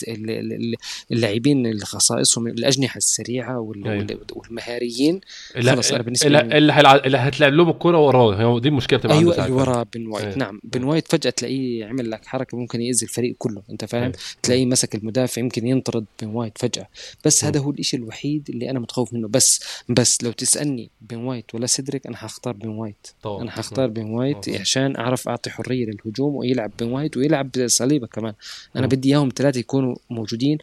اللاعبين 1.11 1.65
اللي 1.65 1.85
خصائصهم 1.85 2.47
الأجنحة 2.47 2.97
السريعة 2.97 3.59
وال-. 3.59 3.87
وال- 3.87 4.19
والمهاريين 4.35 5.21
خلص 5.63 5.91
أنا 5.91 6.03
بالنسبة 6.03 6.27
اللي, 6.27 6.39
لي- 6.43 6.57
اللي. 6.57 7.01
اللي 7.05 7.17
هتلعب 7.17 7.53
لهم 7.53 7.69
الكرة 7.69 7.97
وراه 8.07 8.59
دي 8.59 8.67
المشكلة 8.69 8.99
بتبقى 8.99 9.17
أيوه 9.17 9.23
اللي 9.31 9.35
ساعتها. 9.35 9.53
ورا 9.55 9.83
بن 9.93 10.07
وايت 10.07 10.25
أيوة. 10.25 10.37
نعم 10.37 10.59
بن 10.63 10.83
وايت 10.83 11.07
فجأة 11.11 11.29
تلاقيه 11.29 11.85
عمل 11.85 12.11
لك 12.11 12.21
حركه 12.27 12.57
ممكن 12.57 12.81
يأذي 12.81 13.03
الفريق 13.03 13.35
كله 13.37 13.61
أنت 13.69 13.85
فاهم 13.85 14.03
أيوة. 14.03 14.15
تلاقيه 14.43 14.65
مسك 14.65 14.95
المدافع 14.95 15.41
يمكن 15.41 15.67
ينطرد 15.67 16.05
بن 16.21 16.27
وايت 16.27 16.57
فجأة 16.57 16.87
بس. 17.25 17.45
هذا 17.45 17.59
هو 17.59 17.69
الإشي 17.71 17.97
الوحيد 17.97 18.49
اللي 18.49 18.69
أنا 18.69 18.79
متخوف 18.79 19.13
منه 19.13 19.27
بس 19.27 19.63
بس 19.89 20.23
لو 20.23 20.31
تسألني 20.31 20.89
بن 21.01 21.17
وايت 21.17 21.55
ولا 21.55 21.65
سيدريك 21.65 22.07
أنا 22.07 22.15
هختار 22.19 22.53
بن 22.53 22.69
وايت 22.69 23.07
طبعا 23.23 23.43
أنا 23.43 23.51
هختار 23.53 23.87
بن 23.87 24.05
وايت 24.05 24.49
مم. 24.49 24.55
عشان 24.55 24.95
أعرف 24.95 25.29
أعطي 25.29 25.49
حرية 25.49 25.85
للهجوم 25.85 26.35
ويلعب 26.35 26.71
بن 26.79 26.87
وايت 26.87 27.17
ويلعب 27.17 27.49
صليبه 27.65 28.07
كمان 28.07 28.33
أنا 28.75 28.83
مم. 28.83 28.89
بدي 28.89 29.09
إياهم 29.09 29.29
ثلاثة 29.35 29.59
يكونوا 29.59 29.95
موجودين 30.09 30.57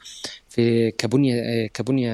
في 0.54 0.90
كبنيه 0.90 1.66
كبنيه 1.66 2.12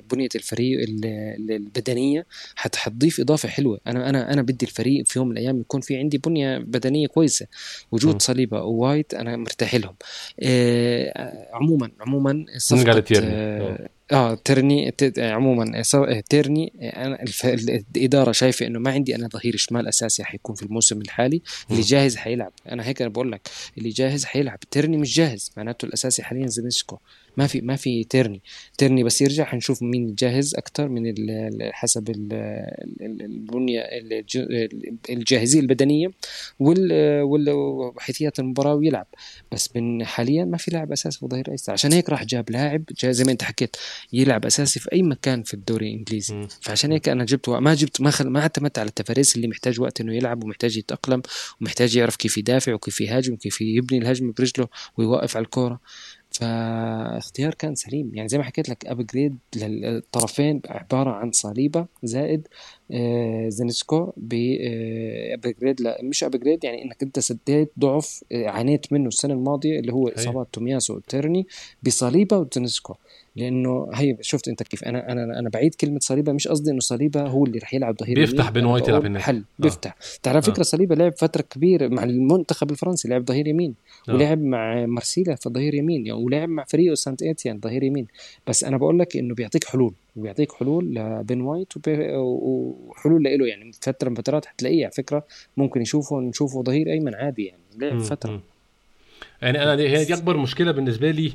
بنية 0.00 0.28
الفريق 0.34 0.80
ال- 0.80 1.04
ال- 1.04 1.50
البدنية 1.50 2.26
حت 2.56 2.76
حتضيف 2.76 3.20
إضافة 3.20 3.48
حلوة. 3.48 3.80
أنا 3.86 4.08
أنا 4.08 4.32
أنا 4.32 4.42
بدي 4.42 4.66
الفريق 4.66 5.06
في 5.06 5.18
يوم 5.18 5.28
من 5.28 5.32
الأيام 5.36 5.60
يكون 5.60 5.80
في 5.80 5.96
عندي 5.96 6.18
بنية 6.18 6.58
بدنية 6.58 7.06
كويسة. 7.06 7.46
وجود. 7.92 8.22
صليبة 8.22 8.62
ووايت 8.62 9.14
أنا 9.14 9.36
مرتاح 9.36 9.74
لهم. 9.74 9.94
آه 10.40 11.48
عموما 11.52 11.90
عموما 12.00 12.44
صفقة 12.56 13.04
آه 13.18 13.88
عموما 15.18 15.78
آه، 15.78 15.82
آه، 15.94 16.20
تيرني 16.28 16.72
آه، 16.80 17.06
أنا 17.06 17.22
الف... 17.22 17.46
الإدارة 17.46 18.32
شايفة 18.32 18.66
إنه 18.66 18.78
ما 18.78 18.90
عندي 18.90 19.14
أنا 19.16 19.28
ظهير 19.28 19.56
شمال 19.56 19.88
أساسي 19.88 20.24
حيكون 20.24 20.54
في 20.54 20.62
الموسم 20.62 21.00
الحالي. 21.00 21.42
اللي. 21.70 21.82
جاهز 21.82 22.16
حيلعب. 22.16 22.52
أنا 22.72 22.86
هيك 22.86 23.02
أنا 23.02 23.10
بقول 23.10 23.32
لك 23.32 23.48
اللي 23.78 23.88
جاهز 23.88 24.24
حيلعب. 24.24 24.58
تيرني 24.70 24.96
مش 24.96 25.16
جاهز 25.16 25.50
معناته 25.56 25.86
الأساسي 25.86 26.22
حاليا 26.22 26.46
زينشكو 26.46 26.98
ما 27.36 27.46
في 27.46 27.60
ما 27.60 27.76
في 27.76 28.04
تيرني. 28.04 28.42
تيرني 28.78 29.04
بس 29.04 29.22
يرجع 29.22 29.44
حنشوف 29.44 29.82
مين 29.82 30.14
جاهز 30.14 30.54
أكثر 30.54 30.88
من 30.88 31.14
حسب 31.72 32.10
ال- 32.10 32.32
ال- 33.00 33.22
البنية 33.22 33.80
الج- 33.80 34.68
الجاهزيه 35.10 35.60
البدنية 35.60 36.10
وحيثيات 36.60 38.38
المباراة 38.38 38.74
ويلعب. 38.74 39.06
بس 39.52 39.76
من 39.76 40.04
حاليا 40.04 40.44
ما 40.44 40.56
في 40.56 40.70
لاعب 40.70 40.92
أساسي 40.92 41.18
في 41.18 41.26
ظهير 41.26 41.50
ايسر 41.50 41.72
عشان 41.72 41.92
هيك 41.92 42.10
راح 42.10 42.24
جاب 42.24 42.50
لاعب 42.50 42.84
زي 43.04 43.24
ما 43.24 43.32
أنت 43.32 43.42
حكيت 43.42 43.76
يلعب 44.12 44.44
أساسي 44.46 44.80
في 44.80 44.92
أي 44.92 45.02
مكان 45.02 45.42
في 45.42 45.54
الدوري 45.54 45.88
الإنجليزي. 45.88 46.46
فعشان 46.60 46.92
هيك 46.92 47.08
أنا 47.08 47.24
جبت 47.24 47.48
ما 47.48 47.74
جبت 47.74 48.00
ما 48.00 48.10
خل... 48.10 48.28
ما 48.28 48.40
اعتمدت 48.40 48.78
على 48.78 48.88
التفاريس 48.88 49.36
اللي 49.36 49.48
محتاج 49.48 49.80
وقت 49.80 50.00
إنه 50.00 50.14
يلعب 50.14 50.44
ومحتاج 50.44 50.76
يتأقلم 50.76 51.22
ومحتاج 51.60 51.96
يعرف 51.96 52.16
كيف 52.16 52.38
يدافع 52.38 52.74
وكيف 52.74 53.00
يهاجم 53.00 53.32
وكيف 53.32 53.60
يبني 53.60 53.98
الهجمة 53.98 54.32
برجله 54.38 54.68
ويوقف 54.96 55.36
على 55.36 55.44
الكورة. 55.44 55.80
فاختيار 56.34 57.54
كان 57.54 57.74
سليم. 57.74 58.10
يعني 58.14 58.28
زي 58.28 58.38
ما 58.38 58.44
حكيت 58.44 58.68
لك 58.68 58.86
upgrade 58.86 59.38
للطرفين 59.56 60.62
عبارة 60.68 61.10
عن 61.10 61.32
صليبة 61.32 61.86
زائد 62.02 62.48
آه 62.92 63.48
زينشينكو 63.48 64.12
ب 64.16 64.37
upgrade 64.37 65.80
لا 65.80 65.98
مش 66.02 66.24
upgrade 66.24 66.64
يعني 66.64 66.84
إنك 66.84 67.02
أنت 67.02 67.18
سديت 67.18 67.72
ضعف 67.78 68.24
آه، 68.32 68.46
عانيت 68.48 68.92
منه 68.92 69.08
السنة 69.08 69.34
الماضية 69.34 69.78
اللي 69.80 69.92
هو 69.92 70.08
إصابات 70.08 70.48
تومياسو 70.52 70.96
وتيرني 70.96 71.46
بصليبة 71.82 72.38
وزينشينكو 72.38 72.94
لأنه 73.36 73.88
هي 73.94 74.16
شفت 74.20 74.48
أنت 74.48 74.62
كيف 74.62 74.84
أنا 74.84 75.12
أنا 75.12 75.38
أنا 75.38 75.48
بعيد 75.48 75.74
كلمة 75.74 75.98
صليبة 76.02 76.32
مش 76.32 76.48
قصدي 76.48 76.70
إنه 76.70 76.80
صليبة 76.80 77.22
هو 77.22 77.44
اللي 77.44 77.58
رح 77.58 77.74
يلعب 77.74 77.96
ظهير 78.00 78.16
بيفتح. 78.16 78.50
بن 78.50 78.64
وايت 78.64 78.88
يلعب 78.88 79.04
هناك. 79.04 79.22
حل 79.22 79.42
بيفتح 79.58 79.96
تعرف 80.22 80.50
فكرة 80.50 80.62
صليبة 80.62 80.94
لعب 80.94 81.12
فترة 81.16 81.42
كبيرة 81.42 81.88
مع 81.88 82.04
المنتخب 82.04 82.70
الفرنسي 82.70 83.08
لعب 83.08 83.26
ظهير 83.26 83.48
يمين 83.48 83.74
آه. 84.08 84.14
ولعب 84.14 84.42
مع 84.42 84.86
مارسيليا 84.86 85.34
في 85.34 85.48
ظهير 85.48 85.74
يمين 85.74 86.06
يعني 86.06 86.22
ولعب 86.22 86.48
مع 86.48 86.64
فريقه 86.64 86.94
سانت 86.94 87.22
إيتيان 87.22 87.60
ظهير 87.60 87.82
يمين 87.82 88.06
بس 88.46 88.64
أنا 88.64 88.76
بقول 88.76 88.98
لك 88.98 89.16
إنه 89.16 89.34
بيعطيك 89.34 89.64
حلول 89.64 89.92
وبيعطيك 90.16 90.52
حلول 90.52 90.94
لبين 90.94 91.40
وايت 91.40 91.72
وحلول 91.88 93.22
له 93.22 93.46
يعني 93.46 93.72
فترة 93.72 94.08
من 94.08 94.14
فترات 94.14 94.46
حتلاقيه 94.46 94.84
على 94.84 94.92
فكرة 94.92 95.24
ممكن 95.56 95.82
يشوفه 95.82 96.20
نشوفه 96.20 96.62
ظهير 96.62 96.90
أيمن 96.90 97.14
عادي 97.14 97.44
يعني 97.44 97.62
لعب. 97.78 97.98
فترة. 97.98 98.40
يعني 99.42 99.62
أنا 99.62 99.74
دي 99.74 99.88
هي 99.88 100.04
دي 100.04 100.14
أكبر 100.14 100.36
مشكلة 100.36 100.72
بالنسبة 100.72 101.10
لي 101.10 101.32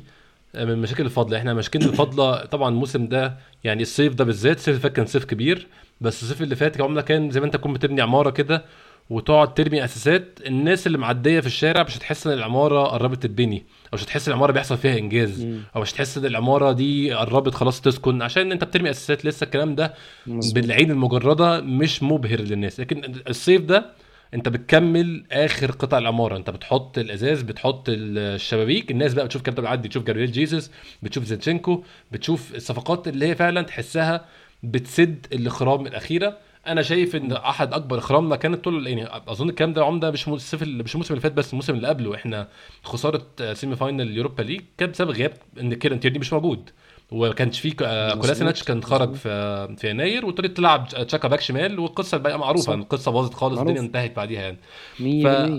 من 0.54 0.78
مشاكل 0.78 1.04
الفضله 1.04 1.38
إحنا 1.38 1.54
مشاكل 1.54 1.78
الفضلة 1.78 2.44
طبعا 2.44 2.68
الموسم 2.68 3.06
ده 3.06 3.38
يعني 3.64 3.82
الصيف 3.82 4.14
ده 4.14 4.24
بالذات 4.24 4.56
الصيف 4.56 4.68
اللي 4.68 4.80
فات 4.80 4.92
كان 4.92 5.06
صيف 5.06 5.24
كبير 5.24 5.66
بس 6.00 6.22
الصيف 6.22 6.42
اللي 6.42 6.56
فات 6.56 6.80
عمرنا 6.80 7.00
كان 7.00 7.30
زي 7.30 7.40
ما 7.40 7.46
أنت 7.46 7.56
تكون 7.56 7.72
بتبني 7.72 8.00
عمارة 8.00 8.30
كده 8.30 8.64
وتقعد 9.10 9.54
ترمي 9.54 9.84
أساسات. 9.84 10.38
الناس 10.46 10.86
اللي 10.86 10.98
معدية 10.98 11.40
في 11.40 11.46
الشارع 11.46 11.82
مش 11.82 11.96
هتحس 11.96 12.26
إن 12.26 12.32
العمارة 12.32 12.84
قربت 12.84 13.22
تتبني 13.22 13.64
أو 13.84 13.90
مش 13.94 14.04
هتحس 14.04 14.28
إن 14.28 14.32
العمارة 14.32 14.52
بيحصل 14.52 14.78
فيها 14.78 14.98
إنجاز 14.98 15.44
مم. 15.44 15.60
أو 15.76 15.80
مش 15.80 15.92
هتحس 15.92 16.18
إن 16.18 16.24
العمارة 16.26 16.72
دي 16.72 17.12
قربت 17.14 17.54
خلاص 17.54 17.80
تسكن. 17.80 18.22
عشان 18.22 18.52
أنت 18.52 18.64
بترمي 18.64 18.90
أساسات 18.90 19.24
لسه 19.24 19.44
الكلام 19.44 19.74
ده 19.74 19.94
مظبوط. 20.26 20.54
بالعين 20.54 20.90
المجردة 20.90 21.60
مش 21.60 22.02
مبهر 22.02 22.40
للناس. 22.40 22.80
لكن 22.80 23.14
الصيف 23.28 23.62
ده 23.62 23.86
أنت 24.34 24.48
بتكمل 24.48 25.24
آخر 25.32 25.70
قطع 25.70 25.98
العمارة. 25.98 26.36
أنت 26.36 26.50
بتحط 26.50 26.98
الأزاز 26.98 27.42
بتحط 27.42 27.84
الشبابيك. 27.88 28.90
الناس 28.90 29.14
بقى 29.14 29.24
بتشوف 29.24 29.42
كام 29.42 29.54
بتعدي 29.54 29.88
تشوف 29.88 30.04
جابرييل 30.04 30.32
جيسوس 30.32 30.70
بتشوف 31.02 31.24
زينشينكو 31.24 31.82
بتشوف 32.12 32.54
الصفقات 32.54 33.08
اللي 33.08 33.26
هي 33.26 33.34
فعلا 33.34 33.62
تحسها 33.62 34.24
بتسد 34.62 35.26
الاخرام 35.32 35.86
الأخيرة. 35.86 36.36
أنا 36.72 36.82
شايف 36.82 37.16
إن 37.16 37.32
أحد 37.32 37.72
أكبر 37.72 37.98
إخرامنا 37.98 38.36
كانت 38.36 38.64
طول 38.64 38.86
يعني 38.86 39.08
أظن 39.28 39.48
الكلام 39.48 39.72
ده 39.72 39.84
عمدة 39.84 40.10
مش 40.10 40.28
الصيف 40.28 40.62
مش 40.62 40.94
الموسم 40.94 41.14
اللي 41.14 41.20
فات 41.20 41.32
بس 41.32 41.50
الموسم 41.50 41.74
اللي 41.74 41.88
قبله 41.88 42.14
إحنا 42.14 42.48
خسارة 42.82 43.26
semi 43.52 43.76
final 43.76 44.06
اليوروبا 44.08 44.42
ليج 44.42 44.60
كان 44.78 44.90
بسبب 44.90 45.10
غياب 45.10 45.32
إن 45.60 45.74
كيرن 45.74 46.00
تيرني 46.00 46.18
مش 46.18 46.32
موجود 46.32 46.70
وما 47.10 47.32
كانش 47.32 47.60
في 47.60 47.68
مظبوط. 47.68 48.22
كولاسيناتش 48.22 48.62
كان 48.62 48.82
خرج 48.82 49.14
في 49.14 49.76
في 49.76 49.90
يناير 49.90 50.26
واضطريت 50.26 50.56
تلعب 50.56 50.88
تشاكا 50.88 51.28
back 51.28 51.40
شمال 51.40 51.78
والقصة 51.78 52.16
بقى 52.18 52.38
معروفة. 52.38 52.74
القصة 52.74 53.10
باظت 53.12 53.34
خالص. 53.34 53.58
الدنيا 53.60 53.80
انتهت 53.80 54.16
بعديها 54.16 54.40
يعني 54.42 54.58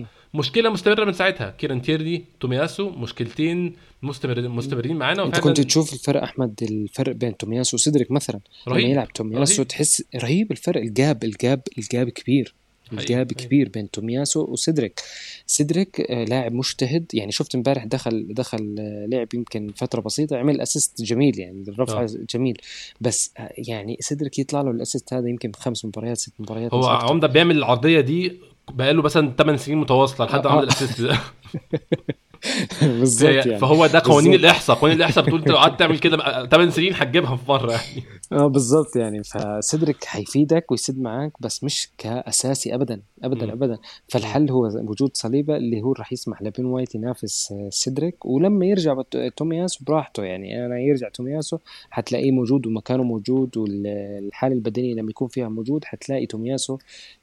100% 0.04 0.06
مشكلة 0.34 0.70
مستمرة 0.70 1.06
من 1.06 1.14
ساعتها. 1.14 1.50
كيرن 1.50 1.82
تيرني 1.82 2.26
تومياسو 2.40 2.90
مشكلتين 2.90 3.76
مستمرين 4.04 4.50
مستمرين 4.50 4.96
معانا. 4.96 5.26
انت 5.26 5.40
كنت 5.40 5.62
تشوف 5.62 5.94
الفرق 5.94 6.24
أحمد 6.24 6.60
الفرق 6.62 7.12
بين 7.12 7.38
تومياسو 7.38 7.78
وسيدريك 7.78 8.12
مثلا؟ 8.12 8.40
لما 8.68 8.76
رهيب 8.76 8.90
يلعب 8.90 9.14
تومياسو 9.14 9.56
رهيب. 9.56 9.68
تحس 9.68 10.04
رهيب 10.16 10.52
الفرق. 10.52 10.82
الجاب 10.82 11.24
الجاب 11.24 11.62
الجاب 11.78 12.10
كبير. 12.10 12.56
الجاب 12.94 13.34
كبير 13.34 13.70
بين 13.70 13.92
تومياسو 13.92 14.46
وسيدريك. 14.46 15.02
سيدريك 15.46 16.02
آه، 16.02 16.24
لاعب 16.24 16.54
مجتهد. 16.54 17.06
يعني 17.14 17.32
شفت 17.32 17.56
امبارح 17.56 17.86
دخل 17.86 18.28
دخل 18.30 18.76
آه، 18.80 19.06
لعب 19.06 19.28
يمكن 19.34 19.72
فترة 19.76 20.02
بسيطة 20.02 20.38
عمل 20.38 20.62
assist 20.62 21.02
جميل 21.02 21.40
يعني 21.40 21.64
الرفعه 21.68 22.04
آه. 22.04 22.10
جميل. 22.34 22.58
بس 23.02 23.34
يعني 23.58 23.98
سيدريك 24.00 24.40
يطلع 24.40 24.62
له 24.62 24.72
ال 24.72 24.78
assist 24.78 25.14
هذا 25.14 25.30
يمكن 25.30 25.52
خمس 25.56 25.86
مباريات 25.86 26.18
ست 26.18 26.34
مباريات 26.40 26.74
هو 26.74 26.86
عمدة 26.86 27.28
بيعمل 27.28 27.58
العرضية 27.58 28.02
دي 28.02 28.49
بقاله 28.70 29.02
مثلا 29.02 29.34
8 29.38 29.58
سنين 29.58 29.78
متواصله 29.78 30.26
لحد 30.28 30.48
ما 30.48 30.52
عمل 30.54 30.64
ال 30.64 30.69
assist 30.69 31.02
ده. 31.02 31.18
بالظبط 33.00 33.46
يعني. 33.46 33.58
فهو 33.60 33.88
ده 33.88 34.02
قوانين 34.06 34.34
الإحصاء. 34.34 34.76
قوانين 34.76 34.98
الإحصاء 34.98 35.24
بتقول 35.24 35.40
انت 35.40 35.50
لو 35.50 35.58
قعدت 35.58 35.80
تعمل 35.80 36.00
كده 36.00 36.48
8 36.48 36.72
سنين 36.72 36.94
هتجيبها 36.96 37.36
في 37.36 37.52
مرة 37.52 37.72
يعني. 37.72 38.04
آه 38.32 38.48
بالظبط 38.48 38.96
يعني. 38.96 39.22
فسيدريك 39.24 39.98
هيفيدك 40.10 40.72
ويسد 40.72 41.00
معاك 41.00 41.32
بس 41.40 41.64
مش 41.64 41.90
كأساسي 41.98 42.76
ابدا 42.76 43.02
ابدا 43.24 43.46
م. 43.46 43.50
ابدا. 43.50 43.78
فالحل 44.08 44.52
هو 44.52 44.66
وجود 44.66 45.12
صليبة 45.14 45.58
اللي 45.58 45.82
هو 45.82 45.94
راح 45.94 46.14
يسمح 46.14 46.42
لبين 46.42 46.66
وايت 46.66 46.96
ينافس 46.96 47.54
سيدريك 47.70 48.26
ولما 48.26 48.66
يرجع 48.66 49.02
تومياسو 49.38 49.86
براحته 49.86 50.24
يعني. 50.24 50.66
أنا 50.66 50.80
يرجع 50.80 51.10
تومياسو 51.10 51.58
هتلاقيه 51.92 52.32
موجود 52.32 52.68
ومكانه 52.68 53.04
موجود 53.04 53.58
والحالة 53.58 54.56
البدنية 54.56 54.94
لما 54.94 55.10
يكون 55.10 55.28
فيها 55.28 55.50
موجود 55.50 55.84
هتلاقي 55.88 56.26
تومياسو 56.26 56.78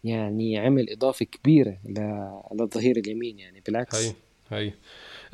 يعني 0.05 0.59
عمل 0.59 0.91
إضافة 0.91 1.25
كبيرة 1.25 1.77
للظهير 2.61 2.97
اليمين 2.97 3.39
يعني. 3.39 3.63
بالعكس. 3.67 4.07
هي 4.07 4.13
هي 4.51 4.73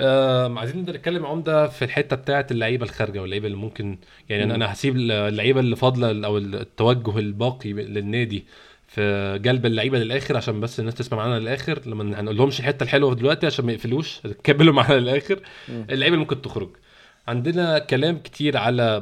آه 0.00 0.58
عايزين 0.58 0.78
نبدأ 0.78 0.92
نتكلم 0.92 1.26
عمدة 1.26 1.68
في 1.68 1.84
الحتة 1.84 2.16
بتاعه 2.16 2.46
اللعيبة 2.50 2.84
الخارجة 2.86 3.22
واللعيبة 3.22 3.46
اللي 3.46 3.58
ممكن 3.58 3.98
يعني 4.28 4.46
م. 4.46 4.50
أنا 4.50 4.72
هسيب 4.72 4.96
اللعيبة 4.96 5.60
اللي 5.60 5.76
فاضلة 5.76 6.26
أو 6.26 6.38
التوجه 6.38 7.18
الباقي 7.18 7.72
للنادي 7.72 8.44
في 8.88 9.38
جلب 9.42 9.66
اللعيبة 9.66 9.98
للآخر 9.98 10.36
عشان 10.36 10.60
بس 10.60 10.80
الناس 10.80 10.94
تسمع 10.94 11.18
معانا 11.18 11.38
للآخر. 11.40 11.80
لما 11.86 12.20
هنقول 12.20 12.36
لهمش 12.36 12.60
الحتة 12.60 12.84
الحلوة 12.84 13.14
دلوقتي 13.14 13.46
عشان 13.46 13.64
ما 13.66 13.72
يقفلوش 13.72 14.18
تكملوا 14.18 14.74
معانا 14.74 14.94
للآخر. 15.00 15.40
اللعيبة 15.68 16.06
اللي 16.14 16.16
ممكن 16.16 16.42
تخرج. 16.42 16.68
عندنا 17.32 17.78
كلام 17.78 18.18
كتير 18.18 18.56
على 18.56 19.00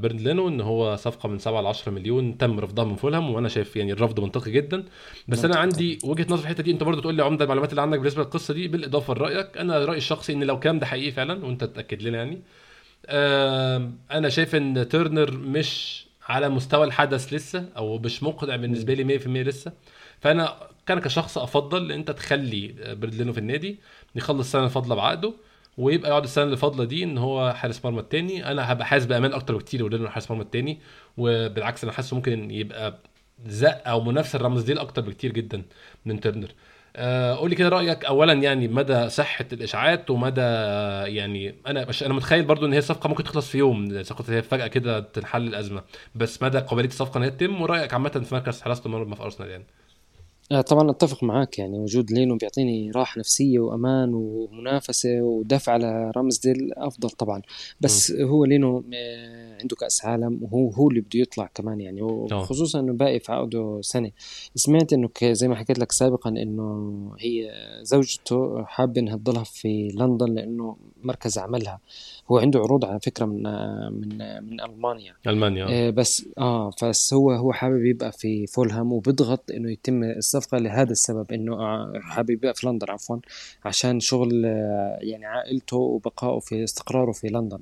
بيرند 0.00 0.16
لينو 0.16 0.48
إن 0.48 0.60
هو 0.60 0.96
صفقة 0.96 1.28
من 1.28 1.38
7 1.38 1.60
ل 1.60 1.66
10 1.66 1.92
مليون 1.92 2.38
تم 2.38 2.60
رفضها 2.60 2.84
من 2.84 2.96
فولهام 2.96 3.30
وأنا 3.30 3.48
شايف 3.48 3.76
يعني 3.76 3.92
الرفض 3.92 4.20
منطقي 4.20 4.50
جدا. 4.50 4.84
بس 5.28 5.44
أنا 5.44 5.56
عندي 5.56 5.98
وجهة 6.04 6.24
نظر 6.24 6.36
في 6.36 6.42
الحتة 6.42 6.62
دي. 6.62 6.70
أنت 6.70 6.82
برضو 6.82 7.00
تقول 7.00 7.14
لي 7.14 7.22
عمدة 7.22 7.44
المعلومات 7.44 7.70
اللي 7.70 7.82
عندك 7.82 7.98
بالنسبة 7.98 8.22
للقصة 8.22 8.54
دي 8.54 8.68
بالإضافة 8.68 9.14
لرأيك. 9.14 9.58
أنا 9.58 9.78
رأيي 9.84 9.98
الشخصي 9.98 10.32
إن 10.32 10.44
لو 10.44 10.58
كان 10.58 10.78
ده 10.78 10.86
حقيقي 10.86 11.10
فعلا 11.10 11.44
وأنت 11.44 11.64
تأكد 11.64 12.02
لنا 12.02 12.18
يعني. 12.18 12.42
أنا 14.10 14.28
شايف 14.28 14.54
إن 14.54 14.88
تيرنر 14.88 15.30
مش 15.36 16.04
على 16.28 16.48
مستوى 16.48 16.84
الحدث 16.84 17.32
لسه 17.34 17.68
أو 17.76 17.98
مش 17.98 18.22
مقنع 18.22 18.56
بالنسبة 18.56 18.94
لي 18.94 19.18
100% 19.18 19.26
لسه. 19.26 19.72
فأنا 20.20 20.54
كان 20.86 20.98
كشخص 20.98 21.38
أفضل 21.38 21.84
إن 21.84 21.90
أنت 21.90 22.10
تخلي 22.10 22.74
لينو 23.02 23.32
في 23.32 23.38
النادي 23.38 23.78
يخلص 24.14 24.40
السنة 24.46 24.64
الفاضله 24.64 24.94
بعقده. 24.94 25.32
ويبقى 25.78 26.10
يقعد 26.10 26.22
السنة 26.24 26.44
اللي 26.44 26.56
فاضلة 26.56 26.84
دي 26.84 27.04
إن 27.04 27.18
هو 27.18 27.52
حارس 27.52 27.84
مرمى 27.84 28.00
التاني. 28.00 28.50
أنا 28.50 28.72
هبقى 28.72 28.86
حاسس 28.86 29.06
بأمان 29.06 29.32
أكتر 29.32 29.56
بكتير 29.56 29.80
لو 29.80 29.88
لأنه 29.88 30.08
حارس 30.08 30.30
مرمى 30.30 30.42
التاني 30.42 30.78
وبالعكس 31.16 31.84
أنا 31.84 31.92
حاسه 31.92 32.16
ممكن 32.16 32.50
يبقى 32.50 32.98
زق 33.46 33.88
أو 33.88 34.00
منافسة 34.00 34.38
لرامسديل 34.38 34.78
أكتر 34.78 35.02
بكتير 35.02 35.32
جدا 35.32 35.62
من 36.04 36.20
ترنر. 36.20 36.48
آه 36.96 37.34
قول 37.34 37.50
لي 37.50 37.56
كده 37.56 37.68
رأيك 37.68 38.04
اولا 38.04 38.32
يعني 38.32 38.68
مدى 38.68 39.08
صحة 39.08 39.44
الإشاعات 39.52 40.10
ومدى 40.10 40.40
يعني 41.16 41.54
أنا 41.66 41.84
مش 41.84 42.02
أنا 42.02 42.14
متخيل 42.14 42.44
برضو 42.44 42.66
إن 42.66 42.72
هي 42.72 42.80
صفقة 42.80 43.08
ممكن 43.08 43.24
تخلص 43.24 43.48
في 43.48 43.58
يوم 43.58 44.02
صفقة 44.02 44.34
هي 44.34 44.42
فجأة 44.42 44.66
كده 44.66 45.00
تنحل 45.00 45.46
الأزمة. 45.46 45.82
بس 46.14 46.42
مدى 46.42 46.58
قابلية 46.58 46.88
الصفقة 46.88 47.18
إن 47.18 47.22
هي 47.22 47.30
تتم 47.30 47.62
ورأيك 47.62 47.94
عامة 47.94 48.08
في 48.10 48.34
مركز 48.34 48.62
حراسة 48.62 48.82
المرمى 48.86 49.16
في 49.16 49.22
أرسنال 49.22 49.50
يعني. 49.50 49.64
طبعا 50.60 50.90
أتفق 50.90 51.24
معاك 51.24 51.58
يعني 51.58 51.78
وجود 51.78 52.12
لينو 52.12 52.36
بيعطيني 52.36 52.90
راحة 52.90 53.18
نفسية 53.18 53.58
وأمان 53.58 54.14
ومنافسة 54.14 55.22
ودفع 55.22 55.72
على 55.72 56.12
رامز 56.16 56.38
ديل 56.38 56.72
أفضل 56.76 57.10
طبعا. 57.10 57.42
بس 57.80 58.10
م. 58.10 58.22
هو 58.22 58.44
لينو 58.44 58.84
آه، 58.94 59.58
عنده 59.60 59.76
كأس 59.76 60.04
عالم 60.04 60.40
وهو 60.42 60.70
هو 60.70 60.88
اللي 60.88 61.00
بده 61.00 61.20
يطلع 61.20 61.50
كمان 61.54 61.80
يعني. 61.80 62.02
وخصوصا 62.02 62.80
إنه 62.80 62.92
باقي 62.92 63.20
في 63.20 63.32
عقده 63.32 63.78
سنة. 63.82 64.10
سمعت 64.54 64.92
إنه 64.92 65.08
زي 65.22 65.48
ما 65.48 65.54
حكيت 65.54 65.78
لك 65.78 65.92
سابقا 65.92 66.30
إنه 66.30 67.10
هي 67.20 67.50
زوجته 67.82 68.64
حابة 68.64 69.00
إنها 69.00 69.16
تضلها 69.16 69.44
في 69.44 69.88
لندن 69.94 70.34
لأنه 70.34 70.76
مركز 71.04 71.38
عملها. 71.38 71.80
هو 72.30 72.38
عنده 72.38 72.60
عروض 72.60 72.84
على 72.84 73.00
فكرة 73.00 73.24
من 73.24 73.42
من 73.92 74.18
من 74.44 74.60
ألمانيا. 74.60 75.14
ألمانيا. 75.26 75.66
آه 75.70 75.90
بس 75.90 76.24
آه 76.38 76.70
بس 76.82 77.14
هو 77.14 77.30
هو 77.30 77.52
حابب 77.52 77.84
يبقى 77.84 78.12
في 78.12 78.46
فولهام 78.46 78.92
وبيضغط 78.92 79.50
إنه 79.50 79.70
يتم 79.72 80.04
الصفقة 80.04 80.58
لهذا 80.58 80.92
السبب 80.92 81.32
إنه 81.32 81.54
آه، 81.54 81.92
حابب 82.02 82.30
يبقى 82.30 82.54
في 82.54 82.66
لندن 82.66 82.86
عفوا 82.90 83.16
عشان 83.64 84.00
شغل 84.00 84.42
آه، 84.46 84.98
يعني 85.00 85.26
عائلته 85.26 85.76
وبقائه 85.76 86.38
في 86.40 86.64
استقراره 86.64 87.12
في 87.12 87.28
لندن. 87.28 87.58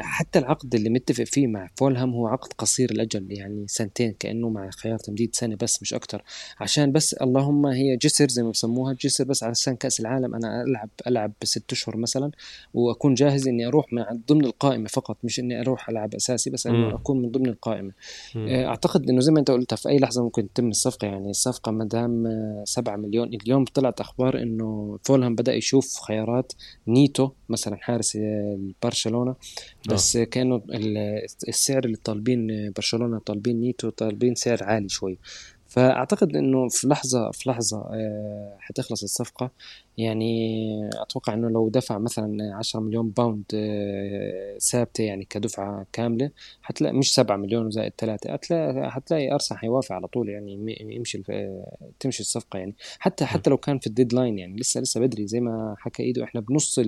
حتى 0.00 0.38
العقد 0.38 0.74
اللي 0.74 0.90
متفق 0.90 1.24
فيه 1.24 1.46
مع 1.46 1.68
فولهام 1.76 2.10
هو 2.14 2.26
عقد 2.26 2.52
قصير 2.58 2.90
الاجل 2.90 3.26
يعني 3.32 3.64
سنتين 3.68 4.14
كأنه 4.18 4.48
مع 4.48 4.70
خيار 4.70 4.98
تمديد 4.98 5.34
سنة 5.34 5.56
بس 5.60 5.82
مش 5.82 5.94
أكتر. 5.94 6.22
عشان 6.60 6.92
بس 6.92 7.14
اللهم 7.14 7.66
هي 7.66 7.96
جسر 7.96 8.28
زي 8.28 8.42
ما 8.42 8.50
بسموها 8.50 8.92
جسر 8.92 9.24
بس 9.24 9.42
على 9.42 9.54
كأس 9.80 10.00
العالم. 10.00 10.34
أنا 10.34 10.62
ألعب 10.62 10.88
ألعب 11.06 11.32
بست 11.42 11.72
أشهر 11.72 11.96
مثلا 11.96 12.07
وأكون 12.74 13.14
جاهز 13.14 13.48
إني 13.48 13.66
أروح 13.66 13.92
من 13.92 14.04
ضمن 14.28 14.44
القائمة 14.44 14.88
فقط 14.88 15.16
مش 15.24 15.40
إني 15.40 15.60
أروح 15.60 15.88
العب 15.88 16.14
أساسي 16.14 16.50
بس 16.50 16.66
إنه 16.66 16.94
أكون 16.94 17.22
من 17.22 17.30
ضمن 17.30 17.48
القائمة 17.48 17.92
مم. 18.34 18.48
أعتقد 18.48 19.10
إنه 19.10 19.20
زي 19.20 19.32
ما 19.32 19.40
أنت 19.40 19.50
قلت 19.50 19.74
في 19.74 19.88
أي 19.88 19.98
لحظة 19.98 20.22
ممكن 20.22 20.52
تتم 20.52 20.68
الصفقة 20.68 21.06
يعني 21.06 21.30
الصفقة 21.30 21.72
ما 21.72 21.84
دام 21.84 22.24
7 22.64 22.96
مليون 22.96 23.28
اليوم 23.28 23.64
طلعت 23.64 24.00
أخبار 24.00 24.42
إنه 24.42 24.98
فولهام 25.02 25.34
بدأ 25.34 25.54
يشوف 25.54 26.00
خيارات 26.00 26.52
نيتو 26.88 27.30
مثلا 27.48 27.76
حارس 27.76 28.18
برشلونة 28.82 29.34
بس 29.88 30.16
أوه. 30.16 30.24
كانوا 30.24 30.60
السعر 31.48 31.84
اللي 31.84 31.96
طالبين 31.96 32.72
برشلونة 32.76 33.18
طالبين 33.18 33.60
نيتو 33.60 33.90
طالبين 33.90 34.34
سعر 34.34 34.62
عالي 34.62 34.88
شوي 34.88 35.18
فأعتقد 35.68 36.36
إنه 36.36 36.68
في 36.68 36.88
لحظة 36.88 37.30
في 37.30 37.50
لحظة 37.50 37.78
آه، 37.78 38.56
حتخلص 38.60 39.02
الصفقة. 39.02 39.50
يعني 39.98 40.90
أتوقع 41.02 41.34
إنه 41.34 41.48
لو 41.50 41.68
دفع 41.68 41.98
مثلا 41.98 42.54
10 42.56 42.80
مليون 42.80 43.10
pound 43.10 43.44
آه، 43.54 44.58
ثابتة 44.58 45.04
يعني 45.04 45.24
كدفعة 45.24 45.86
كاملة 45.92 46.30
حتلاقي 46.62 46.94
مش 46.94 47.14
7 47.14 47.36
مليون 47.36 47.66
وزائد 47.66 47.92
3 47.98 48.32
هتلاقي 48.32 48.90
حتلاقي 48.90 49.32
أرسنال 49.32 49.60
حيوافق 49.60 49.92
على 49.92 50.06
طول 50.06 50.28
يعني 50.28 50.76
يمشي 50.94 51.22
تمشي 52.00 52.20
الصفقة 52.20 52.58
يعني. 52.58 52.74
حتى 52.98 53.24
حتى 53.24 53.50
لو 53.50 53.56
كان 53.56 53.78
في 53.78 53.86
ال 53.86 53.92
deadline 53.92 54.38
يعني 54.38 54.56
لسه 54.56 54.80
لسه 54.80 55.00
بدري 55.00 55.26
زي 55.26 55.40
ما 55.40 55.74
حكى 55.78 56.02
ايده 56.02 56.24
إحنا 56.24 56.40
بنص 56.40 56.80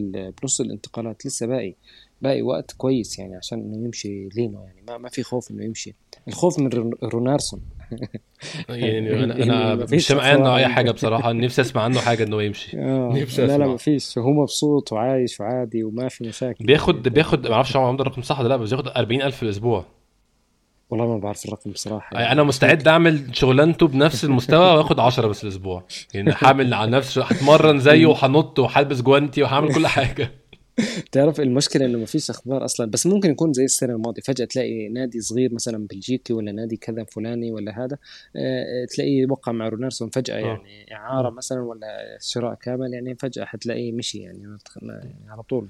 بنص 0.43 0.61
الانتقالات 0.61 1.27
لسه 1.27 1.47
باقي. 1.47 1.75
باقي 2.23 2.43
وقت 2.43 2.73
كويس 2.73 3.19
يعني 3.19 3.37
عشان 3.37 3.59
إنه 3.59 3.85
يمشي 3.85 4.29
لينو 4.29 4.65
يعني. 4.65 4.83
ما, 4.89 4.99
ما 4.99 5.09
في 5.09 5.23
خوف 5.23 5.51
إنه 5.51 5.65
يمشي. 5.65 5.95
الخوف 6.29 6.59
من 6.59 6.91
رونارسون. 7.05 7.61
يعني 8.69 9.25
أنا 9.25 9.43
أنا 9.43 9.75
مش 9.75 10.07
سامع 10.07 10.23
عنه 10.23 10.57
أي 10.57 10.69
حاجة 10.69 10.91
بصراحة. 10.91 11.33
نفسي 11.33 11.61
أسمع 11.61 11.83
عنه 11.83 12.01
حاجة 12.01 12.25
إنه 12.25 12.43
يمشي. 12.43 12.79
آه. 12.79 13.13
نفسي 13.23 13.47
لا 13.47 13.59
لا 13.59 13.67
ما 13.67 13.77
فيش. 13.77 14.19
هو 14.19 14.31
مبسوط 14.31 14.93
وعايش 14.93 15.41
وعادي 15.41 15.85
وما 15.85 16.09
في 16.09 16.29
مشاكل. 16.29 16.65
بياخد 16.65 17.03
بياخد 17.03 17.47
ما 17.47 17.55
أعرفش 17.55 17.77
عنده 17.77 18.03
الرقم 18.03 18.23
صح 18.23 18.41
ولا 18.41 18.49
لا 18.49 18.57
بس 18.57 18.71
بياخد 18.71 18.89
40000 18.89 19.37
في 19.37 19.43
الأسبوع. 19.43 19.85
والله 20.91 21.07
ما 21.07 21.19
بعرف 21.19 21.45
الرقم 21.45 21.71
بصراحة. 21.71 22.17
يعني 22.17 22.33
أنا 22.33 22.43
مستعد 22.43 22.89
أعمل 22.89 23.37
شغلانته 23.37 23.89
بنفس 23.89 24.25
المستوى 24.25 24.77
وآخد 24.77 25.01
10 25.01 25.29
بس 25.29 25.45
الأسبوع. 25.45 25.85
يعني 26.15 26.33
حامل 26.33 26.75
على 26.75 26.91
نفسي 26.91 27.21
هتمرن 27.21 27.79
زيه 27.79 28.07
وهنط 28.07 28.59
وهلبس 28.59 29.03
جوانتي 29.03 29.43
وهعمل 29.43 29.75
كل 29.75 29.87
حاجة. 29.87 30.40
تعرف 31.13 31.41
المشكلة 31.41 31.87
إنه 31.87 31.99
ما 31.99 32.07
فيش 32.07 32.31
أخبار 32.31 32.65
أصلا 32.65 32.91
بس 32.91 33.07
ممكن 33.07 33.31
يكون 33.31 33.53
زي 33.53 33.65
السنة 33.65 33.95
الماضية. 33.95 34.23
فجأة 34.23 34.45
تلاقي 34.45 34.89
نادي 34.89 35.21
صغير 35.21 35.55
مثلا 35.55 35.87
بلجيكي 35.87 36.33
ولا 36.33 36.53
نادي 36.53 36.77
كذا 36.77 37.05
فلاني 37.05 37.53
ولا 37.53 37.85
هذا 37.85 37.99
آه، 38.37 38.85
تلاقيه 38.85 39.27
وقع 39.31 39.53
مع 39.53 39.69
رونارسون 39.69 40.09
فجأة 40.11 40.35
آه. 40.35 40.39
يعني 40.39 40.95
إعارة 40.95 41.31
مثلا 41.31 41.61
ولا 41.61 42.19
شراء 42.21 42.55
كامل 42.55 42.95
يعني 42.95 43.15
فجأة 43.15 43.45
حتلاقيه 43.45 43.93
مشي 43.93 44.19
يعني, 44.19 44.59
على 45.29 45.43
طول. 45.43 45.67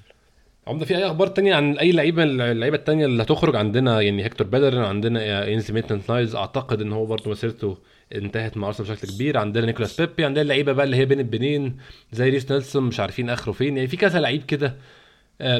عمدة 0.66 0.84
في 0.84 0.96
أي 0.96 1.06
أخبار 1.06 1.26
تانية 1.26 1.54
عن 1.54 1.78
أي 1.78 1.92
لعيبة 1.92 2.22
اللعيبة 2.22 2.76
التانية 2.76 3.06
اللي 3.06 3.22
هتخرج؟ 3.22 3.56
عندنا 3.56 4.00
يعني 4.00 4.24
هيكتور 4.24 4.46
بيليرين 4.46 4.78
عندنا 4.78 5.48
اينسلي 5.52 5.72
ميتلاند 5.72 6.00
نايلز 6.08 6.34
أعتقد 6.34 6.80
إن 6.80 6.92
هو 6.92 7.06
برضه 7.06 7.30
مسيرته 7.30 7.78
انتهت 8.14 8.56
مع 8.56 8.68
أرسنال 8.68 8.88
بشكل 8.90 9.08
كبير. 9.08 9.38
عندنا 9.38 9.66
نيكولاس 9.66 10.00
بيبي 10.00 10.24
عندنا 10.24 10.44
لعيبة 10.44 10.72
بقى 10.72 10.84
اللي 10.84 10.96
هي 10.96 11.04
بين 11.04 11.18
البنين 11.20 11.76
زي 12.12 12.28
ريس 12.30 12.52
نيلسون 12.52 12.82
مش 12.82 13.00
عارفين 13.00 13.30
آخره 13.30 13.52
فين. 13.52 13.76
يعني 13.76 13.88
في 13.88 13.96
كذا 13.96 14.20
لعيب 14.20 14.44
كده 14.44 14.66
آه، 14.66 14.74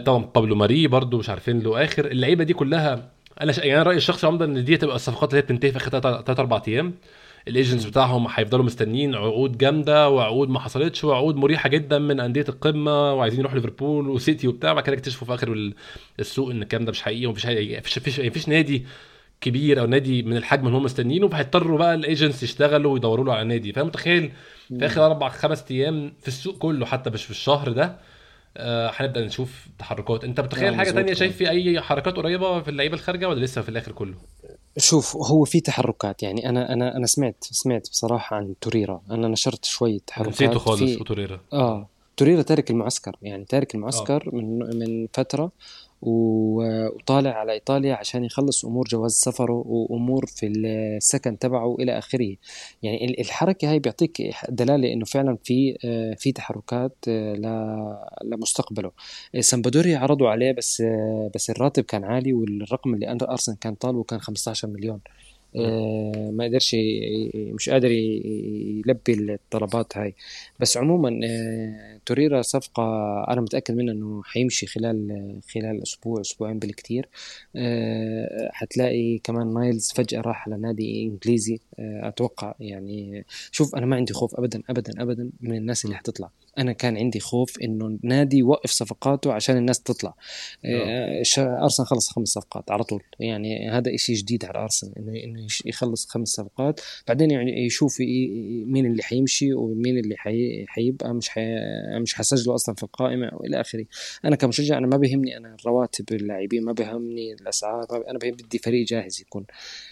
طبعا 0.06 0.24
بابلو 0.34 0.54
ماري 0.54 0.86
برضو 0.86 1.18
مش 1.18 1.30
عارفين 1.30 1.60
له 1.60 1.84
آخر. 1.84 2.06
اللعيبة 2.06 2.44
دي 2.44 2.52
كلها 2.54 3.10
أنا 3.40 3.52
ش... 3.52 3.58
يعني 3.58 3.82
رأيي 3.82 3.96
الشخصي 3.96 4.26
عمدة 4.26 4.44
إن 4.44 4.64
دي 4.64 4.76
تبقى 4.76 4.96
الصفقات 4.96 5.30
اللي 5.30 5.38
هي 5.38 5.42
بتنتهي 5.42 5.70
في 5.70 5.76
آخر 5.76 5.90
3 6.00 6.40
4 6.40 6.62
أيام. 6.68 6.94
ال 7.48 7.53
agents 7.53 7.84
بتاعهم 7.84 8.26
هيفضلوا 8.30 8.64
مستنيين. 8.64 9.14
عقود 9.14 9.58
جامدة 9.58 10.08
وعقود 10.08 10.48
ما 10.48 10.60
حصلتش 10.60 11.04
وعقود 11.04 11.36
مريحة 11.36 11.68
جدا 11.68 11.98
من 11.98 12.20
أندية 12.20 12.44
القمة 12.48 13.14
وعايزين 13.14 13.40
يروحوا 13.40 13.56
ليفربول 13.58 14.08
وسيتي 14.08 14.48
وبتاع. 14.48 14.72
بعد 14.72 14.84
كده 14.84 14.92
يكتشفوا 14.96 15.26
في 15.26 15.34
آخر 15.34 15.72
السوق 16.20 16.50
إن 16.50 16.62
الكلام 16.62 16.84
ده 16.84 16.90
مش 16.90 17.02
حقيقي 17.02 17.26
ومفيش 17.26 17.46
حقيقي. 17.46 17.82
فيش 17.82 17.98
فيش, 17.98 18.20
فيش 18.20 18.48
نادي 18.48 18.86
كبير 19.40 19.80
أو 19.80 19.86
نادي 19.86 20.22
من 20.22 20.36
الحجم 20.36 20.66
اللي 20.66 20.78
هم 20.78 20.82
مستنيينه. 20.82 21.28
فهيضطروا 21.28 21.78
بقى 21.78 21.94
ال 21.94 22.01
agents 22.01 22.42
يشتغلوا 22.42 22.92
ويدوروا 22.92 23.24
له 23.24 23.32
على 23.34 23.44
نادي. 23.48 23.72
فانا 23.72 23.86
متخيل؟ 23.86 24.32
في 24.78 24.86
آخر 24.86 25.06
أربع 25.06 25.28
خمس 25.28 25.64
أيام 25.70 26.12
في 26.20 26.28
السوق 26.28 26.58
كله 26.58 26.86
حتى 26.86 27.10
مش 27.10 27.24
في 27.24 27.30
الشهر 27.30 27.72
ده 27.72 27.96
آه، 28.56 28.90
هنبدأ 28.94 29.24
نشوف 29.24 29.66
تحركات. 29.78 30.24
انت 30.24 30.40
متخيل 30.40 30.72
آه، 30.72 30.76
حاجة 30.76 30.90
تانية 30.90 31.02
كمان. 31.02 31.14
شايف 31.14 31.36
في 31.36 31.50
أي 31.50 31.80
حركات 31.80 32.16
قريبة 32.16 32.60
في 32.62 32.68
اللعيبة 32.70 32.94
الخارجة 32.94 33.28
ولا 33.28 33.44
لسه 33.44 33.62
في 33.62 33.68
الآخر 33.68 33.92
كله؟ 33.92 34.14
شوف 34.78 35.16
هو 35.16 35.44
في 35.44 35.60
تحركات. 35.60 36.22
يعني 36.22 36.48
أنا 36.48 36.72
أنا 36.72 36.96
أنا 36.96 37.06
سمعت 37.06 37.36
سمعت 37.40 37.88
بصراحة 37.90 38.36
عن 38.36 38.54
توريرا. 38.60 39.02
أنا 39.10 39.28
نشرت 39.28 39.64
شوية 39.64 39.98
تحركات 40.06 40.32
نسيته 40.32 40.58
خالص 40.58 40.82
في 40.82 40.96
وتوريرا 41.00 41.40
آه 41.52 41.88
توريرا 42.16 42.42
تارك 42.42 42.70
المعسكر. 42.70 43.16
يعني 43.22 43.44
تارك 43.44 43.74
المعسكر 43.74 44.30
من 44.32 44.58
من 44.78 45.08
فترة 45.12 45.52
وطالع 46.02 47.30
على 47.30 47.52
إيطاليا 47.52 47.94
عشان 47.94 48.24
يخلص 48.24 48.64
أمور 48.64 48.88
جواز 48.88 49.12
سفره 49.12 49.62
وأمور 49.66 50.26
في 50.26 50.46
السكن 50.46 51.38
تبعه 51.38 51.74
إلى 51.74 51.98
آخره. 51.98 52.36
يعني 52.82 53.04
ال- 53.04 53.20
الحركة 53.20 53.70
هاي 53.70 53.78
بيعطيك 53.78 54.22
دلالة 54.48 54.92
إنه 54.92 55.04
فعلا 55.04 55.38
في 55.44 55.76
آه، 55.84 56.14
في 56.18 56.32
تحركات 56.32 56.96
آه، 57.08 58.08
لمستقبله 58.24 58.90
آه، 59.34 59.40
سامبدوريا 59.40 59.98
عرضوا 59.98 60.28
عليه 60.28 60.52
بس 60.52 60.82
بس 61.34 61.50
الراتب 61.50 61.84
كان 61.84 62.04
عالي 62.04 62.32
والرقم 62.32 62.94
اللي 62.94 63.10
ارسنال 63.22 63.58
كان 63.58 63.74
طالبه 63.74 64.02
كان 64.04 64.20
15 64.20 64.68
مليون. 64.68 65.00
ما 65.54 66.44
قدرش 66.44 66.76
مش 67.34 67.68
قادر 67.68 67.90
يلبي 67.90 69.34
الطلبات 69.34 69.98
هاي. 69.98 70.14
بس 70.60 70.76
عموما 70.76 71.20
آه، 71.24 72.00
توريرا 72.06 72.42
صفقة 72.42 72.82
أنا 73.28 73.40
متأكد 73.40 73.74
منها 73.74 73.94
إنه 73.94 74.22
حيمشي 74.22 74.66
خلال 74.66 75.40
خلال 75.54 75.82
أسبوع 75.82 76.20
أسبوعين 76.20 76.58
بالكتير. 76.58 77.08
آه، 77.56 78.50
حتلاقي 78.52 79.18
كمان 79.18 79.54
نايلز 79.54 79.92
فجأة 79.92 80.20
راح 80.20 80.48
على 80.48 80.56
نادي 80.56 81.02
إنجليزي. 81.02 81.60
آه، 81.78 82.08
أتوقع 82.08 82.54
يعني 82.60 83.24
شوف 83.52 83.74
أنا 83.74 83.86
ما 83.86 83.96
عندي 83.96 84.12
خوف 84.12 84.34
أبدا 84.34 84.62
أبدا 84.70 85.02
أبدا 85.02 85.30
من 85.40 85.56
الناس 85.56 85.84
اللي. 85.84 85.96
حتطلع. 85.96 86.30
أنا 86.60 86.72
كان 86.72 86.96
عندي 86.96 87.20
خوف 87.20 87.58
إنه 87.62 87.98
نادي 88.02 88.36
يوقف 88.38 88.70
صفقاته 88.70 89.32
عشان 89.32 89.56
الناس 89.56 89.80
تطلع. 89.82 90.14
آه، 90.64 91.22
شا- 91.22 91.58
أرسنال 91.62 91.88
خلص 91.88 92.10
خمس 92.10 92.28
صفقات 92.28 92.70
على 92.70 92.84
طول. 92.84 93.02
يعني 93.20 93.70
هذا 93.70 93.94
إشي 93.94 94.12
جديد 94.12 94.44
على 94.44 94.58
أرسنال 94.58 94.92
إنه 94.98 95.24
إنه 95.24 95.44
يش- 95.44 95.62
يخلص 95.66 96.06
خمس 96.08 96.28
صفقات. 96.28 96.80
بعدين 97.08 97.30
يعني 97.30 97.66
يشوف 97.66 98.00
مين 98.66 98.86
اللي 98.86 99.02
حيمشي 99.02 99.54
ومين 99.54 99.98
اللي 99.98 100.16
حي... 100.16 100.64
حيبقى 100.68 101.14
مش 101.14 101.28
حي... 101.28 101.46
مش 102.02 102.14
حسجله 102.14 102.54
أصلا 102.54 102.74
في 102.74 102.82
القائمة 102.82 103.30
وإلى 103.32 103.60
آخره. 103.60 103.84
أنا 104.24 104.36
كمشجع 104.36 104.78
أنا 104.78 104.86
ما 104.86 104.96
بيهمني 104.96 105.36
أنا 105.36 105.56
الرواتب 105.60 106.04
اللاعبين 106.12 106.64
ما 106.64 106.72
بيهمني 106.72 107.32
الأسعار 107.32 107.86
ما 107.92 107.98
بي... 107.98 108.10
أنا 108.10 108.18
بدي 108.18 108.58
فريق 108.58 108.86
جاهز 108.86 109.20
يكون. 109.20 109.44
آه. 109.50 109.89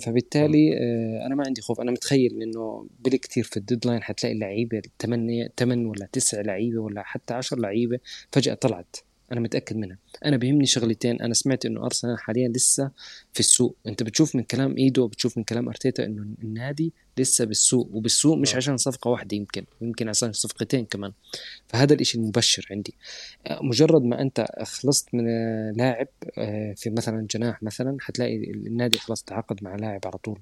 فبالتالي 0.00 0.78
آه 0.78 1.26
أنا 1.26 1.34
ما 1.34 1.44
عندي 1.46 1.60
خوف. 1.60 1.80
أنا 1.80 1.90
متخيل 1.90 2.42
إنه 2.42 2.86
بالكثير 3.00 3.44
في 3.44 3.56
الديدلاين 3.56 4.02
حتلاقي 4.02 4.34
اللعيبة 4.34 4.82
8 5.00 5.48
8 5.56 5.86
ولا 5.86 6.08
9 6.12 6.42
لعيبة 6.42 6.80
ولا 6.80 7.02
حتى 7.02 7.34
10 7.34 7.58
لعيبة 7.60 7.98
فجأة 8.32 8.54
طلعت. 8.54 8.96
أنا 9.32 9.40
متأكد 9.40 9.76
منها. 9.76 9.98
أنا 10.24 10.36
بيهمني 10.36 10.66
شغلتين. 10.66 11.22
أنا 11.22 11.34
سمعت 11.34 11.66
إنه 11.66 11.84
أرسنال 11.84 12.18
حاليا 12.18 12.48
لسه 12.48 12.90
في 13.38 13.44
السوق. 13.44 13.76
انت 13.86 14.02
بتشوف 14.02 14.36
من 14.36 14.42
كلام 14.42 14.76
ايدو 14.76 15.06
بتشوف 15.06 15.38
من 15.38 15.44
كلام 15.44 15.68
أرتيتا 15.68 16.04
انه 16.04 16.26
النادي 16.42 16.92
لسه 17.18 17.44
بالسوق 17.44 17.88
وبالسوق 17.92 18.36
مش 18.38 18.52
آه. 18.52 18.56
عشان 18.56 18.76
صفقة 18.76 19.10
واحدة 19.10 19.36
يمكن 19.36 19.64
يمكن 19.80 20.08
عشان 20.08 20.32
صفقتين 20.32 20.84
كمان. 20.84 21.12
فهذا 21.68 21.94
الإشي 21.94 22.18
المبشر 22.18 22.66
عندي. 22.70 22.94
آه، 23.46 23.62
مجرد 23.62 24.02
ما 24.02 24.20
أنت 24.22 24.46
خلصت 24.62 25.14
من 25.14 25.28
آه، 25.28 25.72
لاعب 25.76 26.08
آه، 26.38 26.72
في 26.76 26.90
مثلا 26.90 27.26
جناح 27.30 27.62
مثلا 27.62 27.96
حتلاقي 28.00 28.36
النادي 28.36 28.98
خلاص 28.98 29.22
تعاقد 29.22 29.64
مع 29.64 29.76
لاعب 29.76 30.00
على 30.04 30.18
طول. 30.18 30.38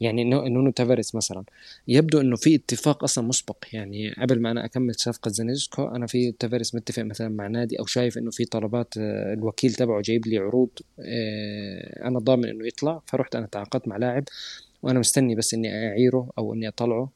يعني 0.00 0.24
نو- 0.24 0.46
نونو 0.46 0.70
تافاريس 0.70 1.14
مثلا. 1.14 1.44
يبدو 1.88 2.20
إنه 2.20 2.36
في 2.36 2.54
اتفاق 2.54 3.02
أصلا 3.04 3.24
مسبق. 3.26 3.56
يعني 3.72 4.10
قبل 4.12 4.40
ما 4.40 4.50
أنا 4.50 4.64
أكمل 4.64 4.94
صفقة 4.94 5.28
زينشينكو 5.30 5.84
أنا 5.88 6.06
في 6.06 6.32
تافاريس 6.32 6.74
متفق 6.74 7.02
مثلا 7.02 7.28
مع 7.28 7.46
نادي 7.46 7.78
أو 7.78 7.86
شايف 7.86 8.18
إنه 8.18 8.30
في 8.30 8.44
طلبات 8.44 8.94
آه، 8.98 9.32
الوكيل 9.34 9.72
تبعه 9.74 10.00
جايب 10.02 10.26
لي 10.26 10.38
عروض. 10.38 10.70
آه، 11.00 12.06
أنا 12.08 12.18
ضامن 12.18 12.35
إنه 12.44 12.66
يطلع 12.66 13.02
فرحت 13.06 13.36
أنا 13.36 13.46
تعاقدت 13.46 13.88
مع 13.88 13.96
لاعب 13.96 14.24
وأنا 14.82 14.98
مستني 14.98 15.34
بس 15.34 15.54
إني 15.54 15.88
أعيره 15.88 16.30
أو 16.38 16.54
إني 16.54 16.68
أطلعه. 16.68 17.10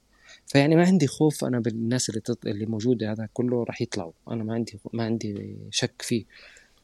فيعني 0.47 0.77
ما 0.77 0.85
عندي 0.85 1.07
خوف 1.07 1.45
أنا 1.45 1.61
بالناس 1.61 2.09
اللي 2.09 2.21
تط... 2.21 2.47
اللي 2.47 2.66
موجودة 2.66 3.12
هذا 3.12 3.29
كله 3.33 3.64
راح 3.64 3.83
يطلعوا. 3.83 4.12
أنا 4.31 4.45
ما 4.45 4.55
عندي 4.55 4.79
ما 4.93 5.05
عندي 5.05 5.57
شك 5.71 6.03
فيه. 6.03 6.25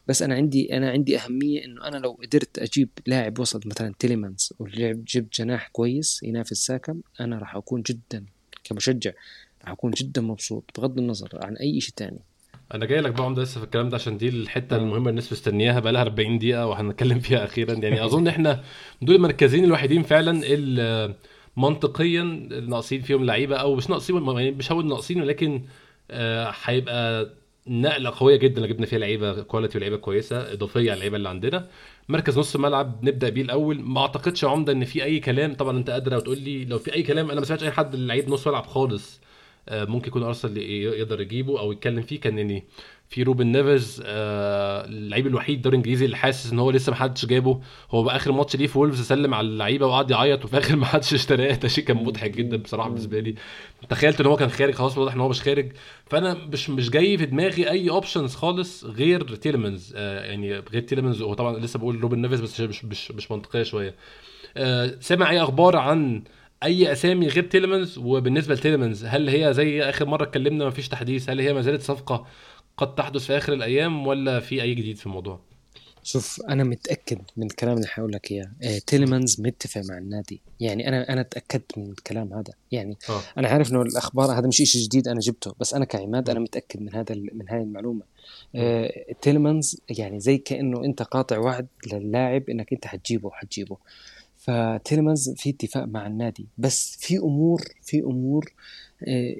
بس 0.09 0.23
أنا 0.23 0.35
عندي 0.35 0.77
أنا 0.77 0.91
عندي 0.91 1.19
أهمية 1.19 1.65
إنه 1.65 1.89
أنا 1.89 1.97
لو 1.97 2.13
قدرت 2.13 2.59
أجيب 2.59 2.89
لاعب 3.07 3.39
وسط 3.39 3.67
مثلا 3.67 3.95
تيليمانز 3.99 4.53
ولعب 4.59 5.05
جبت 5.05 5.35
جناح 5.35 5.69
كويس 5.69 6.23
ينافس 6.23 6.67
ساكم 6.67 7.01
أنا 7.21 7.39
راح 7.39 7.57
أكون 7.57 7.83
جدا 7.83 8.25
كمشجع 8.65 9.13
راح 9.63 9.71
أكون 9.71 9.91
جدا 9.91 10.21
مبسوط 10.21 10.65
بغض 10.77 10.99
النظر 10.99 11.29
عن 11.33 11.57
أي 11.57 11.81
شيء 11.81 11.95
تاني. 11.97 12.21
أنا 12.75 12.87
جاي 12.87 13.01
لك 13.01 13.13
بقى 13.13 13.25
عمدة 13.25 13.43
لسه 13.43 13.59
في 13.61 13.65
الكلام 13.67 13.89
ده 13.89 13.95
عشان 13.97 14.19
دي 14.19 14.29
الحتة 14.29 14.77
المهمة 14.77 15.11
الناس 15.11 15.33
مستنياها 15.33 15.81
بقى 15.81 15.93
لها 15.93 16.03
40 16.03 16.39
دقيقة 16.39 16.67
وهنتكلم 16.67 17.21
فيها 17.27 17.45
أخيرا. 17.45 17.73
يعني 17.75 18.05
أظن 18.05 18.29
إحنا 18.29 18.65
دول 19.03 19.17
المركزين 19.17 19.65
الوحيدين 19.65 20.03
فعلا 20.03 20.47
اللي 20.47 21.15
منطقيا 21.57 22.23
ناقصين 22.69 23.01
فيهم 23.03 23.25
لعيبة 23.25 23.57
أو 23.57 23.75
مش 23.75 23.91
ناقصين 23.91 24.27
يعني 24.29 24.51
مش 24.51 24.73
هقول 24.73 24.87
ناقصين 24.89 25.21
ولكن 25.23 25.63
آه، 26.11 26.55
هيبقى 26.65 27.31
نقلة 27.69 28.11
قوية 28.17 28.37
جدا 28.37 28.61
لو 28.61 28.67
جبنا 28.67 28.87
فيها 28.87 28.99
لعيبة 28.99 29.43
quality 29.43 29.79
ولعيبة 29.79 29.97
كويسة 29.97 30.53
إضافية 30.53 30.81
على 30.91 30.95
اللعيبة 30.95 31.17
اللي 31.17 31.29
عندنا. 31.29 31.69
مركز 32.09 32.39
نص 32.39 32.55
الملعب 32.55 33.05
نبدأ 33.05 33.29
بيه 33.29 33.43
الأول. 33.43 33.81
ما 33.83 34.01
أعتقدش 34.01 34.43
يا 34.43 34.49
عمدة 34.49 34.73
إن 34.73 34.85
في 34.85 35.05
أي 35.05 35.21
كلام 35.21 35.55
طبعا 35.55 35.79
أنت 35.79 35.91
قادر 35.91 36.17
وتقول 36.17 36.39
لي 36.39 36.65
لو 36.65 36.79
في 36.79 36.95
أي 36.95 37.03
كلام 37.03 37.31
أنا 37.31 37.41
ما 37.41 37.47
سمعتش 37.47 37.65
أي 37.65 37.71
حد 37.71 37.97
لعيب 37.97 38.29
نص 38.31 38.49
ملعب 38.49 38.67
خالص. 38.67 39.21
ممكن 39.71 40.09
يكون 40.09 40.23
أرسنال 40.23 40.59
يقدر 40.59 41.21
يجيبه 41.21 41.61
أو 41.61 41.73
يتكلم 41.73 42.03
فيه. 42.03 42.21
كان 42.21 42.39
ان 42.39 42.63
في 43.09 43.23
روبن 43.23 43.47
نيفز 43.47 44.03
آه، 44.07 44.85
اللعيب 44.85 45.27
الوحيد 45.27 45.57
الدوري 45.57 45.75
الانجليزي 45.77 46.05
اللي 46.05 46.17
حاسس 46.17 46.53
إن 46.53 46.59
هو 46.59 46.71
لسه 46.71 46.91
ما 46.91 46.97
حدش 46.97 47.27
جابه. 47.27 47.61
هو 47.91 48.03
بقى 48.03 48.17
آخر 48.17 48.33
ماتش 48.33 48.57
ليه 48.57 48.67
في 48.67 48.79
وولفز 48.79 49.01
سلم 49.07 49.35
على 49.35 49.47
اللعيبة 49.49 49.87
وقعد 49.87 50.11
يعيط 50.11 50.45
وفي 50.45 50.55
الآخر 50.55 50.77
ما 50.83 50.87
حدش 50.87 51.15
اشتراه. 51.15 51.53
ده 51.55 51.69
شيء 51.69 51.85
كان 51.85 51.97
مضحك 51.97 52.31
جدا 52.31 52.57
بصراحة 52.57 52.89
بالنسبة 52.89 53.21
لي. 53.21 53.35
تخيلت 53.89 54.21
إن 54.21 54.27
هو 54.27 54.37
كان 54.37 54.49
خارج 54.49 54.75
خلاص 54.75 54.99
واضح 54.99 55.15
إن 55.15 55.21
هو 55.21 55.29
مش 55.29 55.43
خارج. 55.43 55.73
فأنا 56.07 56.35
مش 56.35 56.71
مش 56.71 56.91
جاي 56.91 57.19
في 57.19 57.27
دماغي 57.27 57.71
أي 57.71 57.91
options 57.91 58.35
خالص 58.35 58.85
غير 58.85 59.35
تيلمنز 59.37 59.93
آه 59.97 60.25
يعني 60.25 60.53
غير 60.59 60.83
تيلمنز 60.83 61.23
هو 61.23 61.35
طبعا 61.35 61.59
لسه 61.59 61.79
بقول 61.79 62.01
روبن 62.01 62.21
نيفز 62.23 62.41
بس 62.41 62.61
مش 62.61 62.85
مش 62.85 63.11
مش 63.11 63.31
منطقية 63.31 63.63
شوية. 63.63 63.95
آه، 64.57 64.97
سامع 65.01 65.31
أي 65.31 65.43
أخبار 65.43 65.77
عن 65.77 66.23
أي 66.67 66.93
أسامي 66.93 67.29
غير 67.29 67.45
تيلمنز 67.45 67.99
وبالنسبة 67.99 68.55
لتيلمنز 68.55 69.05
هل 69.05 69.29
هي 69.29 69.55
زي 69.55 69.83
آخر 69.83 70.07
مرة 70.07 70.25
اتكلمنا 70.25 70.67
مفيش 70.67 70.89
تحديث؟ 70.89 71.31
هل 71.31 71.41
هي 71.41 71.53
ما 71.53 71.63
زالت 71.63 71.83
صفقة 71.83 72.27
قد 72.77 72.95
تحدث 72.95 73.27
في 73.27 73.37
آخر 73.37 73.53
الأيام 73.53 74.07
ولا 74.07 74.41
في 74.41 74.63
أي 74.63 74.75
جديد 74.75 74.97
في 74.97 75.07
الموضوع؟ 75.07 75.41
شوف 76.03 76.43
أنا 76.49 76.65
متأكد 76.65 77.19
من 77.37 77.47
الكلام 77.47 77.77
اللي 77.77 77.87
حقول 77.87 78.13
لك 78.13 78.33
إياه. 78.33 78.53
آه، 78.63 78.79
تيليمانز 78.87 79.41
متفق 79.41 79.81
مع 79.89 79.99
النادي. 79.99 80.41
يعني 80.61 80.89
أنا 80.89 81.13
أنا 81.13 81.23
تاكدت 81.23 81.79
من 81.79 81.91
الكلام 81.91 82.33
هذا. 82.33 82.53
يعني 82.73 82.97
آه. 83.11 83.21
أنا 83.39 83.49
عارف 83.49 83.71
إنه 83.71 83.83
الأخبار 83.83 84.39
هذا 84.39 84.47
مش 84.49 84.57
شيء 84.57 84.83
جديد 84.83 85.09
أنا 85.09 85.21
جبته 85.21 85.55
بس 85.61 85.75
أنا 85.75 85.85
كعماد 85.85 86.31
أنا 86.31 86.41
متأكد 86.41 86.81
من 86.81 86.95
هذا 86.95 87.15
من 87.15 87.49
هاي 87.49 87.63
المعلومة. 87.63 88.03
آه، 88.55 88.93
تيلمانز 89.23 89.81
يعني 89.99 90.21
زي 90.21 90.39
كأنه 90.39 90.85
أنت 90.85 91.03
قاطع 91.03 91.39
وعد 91.39 91.67
للاعب 91.93 92.51
إنك 92.51 92.73
أنت 92.73 92.87
حتجيبه 92.87 93.31
حتجيبه. 93.31 93.77
فتيلمانز 94.47 95.31
في 95.37 95.51
اتفاق 95.51 95.85
مع 95.85 96.07
النادي. 96.07 96.47
بس 96.59 96.97
في 97.01 97.19
أمور 97.19 97.63
في 97.83 98.01
أمور 98.01 98.53
آه، 99.09 99.37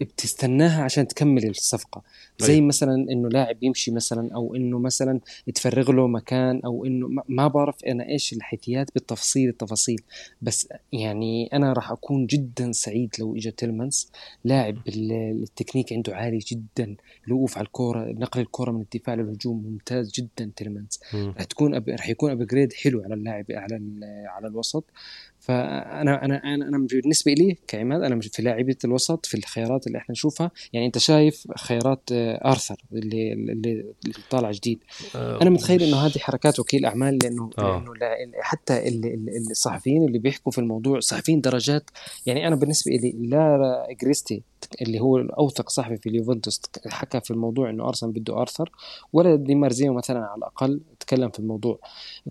بتستناها 0.00 0.82
عشان 0.84 1.08
تكمل 1.08 1.48
الصفقة 1.50 2.02
زي 2.38 2.54
أيوة. 2.54 2.66
مثلا 2.66 2.94
إنه 2.94 3.28
لاعب 3.28 3.56
يمشي 3.62 3.90
مثلا 3.90 4.34
أو 4.34 4.54
إنه 4.54 4.78
مثلا 4.78 5.20
يتفرغ 5.46 5.90
له 5.92 6.06
مكان 6.06 6.60
أو 6.64 6.84
إنه 6.84 7.08
ما- 7.28 7.48
بعرف 7.48 7.84
أنا 7.84 8.08
إيش 8.08 8.32
الحكايات 8.32 8.90
بالتفصيل 8.94 9.48
التفاصيل 9.48 10.00
بس 10.42 10.68
يعني 10.92 11.48
أنا 11.52 11.72
راح 11.72 11.90
أكون 11.92 12.26
جدا 12.26 12.72
سعيد 12.72 13.10
لو 13.18 13.36
اجى 13.36 13.50
تيلمانس 13.50 14.10
لاعب 14.44 14.76
ال- 14.88 15.42
التكنيك 15.42 15.92
عنده 15.92 16.16
عالي 16.16 16.38
جدا 16.38 16.96
الوقوف 17.28 17.58
على 17.58 17.66
الكورة 17.66 18.04
نقل 18.12 18.40
الكورة 18.40 18.70
من 18.70 18.80
الدفاع 18.80 19.14
للهجوم 19.14 19.62
ممتاز 19.66 20.12
جدا 20.12 20.50
تيلمانس 20.56 21.00
مم. 21.14 21.34
رح 21.36 21.44
تكون. 21.44 21.74
رح 21.88 22.08
يكون 22.08 22.30
upgrade 22.30 22.72
حلو 22.72 23.02
على 23.02 23.14
اللاعب 23.14 23.44
على. 23.50 23.80
على 24.26 24.46
الوسط 24.48 24.84
فأنا 25.44 26.24
أنا 26.24 26.54
أنا 26.54 26.68
أنا 26.68 26.86
بالنسبة 26.90 27.32
لي 27.32 27.56
كعماد 27.66 28.02
أنا 28.02 28.20
في 28.20 28.42
لاعبيه 28.42 28.76
الوسط 28.84 29.26
في 29.26 29.36
الخيارات 29.36 29.86
اللي 29.86 29.98
إحنا 29.98 30.12
نشوفها. 30.12 30.50
يعني 30.72 30.86
أنت 30.86 30.98
شايف 30.98 31.46
خيارات 31.58 32.00
آه، 32.12 32.50
أرثر 32.50 32.76
اللي 32.92 33.32
اللي, 33.32 33.52
اللي 34.04 34.14
طالع 34.30 34.50
جديد. 34.50 34.78
آه، 35.16 35.42
أنا 35.42 35.50
متخيل 35.50 35.82
إنه 35.82 35.96
هذه 35.96 36.18
حركات 36.18 36.60
وكيل 36.60 36.84
أعمال 36.86 37.18
لأنه 37.22 37.50
آه. 37.58 37.78
لأنه 37.78 37.94
لا 37.94 38.16
حتى 38.40 38.88
ال- 38.88 39.06
ال- 39.06 39.50
الصحفيين 39.50 40.04
اللي 40.04 40.18
بيحكوا 40.18 40.52
في 40.52 40.58
الموضوع 40.58 41.00
صحفيين 41.00 41.40
درجات. 41.40 41.90
يعني 42.26 42.46
أنا 42.48 42.56
بالنسبة 42.56 42.92
لي 42.92 43.12
أجريستي 43.18 44.42
اللي 44.82 45.00
هو 45.00 45.16
الأوثق 45.16 45.70
صحفي 45.70 45.96
في 45.96 46.08
اليوفنتوس 46.08 46.60
حكى 46.88 47.20
في 47.20 47.30
الموضوع 47.30 47.70
إنه 47.70 47.88
أرسنال 47.88 48.12
بده 48.12 48.40
أرثر 48.40 48.70
ولا 49.12 49.36
دي 49.36 49.54
مارزيو 49.54 49.92
مثلا 49.94 50.18
على 50.18 50.38
الأقل 50.38 50.80
تتكلم 51.04 51.30
في 51.30 51.38
الموضوع. 51.38 51.78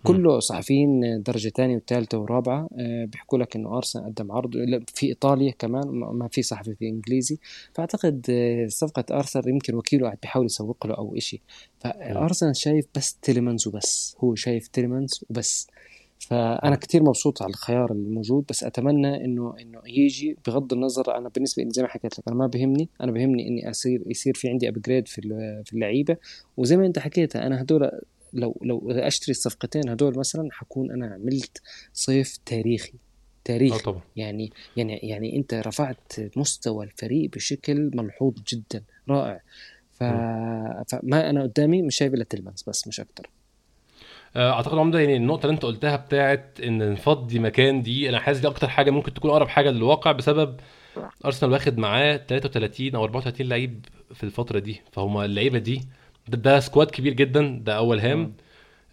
كله 0.04 0.40
صحفيين 0.40 1.24
درجة 1.24 1.50
ثانية 1.50 1.76
وثالثه 1.76 2.18
ورابعة 2.18 2.70
آه، 2.80 3.06
بيحكوا 3.06 3.40
لك 3.40 3.56
إنه 3.56 3.78
ارسنال 3.78 4.06
قدم 4.06 4.32
عرض 4.32 4.84
في 4.88 5.08
إيطاليا 5.08 5.52
كمان 5.60 5.88
ما 5.90 6.28
في 6.32 6.42
صحفي 6.42 6.76
في 6.76 6.90
إنجليزي. 6.90 7.40
فأعتقد 7.74 8.26
آه، 8.30 8.68
صفقة 8.68 9.06
ارسنال 9.12 9.50
يمكن 9.50 9.76
وكيله 9.76 10.06
قاعد 10.06 10.18
بيحاول 10.22 10.46
يسوق 10.46 10.88
له 10.88 10.94
أو 10.94 11.16
شيء 11.18 11.42
فارسنال 11.80 12.56
شايف 12.56 12.86
بس 12.96 13.14
تيليمنز 13.14 13.68
وبس 13.68 14.16
هو 14.20 14.36
شايف 14.36 14.68
تيليمنز 14.68 15.26
وبس. 15.30 15.68
فأنا 16.30 16.76
كثير 16.76 17.04
مبسوط 17.04 17.44
على 17.44 17.50
الخيار 17.50 17.92
الموجود 17.92 18.46
بس 18.50 18.64
أتمنى 18.64 19.26
إنه 19.26 19.56
إنه 19.62 19.82
يجي 19.86 20.38
بغض 20.48 20.74
النظر 20.74 21.18
أنا 21.18 21.30
بالنسبة 21.30 21.64
لي 21.64 21.70
زي 21.70 21.82
ما 21.82 21.88
حكيت 21.88 22.20
لك 22.20 22.28
أنا 22.28 22.36
ما 22.36 22.48
بهمني 22.48 22.90
أنا 23.02 23.12
بهمني 23.12 23.48
إني 23.48 23.70
أصير 23.70 24.04
يصير 24.06 24.34
في 24.34 24.50
عندي 24.50 24.70
ابجريد 24.70 25.08
في 25.08 25.22
في 25.66 25.74
اللعيبة. 25.74 26.18
وزي 26.58 26.78
ما 26.78 26.86
أنت 26.86 27.00
حكيت 27.00 27.36
أنا 27.36 27.62
هدول 27.62 27.92
لو 28.34 28.60
لو 28.62 28.92
أشتري 28.92 29.32
الصفقتين 29.32 29.90
هدول 29.90 30.18
مثلا 30.18 30.50
حكون 30.52 30.92
أنا 30.92 31.08
عملت 31.14 31.62
صيف 31.94 32.38
تاريخي 32.46 32.94
تاريخي. 33.46 33.80
طبعا. 33.80 34.02
يعني 34.16 34.52
يعني 34.78 34.98
يعني 34.98 35.36
أنت 35.36 35.54
رفعت 35.54 36.14
مستوى 36.36 36.86
الفريق 36.86 37.30
بشكل 37.30 37.92
ملحوظ 37.94 38.34
جدا 38.48 38.84
رائع. 39.10 39.42
ف... 39.92 40.04
فما 40.88 41.30
أنا 41.30 41.44
قدامي 41.44 41.82
مش 41.82 41.96
شايف 41.96 42.14
إلا 42.14 42.24
تلمس 42.24 42.64
بس 42.70 42.88
مش 42.88 43.00
أكتر. 43.00 43.30
آه، 44.36 44.52
أعتقد 44.52 44.78
عمدة 44.78 45.00
يعني 45.00 45.16
النقطة 45.16 45.46
اللي 45.46 45.56
أنت 45.56 45.64
قلتها 45.66 45.96
بتاعت 45.96 46.60
إن 46.64 46.92
نفضي 46.92 47.40
مكان 47.40 47.82
دي 47.82 48.10
أنا 48.10 48.20
حاسس 48.20 48.40
دي 48.40 48.48
أكتر 48.48 48.68
حاجة 48.68 48.92
ممكن 48.92 49.14
تكون 49.14 49.32
أقرب 49.32 49.48
حاجة 49.48 49.70
للواقع 49.72 50.12
بسبب 50.12 50.60
أرسنال 51.26 51.52
واخد 51.52 51.78
معاه 51.78 52.18
33 52.18 52.96
أو 52.96 53.04
34 53.04 53.48
لعيب 53.48 53.86
في 54.14 54.24
الفترة 54.24 54.60
دي. 54.60 54.82
فهم 54.92 55.18
اللعيبة 55.18 55.60
دي 55.60 55.82
ده, 56.28 56.60
squad 56.60 56.92
كبير 56.92 57.14
جدا 57.14 57.62
ده 57.66 57.78
أول 57.78 58.00
هام. 58.00 58.34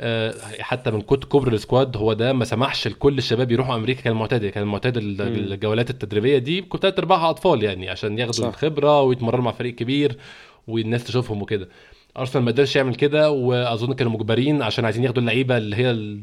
آه 0.01 0.35
حتى 0.61 0.91
من 0.91 1.01
كنت 1.01 1.25
كبر 1.25 1.53
ال 1.53 1.60
squad 1.60 1.97
هو 1.97 2.13
ده 2.13 2.33
ما 2.33 2.45
سمحش 2.45 2.89
لكل 2.89 3.19
الشباب 3.19 3.53
يروحوا 3.53 3.75
أمريكا 3.75 4.01
كان 4.01 4.13
المعتاد 4.13 4.47
كان 4.47 4.63
المعتاد 4.63 4.97
الجولات 4.97 5.91
التدريبية 5.91 6.39
دي 6.39 6.63
كنت 6.63 6.83
ثلاث 6.83 6.99
أرباعها 6.99 7.31
أطفال 7.31 7.63
يعني 7.63 7.89
عشان 7.89 8.19
ياخدوا. 8.19 8.49
الخبرة 8.49 9.03
ويتمرنوا 9.03 9.45
مع 9.45 9.53
فريق 9.53 9.75
كبير 9.75 10.17
والناس 10.69 11.05
تشوفهم 11.05 11.43
وكده. 11.43 11.69
أرسنال 12.19 12.45
ما 12.45 12.51
قدرش 12.51 12.77
يعمل 12.77 12.95
كده 12.95 13.31
وأظن 13.31 13.93
كانوا 13.95 14.13
مجبرين 14.13 14.63
عشان 14.63 14.85
عايزين 14.85 15.05
ياخدوا 15.05 15.21
اللعيبة 15.23 15.57
اللي 15.57 15.77
هي 15.77 16.19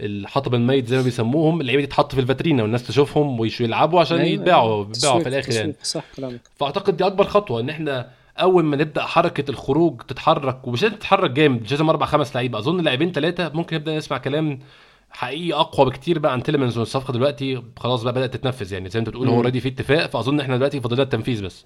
الحطب 0.00 0.54
الميت 0.54 0.86
زي 0.86 0.96
ما 0.96 1.02
بيسموهم 1.02 1.60
اللعيبة 1.60 1.80
دي 1.80 1.86
تتحط 1.86 2.14
في 2.14 2.20
الفاترينا 2.20 2.62
والناس 2.62 2.86
تشوفهم 2.86 3.40
ويلعبوا 3.40 4.00
عشان 4.00 4.20
يتباعوا 4.20 4.86
يتباعوا 4.90 5.20
في 5.20 5.28
الآخر 5.28 5.52
يعني. 5.52 5.74
صح 5.82 6.04
كلامك. 6.16 6.40
فأعتقد 6.56 6.96
دي 6.96 7.06
أكبر 7.06 7.24
خطوة 7.24 7.60
إن 7.60 7.68
إحنا 7.68 8.10
أول 8.40 8.64
ما 8.64 8.76
نبدأ 8.76 9.02
حركة 9.02 9.50
الخروج 9.50 10.02
تتحرك 10.02 10.66
ومش 10.66 10.82
لازم 10.82 10.94
تتحرك 10.96 11.30
جامد 11.30 11.62
مش 11.62 11.70
لازم 11.70 11.88
أربع 11.88 12.06
خمس 12.06 12.34
لعيبة. 12.36 12.58
أظن 12.58 12.80
لاعبين 12.80 13.12
ثلاثة 13.12 13.50
ممكن 13.54 13.76
نبدا 13.76 13.96
نسمع 13.96 14.18
كلام 14.18 14.58
حقيقي 15.10 15.52
أقوى 15.60 15.86
بكتير 15.86 16.18
بقى 16.18 16.32
عن 16.32 16.42
تيلمنز 16.42 16.78
والصفقه 16.78 17.12
دلوقتي. 17.12 17.62
خلاص 17.76 18.02
بقى 18.02 18.12
بدأت 18.12 18.34
تتنفذ 18.36 18.72
يعني 18.72 18.88
زي 18.88 19.00
ما 19.00 19.06
أنت 19.06 19.08
بتقول 19.08 19.28
هو 19.28 19.36
already 19.36 19.60
في 19.60 19.68
اتفاق. 19.68 20.10
فأظن 20.10 20.40
إحنا 20.40 20.56
دلوقتي 20.56 20.80
فاضل 20.80 21.00
التنفيذ 21.00 21.44
بس. 21.44 21.64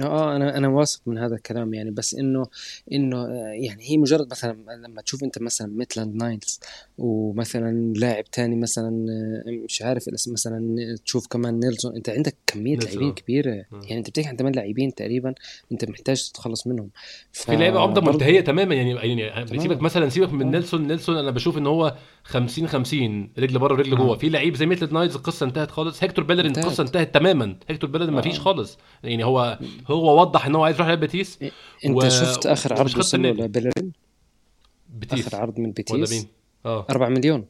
آه, 0.00 0.04
آه، 0.04 0.36
أنا 0.36 0.56
أنا 0.56 0.68
واثق 0.68 1.00
من 1.06 1.18
هذا 1.18 1.34
الكلام 1.34 1.74
يعني. 1.74 1.90
بس 1.90 2.14
إنه 2.14 2.46
إنه 2.92 3.16
آه، 3.16 3.52
يعني 3.54 3.90
هي 3.90 3.96
مجرد 3.98 4.30
مثلا 4.30 4.56
لما 4.86 5.02
تشوف 5.02 5.24
أنت 5.24 5.42
مثلا 5.42 5.66
ميتلاند 5.66 6.14
نايلز 6.14 6.60
ومثلا 6.98 7.92
لاعب 7.96 8.24
تاني 8.24 8.56
مثلا 8.56 9.06
آه، 9.46 9.50
مش 9.64 9.82
عارف 9.82 10.08
الاسم 10.08 10.32
مثلا 10.32 10.76
تشوف 11.04 11.26
كمان 11.26 11.60
نيلسون. 11.60 11.96
أنت 11.96 12.08
عندك 12.08 12.36
كمية 12.46 12.76
لاعبين 12.76 13.12
كبيرة. 13.12 13.50
يعني 13.50 13.98
أنت 13.98 14.10
بتحكي 14.10 14.28
عن 14.28 14.36
ثمان 14.36 14.52
لاعبين 14.52 14.94
تقريبا 14.94 15.34
أنت 15.72 15.84
محتاج 15.84 16.28
تتخلص 16.28 16.66
منهم. 16.66 16.90
ف... 17.32 17.50
في 17.50 17.56
لعيبة 17.56 17.80
عمده 17.80 18.00
منتهية 18.00 18.40
تماما. 18.40 18.74
يعني 18.74 18.90
يعني 18.90 19.60
سيبك 19.60 19.82
مثلا 19.82 20.08
سيبك 20.08 20.32
من 20.32 20.50
نيلسون. 20.50 20.86
نيلسون 20.86 21.16
أنا 21.16 21.30
بشوف 21.30 21.58
إن 21.58 21.66
هو 21.66 21.96
50 22.24 22.68
50 22.68 23.30
رجل 23.38 23.58
بره 23.58 23.74
ورجل 23.74 23.96
جوه. 23.96 24.16
في 24.16 24.28
لعيب 24.28 24.56
زي 24.56 24.66
ميتلاند 24.66 24.92
نايلز 24.92 25.14
القصة 25.14 25.46
انتهت 25.46 25.70
خالص. 25.70 26.02
هيكتور 26.02 26.24
بيلرين 26.24 26.56
القصة 26.56 26.82
انتهت 26.82 27.14
تماما. 27.14 27.56
هيكتور 27.68 27.90
بيلرين 27.90 28.14
ما 28.14 28.22
فيش 28.22 28.40
خالص. 28.40 28.78
يعني 29.04 29.24
هو 29.24 29.58
هو 29.86 30.20
وضح 30.20 30.46
إن 30.46 30.54
هو 30.54 30.64
عايز 30.64 30.76
يروح 30.76 30.88
لبيتيس 30.88 31.38
إيه، 31.42 31.50
أنت 31.84 31.96
و... 31.96 32.08
شفت 32.08 32.46
آخر 32.46 32.74
عرض 32.74 32.98
وصل 32.98 33.22
له 33.22 33.30
لبيلرين 33.30 33.92
بيتيس. 34.88 35.26
آخر 35.26 35.36
عرض 35.36 35.58
من 35.60 35.70
بيتيس؟ 35.72 35.94
ولا 35.94 36.06
مين؟ 36.10 36.37
آه. 36.68 36.86
4 36.90 37.08
مليون. 37.08 37.46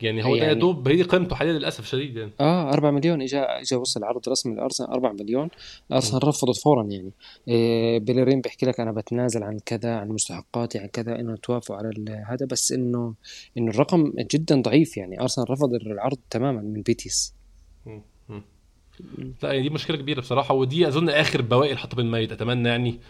يعني 0.00 0.24
هو 0.24 0.36
ده 0.36 0.42
يعني... 0.42 0.48
يا 0.48 0.60
دوب 0.60 0.88
هي 0.88 1.02
قيمته 1.02 1.36
حاليا 1.36 1.52
للأسف 1.52 1.86
شديد 1.86 2.16
يعني. 2.16 2.30
آه 2.40 2.72
4 2.72 2.90
مليون. 2.90 3.22
اجى 3.22 3.38
اجى 3.38 3.76
وصل 3.76 4.04
عرض 4.04 4.28
رسمي 4.28 4.54
لأرسنال 4.54 4.90
4 4.90 5.12
مليون. 5.12 5.48
أرسنال 5.92 6.28
رفضت 6.28 6.56
فورا 6.56 6.82
يعني. 6.82 7.12
إيه 7.48 7.98
بيلرين 7.98 8.40
بيحكي 8.40 8.66
لك 8.66 8.80
أنا 8.80 8.92
بتنازل 8.92 9.42
عن 9.42 9.58
كذا 9.66 9.96
عن 9.96 10.08
مستحقاتي 10.08 10.78
عن 10.78 10.86
كذا 10.86 11.20
إنه 11.20 11.36
توافقوا 11.36 11.76
على 11.76 12.24
هذا 12.28 12.46
بس 12.46 12.72
انه 12.72 13.14
إنه 13.58 13.70
الرقم 13.70 14.12
جدا 14.34 14.62
ضعيف 14.62 14.96
يعني. 14.96 15.20
أرسنال 15.20 15.50
رفض 15.50 15.74
العرض 15.74 16.18
تماما 16.30 16.60
من 16.60 16.82
بيتيس. 16.82 17.34
لا 19.42 19.52
يعني 19.52 19.62
دي 19.62 19.70
مشكلة 19.70 19.96
كبيرة 19.96 20.20
بصراحة 20.20 20.54
ودي 20.54 20.88
أظن 20.88 21.08
آخر 21.08 21.42
بواقي 21.42 21.72
الحطب 21.72 22.00
الميت 22.00 22.32
أتمنى 22.32 22.68
يعني. 22.68 23.00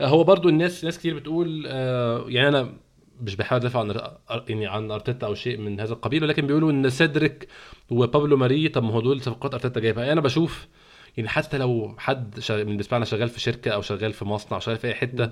آه، 0.00 0.06
هو 0.06 0.24
برضو 0.24 0.48
الناس 0.48 0.84
ناس 0.84 0.98
كتير 0.98 1.18
بتقول 1.18 1.64
آه 1.66 2.24
يعني 2.28 2.48
أنا 2.48 2.72
مش 3.22 3.36
بحاول 3.36 3.60
ادافع 3.60 3.80
عن 3.80 3.94
يعني 4.48 4.66
عن 4.66 4.90
أرتيتا 4.90 5.26
أو 5.26 5.34
شيء 5.34 5.58
من 5.58 5.80
هذا 5.80 5.92
القبيل 5.92 6.24
ولكن 6.24 6.46
بيقولوا 6.46 6.70
إن 6.70 6.90
سيدريك 6.90 7.48
وبابلو 7.90 8.36
ماري 8.36 8.68
طب 8.68 8.82
ما 8.82 8.90
هو 8.92 9.00
دول 9.00 9.20
صفقات 9.20 9.54
أرتيتا 9.54 9.80
جايبها. 9.80 10.12
أنا 10.12 10.20
بشوف 10.20 10.66
يعني 11.16 11.28
حتى 11.28 11.58
لو 11.58 11.94
حد 11.98 12.40
من 12.50 12.64
بالنسبة 12.64 12.96
لنا 12.96 13.04
شغال 13.04 13.28
في 13.28 13.40
شركة 13.40 13.70
أو 13.70 13.82
شغال 13.82 14.12
في 14.12 14.24
مصنع 14.24 14.54
أو 14.56 14.60
شغال 14.60 14.76
في 14.76 14.86
أي 14.86 14.94
حتة 14.94 15.30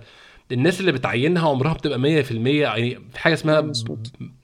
الناس 0.53 0.81
اللي 0.81 0.93
بتعينها 0.93 1.49
عمرها 1.49 1.73
بتبقى 1.73 1.99
100% 2.25 2.33
يعني 2.47 2.99
في 3.13 3.19
حاجة 3.19 3.35
اسمها 3.35 3.73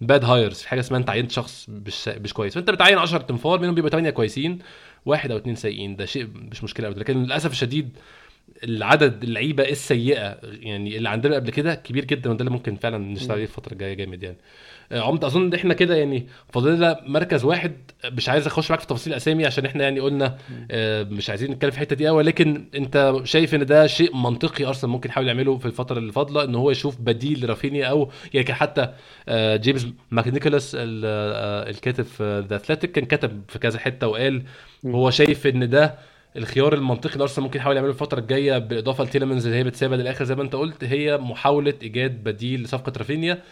bad 0.00 0.24
hires 0.24 0.56
في 0.56 0.68
حاجة 0.68 0.80
اسمها 0.80 1.00
أنت 1.00 1.10
عينت 1.10 1.30
شخص 1.30 1.66
مش 1.68 2.08
مش 2.08 2.32
كويس. 2.32 2.54
فأنت 2.54 2.70
بتعين 2.70 2.98
10 2.98 3.18
تنفار 3.18 3.60
منهم 3.60 3.74
بيبقوا 3.74 3.90
8 3.90 4.10
كويسين 4.10 4.58
واحد 5.06 5.30
أو 5.30 5.36
اثنين 5.36 5.54
سيئين. 5.54 5.96
ده 5.96 6.04
شيء 6.06 6.28
مش 6.34 6.64
مشكلة 6.64 6.88
لكن 6.88 7.22
للأسف 7.22 7.50
الشديد 7.50 7.96
العدد 8.64 9.22
اللعيبة 9.22 9.68
السيئة 9.68 10.38
يعني 10.42 10.96
اللي 10.96 11.08
عندنا 11.08 11.34
قبل 11.34 11.50
كده 11.50 11.74
كبير 11.74 12.04
جدا 12.04 12.30
وده 12.30 12.40
اللي 12.40 12.50
ممكن 12.50 12.76
فعلا 12.76 12.98
نشتغل 12.98 13.32
عليه 13.32 13.42
الفترة 13.42 13.72
الجاية 13.72 13.94
جامد 13.94 14.22
يعني. 14.22 14.36
آه، 14.92 15.00
عمد 15.00 15.24
أظن 15.24 15.42
إن 15.46 15.54
إحنا 15.54 15.74
كده 15.74 15.96
يعني 15.96 16.26
فاضل 16.52 16.96
مركز 17.06 17.44
واحد 17.44 17.72
مش 18.04 18.28
عايز 18.28 18.46
أخش 18.46 18.70
معاك 18.70 18.80
في 18.80 18.86
تفاصيل 18.86 19.14
أسامي 19.14 19.46
عشان 19.46 19.66
إحنا 19.66 19.84
يعني 19.84 20.00
قلنا 20.00 20.38
آه، 20.70 21.02
مش 21.02 21.30
عايزين 21.30 21.50
نتكلم 21.50 21.70
في 21.70 21.76
الحتة 21.76 21.96
دي 21.96 22.06
قوي 22.08 22.16
ولكن 22.16 22.64
أنت 22.74 23.20
شايف 23.24 23.54
إن 23.54 23.66
ده 23.66 23.86
شيء 23.86 24.16
منطقي 24.16 24.64
أرسنال 24.64 24.92
ممكن 24.92 25.08
يحاول 25.08 25.28
يعمله 25.28 25.58
في 25.58 25.66
الفترة 25.66 25.98
اللي 25.98 26.12
فاضلة 26.12 26.44
إن 26.44 26.54
هو 26.54 26.70
يشوف 26.70 27.00
بديل 27.00 27.44
لرافينيا 27.44 27.86
أو 27.86 28.10
يعني 28.34 28.54
حتى 28.54 28.92
آه، 29.28 29.56
جيمس 29.56 29.86
ماكنيكولاس 30.10 30.76
الكاتب 30.78 32.04
في 32.04 32.44
The 32.48 32.56
Athletic 32.56 32.92
كان 32.92 33.04
كتب 33.04 33.42
في 33.48 33.58
كذا 33.58 33.78
حتة 33.78 34.06
وقال 34.08 34.42
هو 34.86 35.10
شايف 35.10 35.46
إن 35.46 35.70
ده 35.70 35.94
الخيار 36.36 36.74
المنطقي 36.74 37.12
اللي 37.12 37.22
أرسنال 37.22 37.44
ممكن 37.44 37.58
يحاول 37.58 37.76
يعمله 37.76 37.92
الفترة 37.92 38.20
الجاية 38.20 38.58
بالاضافه 38.58 39.04
لتيلمنز 39.04 39.46
اللي 39.46 39.58
هي 39.58 39.64
بتسيبها 39.64 39.96
للآخر 39.96 40.24
زي 40.24 40.34
ما 40.34 40.42
أنت 40.42 40.56
قلت 40.56 40.84
هي 40.84 41.16
محاولة 41.18 41.74
إيجاد 41.82 42.24
بديل 42.24 42.62
لصفقة 42.62 42.92
رافينيا. 42.98 43.42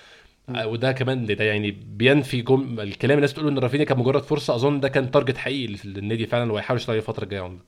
آه، 0.49 0.66
وده 0.66 0.93
كمان 0.93 1.26
ده 1.26 1.45
يعني 1.45 1.70
بينفي 1.70 2.43
جم... 2.43 2.80
الكلام 2.80 3.18
الناس 3.18 3.32
بتقول 3.32 3.49
إن 3.49 3.59
رافينيا 3.59 3.85
كان 3.85 3.99
مجرد 3.99 4.22
فرصة 4.22 4.55
أظن 4.55 4.80
ده 4.80 4.89
كان 4.89 5.11
target 5.11 5.37
حقيقي 5.37 5.76
للنادي 5.85 6.26
فعلا 6.26 6.53
وهيحاول 6.53 6.80
يشتغل 6.80 6.97
الفترة 6.97 7.24
الجاية. 7.24 7.59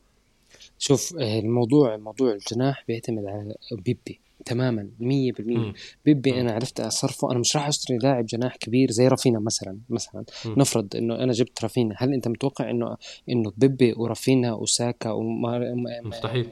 شوف 0.79 1.17
آه، 1.19 1.39
الموضوع 1.39 1.97
موضوع 1.97 2.33
الجناح 2.33 2.85
بيعتمد 2.89 3.25
على 3.27 3.55
بيبي 3.73 4.21
تماما 4.47 4.89
100% 5.01 5.73
بيبي 6.05 6.41
أنا 6.41 6.53
عرفت 6.53 6.81
أصرفه. 6.81 7.31
أنا 7.31 7.39
مش 7.39 7.57
راح 7.57 7.69
أشتري 7.69 7.99
لاعب 7.99 8.27
جناح 8.27 8.57
كبير 8.57 8.91
زي 8.91 9.09
رافينا 9.09 9.39
مثلا 9.39 9.79
مثلا. 9.89 10.25
م. 10.45 10.61
نفرض 10.61 10.97
إنه 10.97 11.15
أنا 11.15 11.33
جبت 11.33 11.63
رافينا 11.63 11.95
هل 11.99 12.13
أنت 12.13 12.29
متوقع 12.29 12.71
إنه 12.71 12.97
إنه 13.31 13.53
بيبي 13.57 13.95
ورافينا 13.97 14.53
وساكا 14.55 15.11
وما 15.11 15.75
مستحيل. 16.05 16.47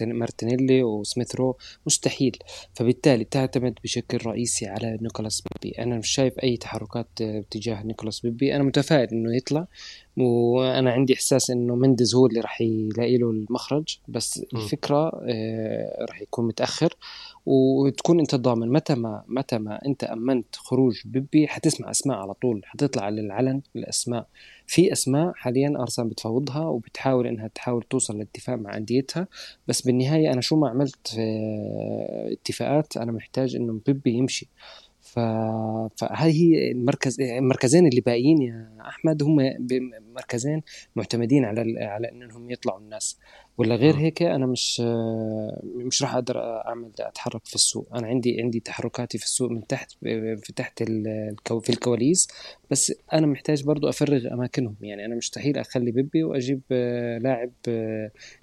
مارتينيلي 0.00 0.82
وسميث 0.82 1.34
رو 1.34 1.56
مستحيل. 1.86 2.36
فبالتالي 2.74 3.24
تعتمد 3.24 3.78
بشكل 3.84 4.26
رئيسي 4.26 4.66
على 4.66 4.98
نيكولاس 5.02 5.42
بيبي. 5.42 5.78
أنا 5.78 5.98
مش 5.98 6.08
شايف 6.08 6.38
أي 6.38 6.56
تحركات 6.56 7.08
تجاه 7.50 7.82
نيكولاس 7.82 8.20
بيبي. 8.20 8.56
أنا 8.56 8.64
متفائل 8.64 9.08
إنه 9.08 9.36
يطلع. 9.36 9.66
وأنا 10.16 10.90
عندي 10.90 11.14
إحساس 11.14 11.50
إنه 11.50 11.74
مندز 11.74 12.14
هو 12.14 12.26
اللي 12.26 12.40
راح 12.40 12.60
يلاقي 12.60 13.18
له 13.18 13.30
المخرج. 13.30 13.98
بس 14.08 14.38
م. 14.38 14.56
الفكرة 14.56 15.20
آه 15.28 16.04
راح 16.08 16.22
يكون 16.22 16.46
متأخر. 16.46 16.96
وتكون 17.46 18.20
أنت 18.20 18.34
ضامن 18.34 18.72
متى 18.72 18.94
ما 18.94 19.24
متى 19.28 19.58
ما 19.58 19.80
أنت 19.86 20.04
أمنت 20.04 20.56
خروج 20.56 21.00
بيبي 21.04 21.48
حتسمع 21.48 21.90
أسماء 21.90 22.16
على 22.16 22.34
طول. 22.34 22.62
حتطلع 22.64 23.08
للعلن 23.08 23.62
الأسماء. 23.76 24.26
في 24.66 24.92
أسماء 24.92 25.32
حاليا 25.34 25.74
ارسنال 25.80 26.08
بتفاوضها 26.08 26.66
وبتحاول 26.66 27.26
إنها 27.26 27.48
تحاول 27.48 27.82
توصل 27.82 28.18
لاتفاق 28.18 28.56
مع 28.56 28.76
انديتها 28.76 29.28
بس 29.68 29.82
بالنهاية 29.82 30.32
أنا 30.32 30.40
شو 30.40 30.56
ما 30.56 30.68
عملت 30.68 31.14
اتفاقات 32.32 32.96
أنا 32.96 33.12
محتاج 33.12 33.56
إنه 33.56 33.80
بيبي 33.86 34.10
يمشي. 34.12 34.48
ف... 35.00 35.18
فهذه 35.96 36.32
هي 36.32 36.70
المركز 36.70 37.20
المركزين 37.20 37.86
اللي 37.86 38.00
باقيين 38.00 38.42
يا 38.42 38.72
أحمد 38.80 39.22
هم 39.22 39.36
مركزين 40.14 40.62
معتمدين 40.96 41.44
على 41.44 41.84
على 41.84 42.10
إنهم 42.12 42.50
يطلعوا 42.50 42.78
الناس. 42.80 43.18
ولا 43.58 43.74
غير 43.74 43.96
هيك 43.96 44.22
أنا 44.22 44.46
مش 44.46 44.80
مش 45.74 46.02
راح 46.02 46.14
أقدر 46.14 46.40
أعمل 46.40 46.90
أتحرك 47.00 47.46
في 47.46 47.54
السوق. 47.54 47.88
أنا 47.94 48.06
عندي 48.06 48.42
عندي 48.42 48.60
تحركاتي 48.60 49.18
في 49.18 49.24
السوق 49.24 49.50
من 49.50 49.66
تحت 49.66 49.92
في 50.42 50.52
تحت 50.56 50.82
الكو 50.82 51.60
في 51.60 51.70
الكواليس. 51.70 52.28
بس 52.70 52.92
أنا 53.12 53.26
محتاج 53.26 53.64
برضو 53.64 53.88
أفرغ 53.88 54.32
أماكنهم. 54.32 54.76
يعني 54.80 55.04
أنا 55.04 55.14
مستحيل 55.14 55.58
أخلي 55.58 55.90
بيبي 55.90 56.24
وأجيب 56.24 56.60
لاعب 57.22 57.50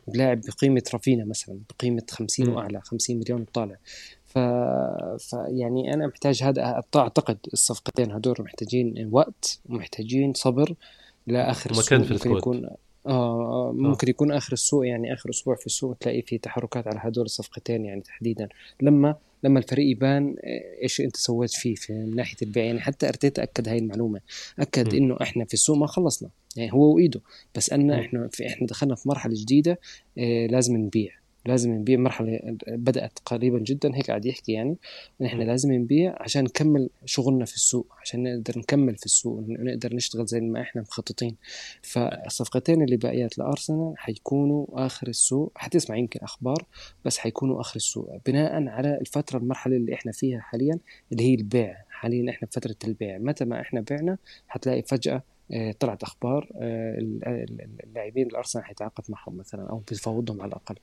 لاعب 0.08 0.42
بقيمة 0.42 0.84
رافينا 0.94 1.26
مثلا 1.26 1.60
بقيمة 1.70 2.04
50 2.10 2.50
وأعلى 2.50 2.82
50 2.82 3.18
مليون 3.18 3.42
وطالع 3.42 3.76
ف... 4.26 4.40
ف 5.20 5.34
يعني 5.48 5.94
أنا 5.94 6.08
محتاج 6.08 6.44
هذا 6.44 6.84
أعتقد 6.96 7.38
الصفقتين 7.54 8.12
هدول 8.12 8.36
محتاجين 8.40 9.10
وقت 9.12 9.60
ومحتاجين 9.70 10.34
صبر 10.34 10.76
لآخر 11.28 11.72
مكان 11.78 12.04
في 12.04 12.14
ممكن 12.14 12.32
يكون 12.38 12.70
آه،, 13.06 13.70
آه 13.70 13.72
ممكن 13.72 14.10
يكون 14.10 14.32
آخر 14.32 14.54
السوق 14.54 14.88
يعني 14.88 15.14
آخر 15.14 15.30
أسبوع 15.30 15.56
في 15.56 15.66
السوق 15.66 15.98
تلاقي 15.98 16.22
في 16.22 16.38
تحركات 16.38 16.88
على 16.88 17.00
هدول 17.04 17.26
الصفقتين 17.26 17.86
يعني 17.86 18.02
تحديدا. 18.02 18.50
لما 18.82 19.16
لما 19.44 19.60
الفريق 19.60 19.92
يبان 19.92 20.36
آه، 20.44 20.82
إيش 20.84 21.02
أنت 21.02 21.18
سويت 21.18 21.52
فيه 21.52 21.76
في 21.76 21.94
ناحية 21.94 22.38
البيع 22.42 22.64
يعني 22.64 22.80
حتى 22.82 23.08
أرتيتا 23.08 23.44
أكد 23.44 23.70
هاي 23.70 23.78
المعلومة. 23.78 24.20
أكد 24.60 24.94
إنه 24.94 25.18
إحنا 25.22 25.46
في 25.46 25.54
السوق 25.54 25.78
ما 25.78 25.88
خلصنا 25.88 26.30
يعني 26.56 26.74
هو 26.74 26.96
وإيده. 26.96 27.22
بس 27.56 27.74
أن 27.74 27.92
إحنا 27.92 28.30
في 28.32 28.48
إحنا 28.48 28.68
دخلنا 28.68 28.96
في 28.96 29.10
مرحلة 29.10 29.34
جديدة 29.38 29.80
آه 30.18 30.48
لازم 30.48 30.78
نبيع. 30.78 31.23
لازم 31.46 31.72
نبيع 31.72 32.00
مرحلة 32.00 32.40
بدأت 32.68 33.20
قريبا 33.26 33.60
جدا 33.60 33.96
هيك 33.96 34.08
قاعد 34.08 34.26
يحكي 34.26 34.52
يعني. 34.52 34.78
نحن 35.22 35.42
لازم 35.42 35.74
نبيع 35.74 36.16
عشان 36.20 36.44
نكمل 36.44 36.90
شغلنا 37.06 37.46
في 37.46 37.56
السوق 37.56 37.88
عشان 38.02 38.24
نقدر 38.24 38.60
نكمل 38.60 38.96
في 38.96 39.06
السوق 39.06 39.34
ونقدر 39.38 39.96
نشتغل 39.96 40.26
زي 40.26 40.42
ما 40.42 40.62
إحنا 40.62 40.82
مخططين. 40.82 41.36
فالصفقتين 41.82 42.84
اللي 42.84 42.98
باقيات 42.98 43.38
لأرسنال 43.38 43.94
حيكونوا 43.98 44.66
آخر 44.86 45.08
السوق. 45.08 45.52
حتسمع 45.56 45.98
يمكن 45.98 46.20
أخبار 46.24 46.66
بس 47.06 47.18
حيكونوا 47.18 47.62
آخر 47.62 47.76
السوق. 47.76 48.10
بناء 48.26 48.68
على 48.68 48.98
الفترة 49.02 49.38
المرحلة 49.38 49.76
اللي 49.76 49.94
إحنا 49.94 50.12
فيها 50.12 50.40
حاليا 50.40 50.80
اللي 51.12 51.24
هي 51.24 51.34
البيع. 51.36 51.78
حاليا 51.90 52.30
إحنا 52.30 52.48
بفترة 52.48 52.76
البيع. 52.88 53.18
متى 53.18 53.46
ما 53.46 53.62
إحنا 53.62 53.82
بعنا 53.82 54.18
حتلاقي 54.48 54.82
فجأة 54.82 55.24
آه، 55.52 55.72
طلعت 55.80 56.04
أخبار 56.04 56.50
آه، 56.56 56.96
اللاعبين 57.84 58.28
الأرسنال 58.28 58.66
حيتعاقد 58.66 59.04
معهم 59.10 59.38
مثلا 59.38 59.70
أو 59.70 59.78
بيفاوضهم 59.90 60.42
على 60.42 60.50
الأقل. 60.50 60.76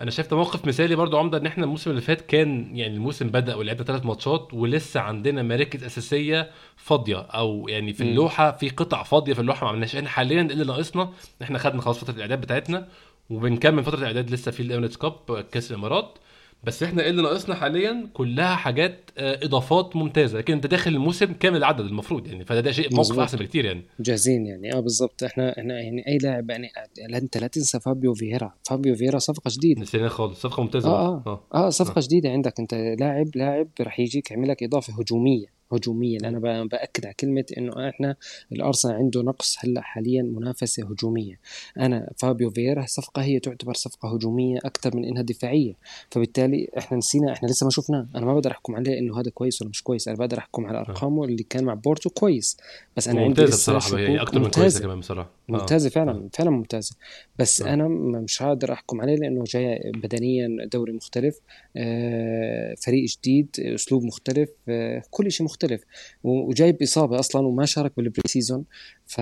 أنا 0.00 0.10
شايف 0.10 0.30
ده 0.30 0.36
موقف 0.36 0.64
مثالي 0.66 0.94
برضو 0.96 1.18
عمدة 1.18 1.38
ان 1.38 1.46
إحنا 1.46 1.64
الموسم 1.64 1.90
اللي 1.90 2.00
فات 2.02 2.20
كان 2.20 2.76
يعني 2.76 2.94
الموسم 2.94 3.28
بدأ 3.28 3.54
ولعبنا 3.54 3.84
ثلاث 3.84 4.06
ماتشات 4.06 4.54
ولسه 4.54 5.00
عندنا 5.00 5.42
مراكز 5.42 5.84
أساسية 5.84 6.50
فاضية 6.76 7.18
أو 7.18 7.68
يعني 7.68 7.92
في 7.92 8.02
اللوحة 8.02 8.52
في 8.52 8.68
قطع 8.68 9.02
فاضية 9.02 9.32
في 9.32 9.40
اللوحة 9.40 9.64
ما 9.64 9.70
عملناش. 9.70 9.96
إحنا 9.96 10.08
حاليا 10.08 10.40
اللي 10.42 10.64
ناقصنا 10.64 11.12
إحنا 11.42 11.58
خدنا 11.58 11.80
خلاص 11.82 11.98
فترة 11.98 12.14
الإعداد 12.14 12.40
بتاعتنا 12.40 12.88
وبنكمل 13.30 13.84
فترة 13.84 13.98
الإعداد 13.98 14.30
لسه 14.30 14.50
في 14.50 14.60
الأميريتس 14.60 14.96
كاب 14.96 15.40
كأس 15.52 15.70
الإمارات. 15.70 16.18
بس 16.66 16.82
إحنا 16.82 17.02
إيه 17.02 17.10
اللي 17.10 17.22
ناقصنا 17.22 17.54
حاليا؟ 17.54 18.08
كلها 18.14 18.54
حاجات 18.56 19.10
آه، 19.18 19.44
اضافات 19.44 19.96
ممتازة 19.96 20.38
لكن 20.38 20.52
انت 20.52 20.66
داخل 20.66 20.90
الموسم 20.90 21.32
كامل 21.32 21.56
العدد 21.56 21.80
المفروض 21.80 22.26
يعني 22.26 22.44
فده 22.44 22.60
ده 22.60 22.72
شيء 22.72 22.94
موقف 22.94 23.18
أحسن 23.18 23.38
بكتير 23.38 23.64
يعني. 23.64 23.82
جاهزين 24.00 24.46
يعني. 24.46 24.74
آه 24.74 24.80
بالظبط. 24.80 25.22
إحنا 25.22 25.58
إحنا 25.58 25.80
يعني 25.80 26.08
أي 26.08 26.18
لاعب 26.18 26.50
يعني 26.50 26.68
انت 27.14 27.36
لا 27.38 27.46
تنسى 27.46 27.80
فابيو 27.80 28.14
فييرا. 28.14 28.52
فابيو 28.68 28.96
فييرا 28.96 29.18
صفقة 29.18 29.50
جديدة. 29.54 29.80
نسيناه 29.82 30.08
خالص. 30.08 30.40
صفقة 30.42 30.62
ممتازة. 30.62 30.88
آه 30.90 31.22
آه, 31.26 31.44
آه, 31.54 31.66
آه 31.66 31.70
صفقة 31.70 31.98
آه. 31.98 32.02
جديدة 32.02 32.30
عندك. 32.30 32.60
انت 32.60 32.74
لاعب 32.74 33.26
لاعب 33.34 33.68
راح 33.80 34.00
يجيك 34.00 34.30
يعمل 34.30 34.48
لك 34.48 34.62
إضافة 34.62 34.92
هجومية. 34.92 35.55
هجوميا. 35.72 36.18
أنا 36.24 36.64
بأكد 36.64 37.06
على 37.06 37.14
كلمة 37.14 37.44
إنه 37.58 37.88
إحنا 37.88 38.16
الأرسنال 38.52 38.94
عنده 38.94 39.22
نقص 39.22 39.56
هلأ 39.58 39.80
حاليا 39.80 40.22
منافسة 40.22 40.84
هجومية. 40.84 41.38
أنا 41.78 42.10
فابيو 42.16 42.50
فييرا 42.50 42.86
صفقة 42.86 43.22
هي 43.22 43.40
تعتبر 43.40 43.74
صفقة 43.74 44.14
هجومية 44.14 44.58
أكثر 44.64 44.96
من 44.96 45.04
إنها 45.04 45.22
دفاعية. 45.22 45.74
فبالتالي 46.10 46.68
إحنا 46.78 46.98
نسينا 46.98 47.32
إحنا 47.32 47.48
لسه 47.48 47.64
ما 47.64 47.70
شفناه. 47.70 48.06
أنا 48.14 48.26
ما 48.26 48.34
بقدر 48.34 48.50
أحكم 48.50 48.76
عليه 48.76 48.98
إنه 48.98 49.20
هذا 49.20 49.30
كويس 49.30 49.62
ولا 49.62 49.70
مش 49.70 49.82
كويس. 49.82 50.08
أنا 50.08 50.16
بقدر 50.16 50.38
أحكم 50.38 50.66
على 50.66 50.78
أرقامه 50.78 51.24
اللي 51.24 51.42
كان 51.42 51.64
مع 51.64 51.74
بورتو 51.74 52.10
كويس. 52.10 52.56
بس 52.96 53.08
أنا 53.08 53.20
عندي 53.20 53.44
بصراحة 53.44 53.98
هي 53.98 54.22
أكثر 54.22 54.38
من 54.38 54.50
كويسة 54.50 54.80
كمان 54.80 55.00
بصراحة. 55.00 55.30
ممتازة 55.48 55.90
فعلا 55.90 56.12
آه. 56.12 56.28
فعلا 56.32 56.50
ممتازة 56.50 56.96
بس 57.38 57.62
آه. 57.62 57.74
أنا 57.74 57.88
مش 57.88 58.42
قادر 58.42 58.72
أحكم 58.72 59.00
عليه 59.00 59.16
لأنه 59.16 59.44
جاي 59.46 59.92
بدنيا 59.94 60.48
دوري 60.72 60.92
مختلف 60.92 61.40
آه 61.76 62.74
فريق 62.74 63.04
جديد 63.08 63.48
أسلوب 63.58 64.04
مختلف 64.04 64.50
آه 64.68 65.02
كل 65.10 65.32
شيء 65.32 65.46
مختلف 65.46 65.82
وجايب 66.24 66.82
إصابة 66.82 67.18
أصلا 67.18 67.46
وما 67.46 67.64
شارك 67.64 67.92
بال 67.96 68.22
pre-season 68.26 68.64
ف... 69.06 69.20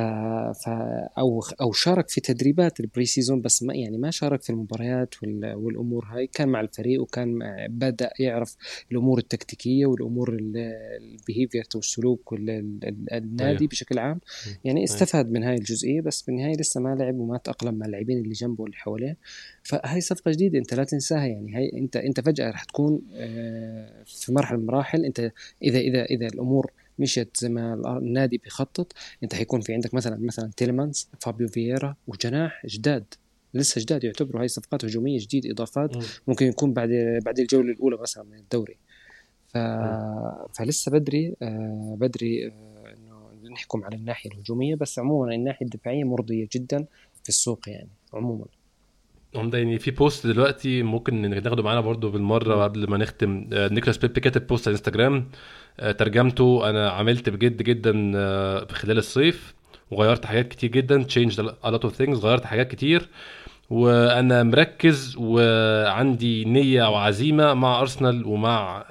ف 0.64 0.68
أو 1.18 1.42
أو 1.60 1.72
شارك 1.72 2.08
في 2.08 2.20
تدريبات 2.20 2.80
ال 2.80 3.04
pre-season 3.04 3.40
بس 3.40 3.62
ما 3.62 3.74
يعني 3.74 3.98
ما 3.98 4.10
شارك 4.10 4.42
في 4.42 4.50
المباريات 4.50 5.14
وال... 5.22 5.54
والأمور 5.54 6.04
هاي 6.04 6.26
كان 6.26 6.48
مع 6.48 6.60
الفريق 6.60 7.02
وكان 7.02 7.38
بدأ 7.68 8.10
يعرف 8.18 8.56
الأمور 8.92 9.18
التكتيكية 9.18 9.86
والأمور 9.86 10.36
ال 10.40 10.54
behavior 10.54 11.64
والسلوك 11.74 12.32
والنادي 12.32 13.44
أيوه. 13.44 13.68
بشكل 13.68 13.98
عام 13.98 14.20
يعني 14.64 14.80
أيوه. 14.80 14.84
استفاد 14.84 15.30
من 15.30 15.42
هاي 15.42 15.54
الجزئية 15.54 16.00
بس 16.00 16.13
بالنهايه 16.22 16.56
لسه 16.56 16.80
ما 16.80 16.94
لعب 16.94 17.18
وما 17.18 17.38
تأقلم 17.38 17.74
مع 17.74 17.86
اللاعبين 17.86 18.18
اللي 18.18 18.32
جنبه 18.32 18.62
واللي 18.62 18.76
حواليه. 18.76 19.16
فهي 19.62 20.00
صفقة 20.00 20.30
جديدة 20.30 20.58
أنت 20.58 20.74
لا 20.74 20.84
تنساها 20.84 21.26
يعني. 21.26 21.56
هي 21.56 21.72
أنت 21.72 21.96
أنت 21.96 22.20
فجأة 22.20 22.50
رح 22.50 22.64
تكون 22.64 23.02
آه، 23.14 24.02
في 24.06 24.32
مرحلة 24.32 24.56
من 24.56 24.62
المراحل 24.62 25.04
أنت 25.04 25.32
إذا 25.62 25.78
إذا 25.78 26.04
إذا 26.04 26.26
الأمور 26.26 26.70
مشيت 26.98 27.36
زي 27.36 27.48
ما 27.48 27.98
النادي 27.98 28.38
بيخطط 28.38 28.92
أنت 29.22 29.34
حيكون 29.34 29.60
في 29.60 29.74
عندك 29.74 29.94
مثلا 29.94 30.16
مثلا 30.16 30.50
تيلمانز 30.56 31.08
فابيو 31.20 31.48
فييرا 31.48 31.96
وجناح 32.06 32.66
جداد. 32.66 33.04
لسه 33.54 33.80
جداد 33.80 34.04
يعتبروا 34.04 34.40
هاي 34.40 34.48
صفقات 34.48 34.84
هجومية 34.84 35.18
جديد 35.20 35.46
إضافات 35.46 35.96
ممكن 36.28 36.46
يكون 36.46 36.72
بعد 36.72 37.20
بعد 37.24 37.38
الجولة 37.38 37.72
الأولى 37.72 37.96
مثلا 37.96 38.24
من 38.24 38.38
الدوري. 38.38 38.76
ف... 39.48 39.58
فلسه 40.58 40.92
بدري 40.92 41.36
آه 41.42 41.96
بدري 42.00 42.46
آه 42.46 42.73
نحكم 43.54 43.84
على 43.84 43.96
الناحية 43.96 44.30
الهجومية 44.30 44.74
بس 44.74 44.98
عموما 44.98 45.34
الناحية 45.34 45.66
الدفاعية 45.66 46.04
مرضية 46.04 46.48
جدا 46.52 46.86
في 47.22 47.28
السوق 47.28 47.60
يعني 47.66 47.88
عموما. 48.14 48.44
هم 49.36 49.50
يعني 49.54 49.78
في 49.78 49.90
post 49.90 50.26
دلوقتي 50.26 50.82
ممكن 50.82 51.30
ناخده 51.30 51.62
معانا 51.62 51.80
برضو 51.80 52.10
بالمرة 52.10 52.64
قبل 52.64 52.90
ما 52.90 52.96
نختم. 52.96 53.48
آه، 53.52 53.68
نيكلاس 53.68 53.98
بيبي 53.98 54.20
كاتب 54.20 54.46
post 54.46 54.68
على 54.68 54.74
إنستجرام 54.74 55.30
آه، 55.80 55.92
ترجمته 55.92 56.70
أنا 56.70 56.90
عملت 56.90 57.28
بجد 57.28 57.62
جدا 57.62 58.12
آه، 58.16 58.64
في 58.64 58.74
خلال 58.74 58.98
الصيف 58.98 59.54
وغيرت 59.90 60.26
حاجات 60.26 60.48
كتير 60.48 60.70
جدا 60.70 61.02
تشينج 61.02 61.40
a 61.40 61.66
lot 61.66 61.82
of 61.84 61.90
things 61.98 62.18
غيرت 62.18 62.44
حاجات 62.44 62.70
كتير. 62.70 63.08
وأنا 63.70 64.42
مركز 64.42 65.16
وعندي 65.18 66.44
نية 66.44 66.90
وعزيمة 66.90 67.54
مع 67.54 67.80
أرسنال 67.80 68.26
ومع 68.26 68.84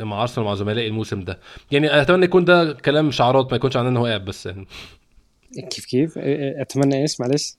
مع 0.00 0.22
أرسنال 0.22 0.46
ومع 0.46 0.54
زملائي 0.54 0.88
الموسم 0.88 1.20
ده. 1.20 1.38
يعني 1.70 2.00
أتمنى 2.02 2.24
يكون 2.24 2.44
ده 2.44 2.72
كلام 2.72 3.10
شعارات 3.10 3.50
ما 3.50 3.56
يكونش 3.56 3.76
عندنا 3.76 3.98
انه 3.98 4.08
قاعد 4.08 4.24
بس 4.24 4.46
يعني. 4.46 4.66
كيف 5.70 5.84
كيف؟ 5.84 6.18
أتمنى 6.60 7.02
إيش؟ 7.02 7.20
معلش. 7.20 7.54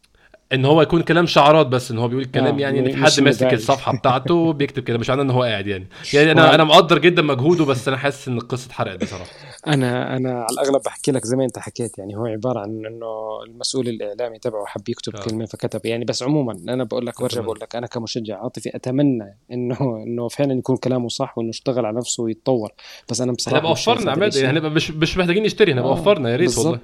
إن 0.53 0.65
هو 0.65 0.81
يكون 0.81 1.01
كلام 1.01 1.25
شعارات 1.25 1.67
بس 1.67 1.91
إن 1.91 1.97
هو 1.97 2.07
بيقول 2.07 2.23
الكلام 2.23 2.55
آه 2.55 2.59
يعني 2.59 2.79
إن 2.79 2.91
في 2.91 2.97
حد 2.97 3.19
ماسك 3.23 3.53
الصفحة 3.53 3.97
بتاعته 3.97 4.53
بيكتب 4.61 4.83
كده 4.83 4.97
مش 4.97 5.09
معناه 5.09 5.23
إن 5.23 5.29
هو 5.29 5.43
قاعد 5.43 5.67
يعني. 5.67 5.87
يعني 6.13 6.31
أنا 6.31 6.55
أنا 6.55 6.63
مقدر 6.63 6.97
جدا 6.97 7.21
مجهوده 7.21 7.65
بس 7.65 7.87
أنا 7.87 7.97
حاسس 7.97 8.27
إن 8.27 8.37
القصة 8.37 8.67
اتحرقت 8.67 9.03
بصراحة. 9.03 9.29
أنا 9.67 10.17
أنا 10.17 10.29
على 10.33 10.47
الأغلب 10.51 10.81
بحكي 10.85 11.11
لك 11.11 11.25
زي 11.25 11.37
ما 11.37 11.43
أنت 11.43 11.59
حكيت 11.59 11.97
يعني 11.97 12.17
هو 12.17 12.25
عبارة 12.25 12.59
عن 12.59 12.85
إنه 12.85 13.43
المسؤول 13.47 13.87
الإعلامي 13.87 14.39
تبعه 14.39 14.65
حب 14.65 14.89
يكتب 14.89 15.15
آه. 15.15 15.19
كلمة 15.21 15.45
فكتب 15.45 15.85
يعني 15.85 16.05
بس 16.05 16.23
عموما 16.23 16.53
أنا 16.53 16.83
بقول 16.83 17.05
لك 17.05 17.21
برجع 17.21 17.41
بقول 17.41 17.59
لك 17.61 17.75
أنا 17.75 17.87
كمشجع 17.87 18.43
عاطفي 18.43 18.75
أتمنى 18.75 19.37
إنه 19.51 19.77
إنه 20.07 20.27
فعلا 20.27 20.53
يكون 20.53 20.77
كلامه 20.77 21.07
صح 21.07 21.37
وإنه 21.37 21.49
اشتغل 21.49 21.85
على 21.85 21.97
نفسه 21.97 22.23
ويتطور 22.23 22.71
بس 23.09 23.21
أنا 23.21 23.31
بصراحة 23.31 23.57
هنبقى 23.57 23.71
وفرنا 23.71 24.11
عماد 24.11 24.35
يعني 24.35 24.59
مش 24.59 24.91
مش 24.91 25.17
محتاجين 25.17 25.43
نشتري 25.43 25.73
هنبقى 25.73 25.89
آه. 25.89 25.91
وفرنا 25.91 26.29
يا 26.29 26.35
ريت 26.35 26.57
والله. 26.57 26.79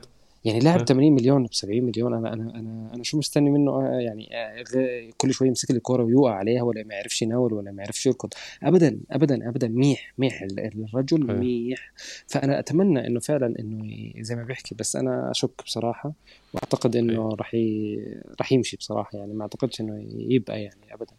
يعني 0.45 0.59
لاعب 0.59 0.87
80 0.87 1.13
مليون 1.13 1.43
ب 1.43 1.53
70 1.53 1.83
مليون 1.83 2.13
أنا 2.13 2.33
أنا 2.33 2.59
أنا 2.59 2.91
أنا 2.93 3.03
شو 3.03 3.17
مستني 3.17 3.49
منه؟ 3.49 3.71
آه، 3.71 3.99
يعني 3.99 4.29
آه، 4.35 5.09
كل 5.17 5.33
شوية 5.33 5.47
يمسك 5.47 5.71
لي 5.71 5.77
الكوره 5.77 6.03
ويوقع 6.03 6.33
عليها 6.33 6.61
ولا 6.63 6.83
ما 6.83 6.93
يعرفش 6.93 7.21
يناول 7.21 7.53
ولا 7.53 7.71
ما 7.71 7.83
يعرفش 7.83 8.05
يركض. 8.05 8.29
ابدا 8.63 8.99
ابدا 9.11 9.49
ابدا 9.49 9.67
ميح 9.67 10.13
ميح 10.17 10.41
الرجل 10.41 11.39
ميح. 11.39 11.93
فأنا 12.27 12.59
أتمنى 12.59 13.07
إنه 13.07 13.19
فعلا 13.19 13.59
إنه 13.59 14.13
زي 14.19 14.35
ما 14.35 14.43
بيحكي 14.43 14.75
بس 14.75 14.95
أنا 14.95 15.31
أشك 15.31 15.63
بصراحة 15.65 16.13
وأعتقد 16.53 16.95
إنه 16.95 17.29
راح 17.29 17.55
راح 18.39 18.51
يمشي 18.51 18.77
بصراحة 18.77 19.17
يعني 19.17 19.33
ما 19.33 19.41
أعتقدش 19.41 19.81
إنه 19.81 20.05
يبقى 20.17 20.63
يعني 20.63 20.93
ابدا. 20.93 21.13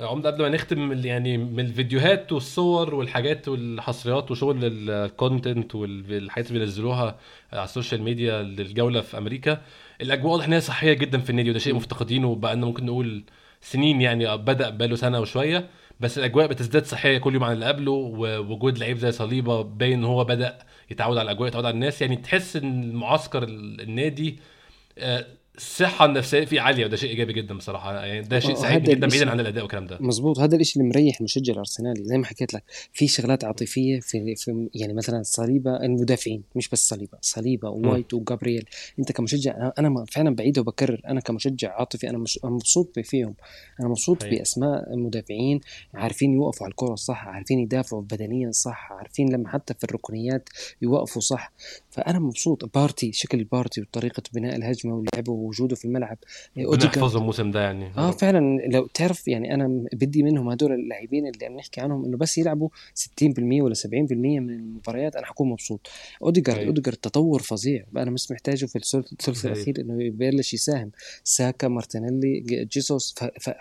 عمده 0.00 0.30
قبل 0.30 0.42
ما 0.42 0.48
نختم 0.48 0.92
يعني 1.06 1.38
من 1.38 1.60
الفيديوهات 1.60 2.32
والصور 2.32 2.94
والحاجات 2.94 3.48
والحصريات 3.48 4.30
وشغل 4.30 4.58
الكونتنت 4.62 5.74
والحاجات 5.74 6.48
اللي 6.48 6.58
بينزلوها 6.58 7.18
على 7.52 7.64
ال 7.64 7.69
social 7.69 8.02
media 8.02 8.42
للجولة 8.42 9.00
في 9.00 9.18
أمريكا 9.18 9.62
الأجواء 10.00 10.32
واضح 10.32 10.44
ان 10.44 10.52
هي 10.52 10.60
صحية 10.60 10.92
جدا 10.92 11.18
في 11.18 11.30
النادي 11.30 11.50
وده 11.50 11.58
شيء 11.58 11.74
مفتقدينه 11.74 12.34
بقى 12.34 12.56
ممكن 12.56 12.86
نقول 12.86 13.24
سنين 13.60 14.00
يعني 14.02 14.36
بدأ 14.36 14.70
بقاله 14.70 14.96
سنة 14.96 15.20
وشوية. 15.20 15.68
بس 16.00 16.18
الأجواء 16.18 16.46
بتزداد 16.46 16.84
صحية 16.86 17.18
كل 17.18 17.34
يوم 17.34 17.44
عن 17.44 17.52
اللي 17.52 17.66
قبله 17.66 17.90
ووجود 17.92 18.78
لعيب 18.78 18.98
زي 18.98 19.12
صليبة 19.12 19.62
باين 19.62 19.92
إن 19.98 20.04
هو 20.04 20.24
بدأ 20.24 20.58
يتعود 20.90 21.16
على 21.18 21.30
الأجواء 21.30 21.48
يتعود 21.48 21.64
على 21.64 21.74
الناس. 21.74 22.02
يعني 22.02 22.16
تحس 22.16 22.56
إن 22.56 22.82
المعسكر 22.82 23.42
النادي 23.44 24.38
آه، 24.98 25.26
الصحة 25.56 26.04
النفسية 26.04 26.44
فيه 26.44 26.60
عالية 26.60 26.84
وده 26.84 26.96
شيء 26.96 27.10
إيجابي 27.10 27.32
جدا 27.32 27.54
بصراحة 27.56 28.04
يعني 28.04 28.22
ده 28.22 28.40
شيء 28.40 28.54
سعيد 28.54 28.82
جدا 28.82 29.06
بعيدا 29.06 29.30
عن 29.30 29.40
الأداء 29.40 29.62
والكلام 29.62 29.86
ده. 29.86 29.98
مظبوط 30.00 30.38
هذا 30.38 30.56
الشيء 30.56 30.82
اللي 30.82 30.94
مريح 30.94 31.16
المشجع 31.20 31.52
الارسنالي 31.52 32.04
زي 32.04 32.18
ما 32.18 32.26
حكيت 32.26 32.54
لك 32.54 32.64
في 32.92 33.08
شغلات 33.08 33.44
عاطفية 33.44 34.00
في, 34.00 34.34
في 34.36 34.68
يعني 34.74 34.92
مثلا 34.94 35.22
صليبة 35.22 35.76
المدافعين 35.76 36.42
مش 36.56 36.68
بس 36.68 36.88
صليبة 36.88 37.18
صليبة 37.20 37.68
ووايت 37.68 38.14
وجابرييل. 38.14 38.64
أنت 38.98 39.12
كمشجع 39.12 39.72
أنا 39.78 40.04
فعلا 40.12 40.34
بعيد 40.34 40.58
وبكرر 40.58 41.00
أنا 41.06 41.20
كمشجع 41.20 41.78
عاطفي 41.78 42.10
أنا 42.10 42.18
مش 42.18 42.38
مبسوط 42.44 42.98
فيهم. 42.98 43.34
أنا 43.80 43.88
مبسوط 43.88 44.24
هي. 44.24 44.30
بأسماء 44.30 44.94
المدافعين 44.94 45.60
عارفين 45.94 46.34
يوقفوا 46.34 46.66
على 46.66 46.70
الكرة 46.70 46.92
الصح 46.92 47.26
عارفين 47.26 47.58
يدافعوا 47.58 48.02
بدنيا 48.02 48.50
صح 48.50 48.92
عارفين 48.92 49.32
لما 49.32 49.48
حتى 49.48 49.74
في 49.74 49.84
الركنيات 49.84 50.48
يوقفوا 50.82 51.22
صح. 51.22 51.52
فأنا 51.90 52.18
مبسوط. 52.18 52.74
بارتي 52.74 53.12
شكل 53.12 53.38
البارتي 53.38 53.80
وطريقة 53.80 54.22
بناء 54.32 54.56
الهجمة 54.56 54.94
ولعبه 54.94 55.43
ووجوده 55.44 55.76
في 55.76 55.84
الملعب. 55.84 56.18
اوديجارد 56.58 57.16
الموسم 57.16 57.50
ده 57.50 57.60
يعني. 57.60 57.92
آه 57.96 58.10
فعلا 58.10 58.58
لو 58.66 58.86
تعرف 58.86 59.28
يعني 59.28 59.54
أنا 59.54 59.84
بدي 59.92 60.22
منهم 60.22 60.48
هدول 60.50 60.72
اللاعبين 60.72 61.26
اللي 61.26 61.46
عم 61.46 61.56
نحكي 61.56 61.80
عنهم 61.80 62.04
إنه 62.04 62.16
بس 62.16 62.38
يلعبوا 62.38 62.68
60% 62.94 63.02
ولا 63.38 63.74
70% 63.74 63.86
من 64.12 64.50
المباريات 64.50 65.16
أنا 65.16 65.26
حكون 65.26 65.48
مبسوط. 65.48 65.88
اوديجارد 66.22 66.58
أيوه. 66.58 66.68
اوديجارد 66.68 66.96
تطور 66.96 67.42
فظيع. 67.42 67.84
أنا 67.96 68.10
مش 68.10 68.30
محتاجه 68.30 68.66
في 68.66 68.76
الثلث 68.76 69.44
أيوه. 69.44 69.56
الأخير 69.56 69.80
إنه 69.80 70.02
يبلش 70.02 70.54
يساهم. 70.54 70.90
ساكا 71.24 71.68
مارتينيلي 71.68 72.40
جيسوس 72.72 73.14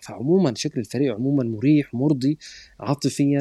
فعموما 0.03 0.53
شكل 0.55 0.79
الفريق 0.79 1.13
عموما 1.13 1.43
مريح 1.43 1.93
مرضي 1.93 2.37
عاطفيا 2.79 3.39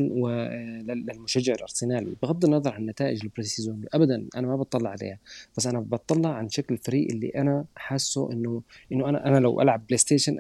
للمشجع 0.83 1.53
الأرسنالي. 1.55 2.17
بغض 2.23 2.45
النظر 2.45 2.73
عن 2.75 2.87
نتائج 2.87 3.21
ال 3.25 3.30
pre-season 3.30 3.85
ابدا 3.95 4.27
أنا 4.37 4.47
ما 4.47 4.57
بطلع 4.57 4.91
عليها. 4.91 5.19
بس 5.57 5.67
أنا 5.67 5.81
بطلع 5.81 6.31
عن 6.31 6.49
شكل 6.49 6.75
الفريق 6.75 7.11
اللي 7.11 7.29
أنا 7.29 7.65
حاسه 7.77 8.32
إنه 8.33 8.63
إنه 8.93 9.09
أنا 9.09 9.27
أنا 9.27 9.39
لو 9.39 9.61
ألعب 9.61 9.87
PlayStation 9.87 10.37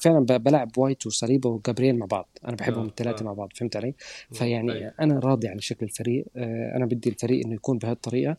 فعلا 0.00 0.26
بلعب 0.26 0.78
وايت 0.78 1.06
وصليبة 1.06 1.50
وجابرييل 1.50 1.98
مع 1.98 2.06
بعض. 2.06 2.28
أنا 2.44 2.56
بحبهم 2.56 2.84
آه 2.84 2.88
الثلاثه 2.88 3.22
آه. 3.22 3.24
مع 3.24 3.32
بعض 3.32 3.52
فهمت 3.54 3.76
علي؟ 3.76 3.94
فيعني 4.32 4.72
أيوه. 4.72 4.92
أنا 5.00 5.18
راضي 5.18 5.48
عن 5.48 5.58
شكل 5.58 5.86
الفريق. 5.86 6.26
آه 6.36 6.76
أنا 6.76 6.86
بدي 6.86 7.08
الفريق 7.08 7.46
إنه 7.46 7.54
يكون 7.54 7.78
بهالطريقة. 7.78 8.36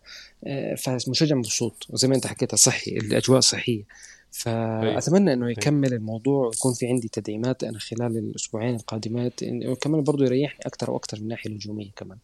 فمشجع 0.77 1.35
مبسوط 1.35 1.87
وزي 1.89 2.07
ما 2.07 2.15
أنت 2.15 2.27
حكيتها 2.27 2.57
صحي 2.57 2.91
الأجواء 2.91 3.39
صحية. 3.39 3.83
فأتمنى 4.31 5.33
إنه 5.33 5.51
يكمل 5.51 5.93
الموضوع 5.93 6.47
ويكون 6.47 6.73
في 6.73 6.87
عندي 6.87 7.07
تدعيمات 7.07 7.63
أنا 7.63 7.79
خلال 7.79 8.17
الأسبوعين 8.17 8.75
القادمات 8.75 9.33
وكمان 9.43 10.03
برضه 10.03 10.25
يريحني 10.25 10.59
أكثر 10.65 10.91
وأكثر 10.91 11.17
من 11.17 11.23
الناحيه 11.23 11.49
الهجومية 11.49 11.91
كمان. 11.95 12.17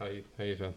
هاي 0.00 0.24
هاي 0.38 0.56
فعلا. 0.56 0.72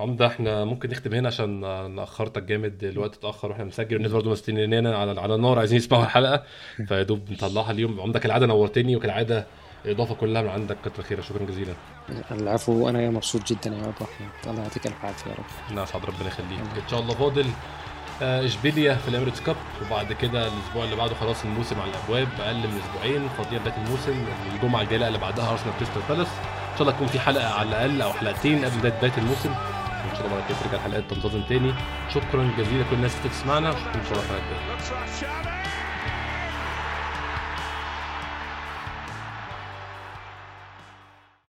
عمده 0.00 0.26
إحنا 0.26 0.64
ممكن 0.64 0.90
نختم 0.90 1.14
هنا 1.14 1.28
عشان 1.28 1.60
ناخرتك 1.94 2.42
جامد 2.42 2.84
الوقت 2.84 3.16
اتأخر 3.16 3.50
وإحنا 3.50 3.64
بنسجل 3.64 3.94
والناس 3.94 4.12
برضه 4.12 4.30
مستنينا 4.30 4.96
على 4.96 5.20
على 5.20 5.34
النار 5.34 5.58
عايزين 5.58 5.76
يسمعوا 5.76 6.04
الحلقة. 6.04 6.42
فيا 6.88 7.02
دوب 7.02 7.32
نطلعها 7.32 7.70
اليوم. 7.70 8.00
عمده 8.00 8.18
كالعادة 8.18 8.46
نورتني 8.46 8.96
وكالعادة 8.96 9.46
الاضافه 9.84 10.14
كلها 10.14 10.42
من 10.42 10.48
عندك 10.48 10.76
كتر 10.84 11.02
خيرك. 11.02 11.22
شكرا 11.22 11.44
جزيلا. 11.44 11.72
العفو 12.30 12.72
وأنا 12.72 13.10
مبسوط 13.10 13.52
جدا 13.52 13.70
يا 13.70 13.80
ابو 13.80 13.90
احمد 13.90 14.30
الله 14.46 14.62
يعطيك 14.62 14.86
الف 14.86 15.04
عافيه 15.04 15.30
يا 15.30 15.36
رب. 15.36 15.76
ناس 15.76 15.96
ربنا 15.96 16.26
يخليك. 16.26 16.60
إن 16.60 16.88
شاء 16.90 17.00
الله 17.00 17.14
فاضل 17.14 17.46
آه، 18.22 18.44
إشبيليا 18.44 18.94
في 18.94 19.08
ال 19.08 19.12
Emirates 19.12 19.40
Cup. 19.40 19.56
وبعد 19.86 20.12
كده 20.12 20.48
الأسبوع 20.48 20.84
اللي 20.84 20.96
بعده 20.96 21.14
خلاص 21.14 21.44
الموسم 21.44 21.80
على 21.80 21.90
الأبواب 21.90 22.28
أقل 22.40 22.56
من 22.56 22.80
أسبوعين 22.84 23.28
فاضية 23.28 23.58
بداية 23.58 23.76
الموسم. 23.84 24.24
الجمعة 24.54 24.82
الجاية 24.82 25.08
اللي 25.08 25.18
بعدها 25.18 25.52
ارسنال 25.52 25.74
كريستال 25.76 26.02
بالاس. 26.08 26.28
إن 26.72 26.78
شاء 26.78 26.82
الله 26.82 26.94
يكون 26.94 27.06
في 27.06 27.20
حلقة 27.20 27.54
على 27.54 27.68
الأقل 27.68 28.02
أو 28.02 28.12
حلقتين 28.12 28.64
قبل 28.64 28.90
بداية 28.90 29.18
الموسم. 29.18 29.54
ان 30.04 30.16
شاء 30.16 30.26
الله 30.26 30.44
كده 30.48 30.58
ترجع 30.58 30.74
الحلقات 30.76 31.10
تنتظم 31.10 31.42
تاني. 31.42 31.74
شكرا 32.14 32.50
جزيلا 32.58 32.82
لكل 32.82 32.96
الناس 32.96 33.16
اللي 33.18 33.28
تسمعنا 33.28 33.70
واشوفكم 33.70 33.98
ان 33.98 34.04
شاء 34.04 34.18
الله 34.18 35.59